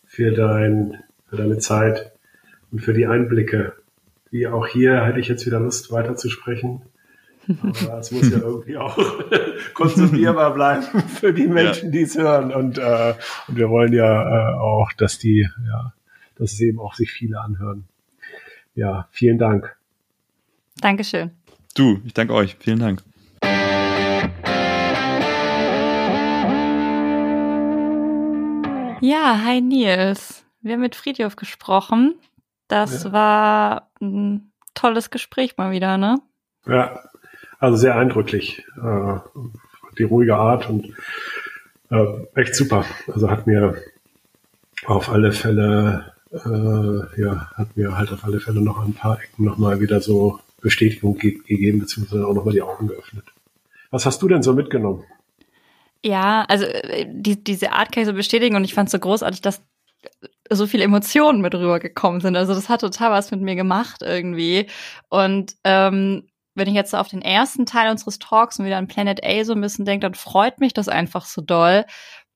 für, 0.04 0.32
dein, 0.32 1.02
für 1.28 1.36
deine 1.36 1.58
Zeit 1.58 2.12
und 2.70 2.80
für 2.80 2.92
die 2.92 3.06
Einblicke 3.06 3.74
wie 4.34 4.48
auch 4.48 4.66
hier 4.66 5.04
hätte 5.04 5.20
ich 5.20 5.28
jetzt 5.28 5.46
wieder 5.46 5.60
Lust 5.60 5.92
weiterzusprechen. 5.92 6.82
Aber 7.46 7.98
es 8.00 8.10
muss 8.10 8.28
ja 8.32 8.38
irgendwie 8.42 8.76
auch 8.76 8.98
konsumierbar 9.74 10.52
bleiben 10.54 10.82
für 11.02 11.32
die 11.32 11.46
Menschen, 11.46 11.86
ja. 11.86 11.90
die 11.92 12.02
es 12.02 12.18
hören. 12.18 12.52
Und, 12.52 12.76
äh, 12.76 13.14
und 13.46 13.56
wir 13.56 13.70
wollen 13.70 13.92
ja 13.92 14.50
äh, 14.50 14.54
auch, 14.56 14.92
dass 14.94 15.20
die, 15.20 15.48
ja, 15.68 15.94
dass 16.34 16.52
es 16.52 16.60
eben 16.60 16.80
auch 16.80 16.94
sich 16.94 17.12
viele 17.12 17.40
anhören. 17.40 17.84
Ja, 18.74 19.06
vielen 19.12 19.38
Dank. 19.38 19.76
Dankeschön. 20.80 21.30
Du, 21.76 22.00
ich 22.04 22.12
danke 22.12 22.34
euch. 22.34 22.56
Vielen 22.58 22.80
Dank. 22.80 23.04
Ja, 29.00 29.42
hi 29.44 29.60
Nils. 29.60 30.44
Wir 30.60 30.72
haben 30.72 30.80
mit 30.80 30.96
Friedhof 30.96 31.36
gesprochen. 31.36 32.16
Das 32.74 33.04
ja. 33.04 33.12
war 33.12 33.90
ein 34.00 34.50
tolles 34.74 35.10
Gespräch 35.10 35.56
mal 35.56 35.70
wieder, 35.70 35.96
ne? 35.96 36.20
Ja, 36.66 37.04
also 37.60 37.76
sehr 37.76 37.94
eindrücklich. 37.94 38.64
Äh, 38.82 39.18
die 39.96 40.02
ruhige 40.02 40.34
Art 40.34 40.68
und 40.68 40.92
äh, 41.92 42.04
echt 42.34 42.56
super. 42.56 42.84
Also 43.06 43.30
hat 43.30 43.46
mir 43.46 43.76
auf 44.86 45.08
alle 45.08 45.30
Fälle, 45.30 46.14
äh, 46.32 47.20
ja, 47.22 47.48
hat 47.54 47.76
mir 47.76 47.96
halt 47.96 48.10
auf 48.10 48.24
alle 48.24 48.40
Fälle 48.40 48.60
noch 48.60 48.84
ein 48.84 48.94
paar 48.94 49.20
Ecken 49.22 49.44
nochmal 49.44 49.78
wieder 49.78 50.00
so 50.00 50.40
Bestätigung 50.60 51.16
ge 51.16 51.38
gegeben, 51.46 51.78
beziehungsweise 51.78 52.26
auch 52.26 52.34
nochmal 52.34 52.54
die 52.54 52.62
Augen 52.62 52.88
geöffnet. 52.88 53.26
Was 53.92 54.04
hast 54.04 54.20
du 54.20 54.26
denn 54.26 54.42
so 54.42 54.52
mitgenommen? 54.52 55.04
Ja, 56.02 56.44
also 56.48 56.66
die, 57.06 57.44
diese 57.44 57.70
Art 57.70 57.92
kann 57.92 58.02
ich 58.02 58.08
so 58.08 58.14
bestätigen 58.14 58.56
und 58.56 58.64
ich 58.64 58.74
fand 58.74 58.88
es 58.88 58.92
so 58.92 58.98
großartig, 58.98 59.42
dass 59.42 59.62
so 60.50 60.66
viele 60.66 60.84
Emotionen 60.84 61.40
mit 61.40 61.54
rübergekommen 61.54 62.20
sind. 62.20 62.36
Also 62.36 62.54
das 62.54 62.68
hat 62.68 62.80
total 62.80 63.10
was 63.10 63.30
mit 63.30 63.40
mir 63.40 63.56
gemacht 63.56 64.02
irgendwie. 64.02 64.68
Und 65.08 65.54
ähm, 65.64 66.28
wenn 66.54 66.68
ich 66.68 66.74
jetzt 66.74 66.92
so 66.92 66.96
auf 66.98 67.08
den 67.08 67.22
ersten 67.22 67.66
Teil 67.66 67.90
unseres 67.90 68.18
Talks 68.18 68.58
und 68.58 68.66
wieder 68.66 68.76
an 68.76 68.86
Planet 68.86 69.24
A 69.24 69.44
so 69.44 69.54
ein 69.54 69.60
bisschen 69.60 69.84
denke, 69.84 70.06
dann 70.06 70.14
freut 70.14 70.60
mich 70.60 70.72
das 70.72 70.88
einfach 70.88 71.24
so 71.26 71.42
doll, 71.42 71.84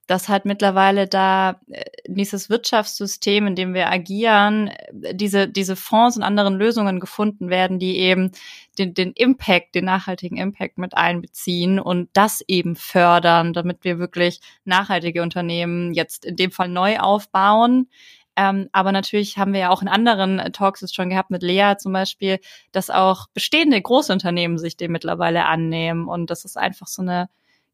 dass 0.08 0.28
halt 0.28 0.46
mittlerweile 0.46 1.06
da 1.06 1.60
äh, 1.70 1.84
dieses 2.08 2.50
Wirtschaftssystem, 2.50 3.46
in 3.46 3.54
dem 3.54 3.74
wir 3.74 3.90
agieren, 3.90 4.68
äh, 5.02 5.14
diese, 5.14 5.46
diese 5.48 5.76
Fonds 5.76 6.16
und 6.16 6.22
anderen 6.24 6.56
Lösungen 6.56 6.98
gefunden 6.98 7.50
werden, 7.50 7.78
die 7.78 7.98
eben 7.98 8.32
den, 8.78 8.94
den 8.94 9.12
Impact, 9.12 9.74
den 9.74 9.84
nachhaltigen 9.84 10.38
Impact 10.38 10.78
mit 10.78 10.96
einbeziehen 10.96 11.78
und 11.78 12.08
das 12.14 12.42
eben 12.48 12.74
fördern, 12.74 13.52
damit 13.52 13.84
wir 13.84 13.98
wirklich 13.98 14.40
nachhaltige 14.64 15.22
Unternehmen 15.22 15.92
jetzt 15.92 16.24
in 16.24 16.36
dem 16.36 16.50
Fall 16.50 16.68
neu 16.68 16.98
aufbauen. 16.98 17.88
Ähm, 18.34 18.70
aber 18.72 18.92
natürlich 18.92 19.36
haben 19.36 19.52
wir 19.52 19.60
ja 19.60 19.70
auch 19.70 19.82
in 19.82 19.88
anderen 19.88 20.38
Talks 20.52 20.80
es 20.80 20.94
schon 20.94 21.10
gehabt 21.10 21.30
mit 21.30 21.42
Lea 21.42 21.74
zum 21.76 21.92
Beispiel, 21.92 22.38
dass 22.72 22.88
auch 22.88 23.26
bestehende 23.34 23.82
Großunternehmen 23.82 24.56
sich 24.56 24.76
dem 24.78 24.92
mittlerweile 24.92 25.44
annehmen. 25.44 26.08
Und 26.08 26.30
das 26.30 26.46
ist 26.46 26.56
einfach 26.56 26.86
so 26.86 27.02
eine 27.02 27.28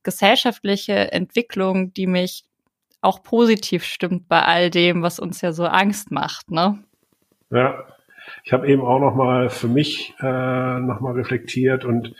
gesellschaftliche 0.04 1.12
Entwicklung, 1.12 1.92
die 1.94 2.06
mich 2.06 2.44
auch 3.00 3.22
positiv 3.22 3.84
stimmt 3.84 4.28
bei 4.28 4.42
all 4.42 4.70
dem, 4.70 5.02
was 5.02 5.18
uns 5.18 5.40
ja 5.40 5.52
so 5.52 5.64
Angst 5.64 6.10
macht, 6.10 6.50
ne? 6.50 6.82
Ja, 7.50 7.84
ich 8.42 8.52
habe 8.52 8.66
eben 8.68 8.82
auch 8.82 8.98
noch 8.98 9.14
mal 9.14 9.50
für 9.50 9.68
mich 9.68 10.14
äh, 10.20 10.80
noch 10.80 11.00
mal 11.00 11.12
reflektiert 11.12 11.84
und 11.84 12.14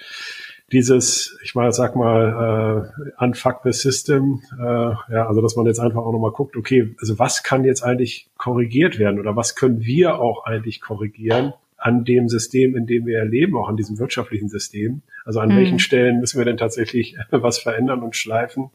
dieses, 0.73 1.39
ich 1.43 1.55
mal 1.55 1.73
sag 1.73 1.95
mal, 1.95 2.91
äh, 3.19 3.25
unfuck 3.25 3.61
the 3.65 3.73
system, 3.73 4.43
äh, 4.59 4.63
ja, 4.63 5.27
also 5.27 5.41
dass 5.41 5.57
man 5.57 5.67
jetzt 5.67 5.79
einfach 5.79 6.01
auch 6.03 6.13
noch 6.13 6.19
mal 6.19 6.33
guckt, 6.33 6.57
okay, 6.57 6.95
also 7.01 7.19
was 7.19 7.43
kann 7.43 7.65
jetzt 7.65 7.83
eigentlich 7.83 8.29
korrigiert 8.39 8.99
werden 8.99 9.21
oder 9.21 9.37
was 9.37 9.55
können 9.55 9.81
wir 9.81 10.19
auch 10.19 10.45
eigentlich 10.45 10.81
korrigieren 10.81 11.55
an 11.85 12.03
dem 12.03 12.31
System, 12.31 12.75
in 12.77 12.87
dem 12.87 13.05
wir 13.05 13.19
erleben, 13.19 13.59
auch 13.59 13.69
an 13.69 13.77
diesem 13.77 13.99
wirtschaftlichen 13.99 14.49
System. 14.49 15.03
Also 15.27 15.41
an 15.41 15.51
mhm. 15.51 15.57
welchen 15.57 15.79
Stellen 15.79 16.19
müssen 16.19 16.39
wir 16.39 16.47
denn 16.47 16.57
tatsächlich 16.57 17.17
was 17.31 17.59
verändern 17.59 18.03
und 18.03 18.17
schleifen? 18.17 18.71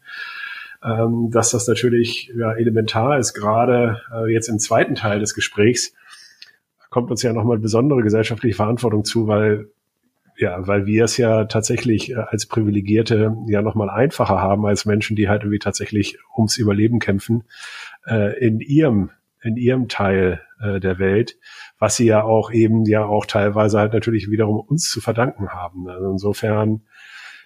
Ähm, 0.84 1.32
dass 1.32 1.49
das 1.49 1.68
natürlich 1.68 2.32
ja, 2.38 2.53
elementar 2.53 3.18
ist, 3.18 3.34
gerade 3.34 3.99
äh, 4.14 4.32
jetzt 4.32 4.47
im 4.47 4.60
zweiten 4.60 4.93
Teil 4.93 5.20
des 5.20 5.34
Gesprächs 5.34 5.93
kommt 6.91 7.10
uns 7.10 7.24
ja 7.24 7.34
nochmal 7.34 7.57
besondere 7.57 8.01
gesellschaftliche 8.01 8.55
Verantwortung 8.55 9.03
zu, 9.03 9.28
weil 9.28 9.70
ja, 10.38 10.66
weil 10.68 10.86
wir 10.86 11.03
es 11.03 11.18
ja 11.18 11.45
tatsächlich 11.45 12.12
äh, 12.12 12.16
als 12.16 12.45
Privilegierte 12.45 13.36
ja 13.47 13.64
nochmal 13.64 13.89
einfacher 13.89 14.39
haben 14.39 14.68
als 14.68 14.86
Menschen, 14.86 15.16
die 15.16 15.28
halt 15.28 15.41
irgendwie 15.41 15.60
tatsächlich 15.60 16.18
ums 16.38 16.57
Überleben 16.57 16.99
kämpfen, 16.99 17.43
äh, 18.07 18.38
in 18.39 18.60
ihrem, 18.60 19.10
in 19.41 19.57
ihrem 19.57 19.88
Teil 19.89 20.41
äh, 20.60 20.80
der 20.80 20.99
Welt, 20.99 21.38
was 21.78 21.95
sie 21.95 22.05
ja 22.05 22.24
auch 22.24 22.51
eben 22.51 22.86
ja 22.86 23.05
auch 23.05 23.26
teilweise 23.26 23.80
halt 23.80 23.93
natürlich 23.93 24.30
wiederum 24.30 24.60
uns 24.60 24.89
zu 24.89 25.01
verdanken 25.01 25.49
haben. 25.49 25.88
Also 25.89 26.10
insofern 26.12 26.82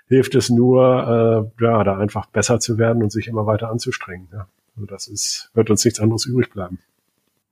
hilft 0.08 0.36
es 0.36 0.50
nur, 0.50 1.52
äh, 1.60 1.64
ja, 1.64 1.84
da 1.84 1.98
einfach 1.98 2.28
besser 2.28 2.60
zu 2.60 2.78
werden 2.78 3.04
und 3.04 3.12
sich 3.12 3.28
immer 3.28 3.46
weiter 3.46 3.70
anzustrengen. 3.70 4.30
Ja. 4.32 4.48
Also 4.76 4.86
das 4.86 5.08
ist, 5.08 5.52
wird 5.54 5.70
uns 5.70 5.86
nichts 5.86 6.00
anderes 6.00 6.26
übrig 6.26 6.50
bleiben. 6.52 6.80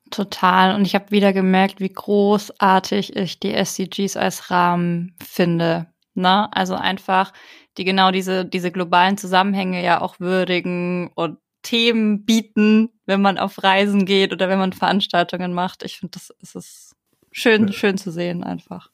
Total. 0.09 0.75
Und 0.75 0.85
ich 0.85 0.93
habe 0.93 1.11
wieder 1.11 1.31
gemerkt, 1.31 1.79
wie 1.79 1.91
großartig 1.91 3.15
ich 3.15 3.39
die 3.39 3.53
SDGs 3.53 4.17
als 4.17 4.51
Rahmen 4.51 5.15
finde. 5.23 5.87
Ne? 6.15 6.49
Also 6.53 6.75
einfach, 6.75 7.31
die 7.77 7.85
genau 7.85 8.11
diese, 8.11 8.45
diese 8.45 8.71
globalen 8.71 9.17
Zusammenhänge 9.17 9.81
ja 9.81 10.01
auch 10.01 10.19
würdigen 10.19 11.11
und 11.15 11.37
Themen 11.63 12.25
bieten, 12.25 12.89
wenn 13.05 13.21
man 13.21 13.37
auf 13.37 13.63
Reisen 13.63 14.05
geht 14.05 14.33
oder 14.33 14.49
wenn 14.49 14.59
man 14.59 14.73
Veranstaltungen 14.73 15.53
macht. 15.53 15.83
Ich 15.83 15.99
finde, 15.99 16.17
das 16.17 16.31
ist 16.41 16.55
es 16.55 16.95
schön, 17.31 17.67
ja. 17.67 17.73
schön 17.73 17.97
zu 17.97 18.11
sehen 18.11 18.43
einfach. 18.43 18.89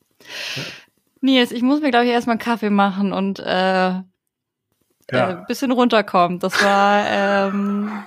Ja. 0.55 0.63
Nils, 1.21 1.51
ich 1.51 1.61
muss 1.61 1.81
mir, 1.81 1.89
glaube 1.89 2.05
ich, 2.05 2.11
erstmal 2.11 2.35
einen 2.35 2.41
Kaffee 2.41 2.69
machen 2.69 3.11
und 3.13 3.39
äh, 3.39 3.43
ja. 3.43 4.03
äh, 5.11 5.45
bisschen 5.47 5.71
runterkommen. 5.71 6.39
Das 6.39 6.61
war 6.63 7.05
ähm, 7.07 8.03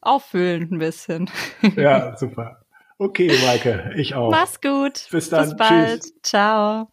auffüllend 0.00 0.72
ein 0.72 0.78
bisschen. 0.78 1.30
Ja, 1.76 2.16
super. 2.16 2.60
Okay, 2.98 3.36
Maike, 3.44 3.92
ich 3.96 4.14
auch. 4.14 4.30
Mach's 4.30 4.60
gut. 4.60 5.08
Bis 5.10 5.28
dann. 5.28 5.48
Bis 5.48 5.56
bald. 5.56 6.02
Tschüss. 6.02 6.14
Ciao. 6.22 6.88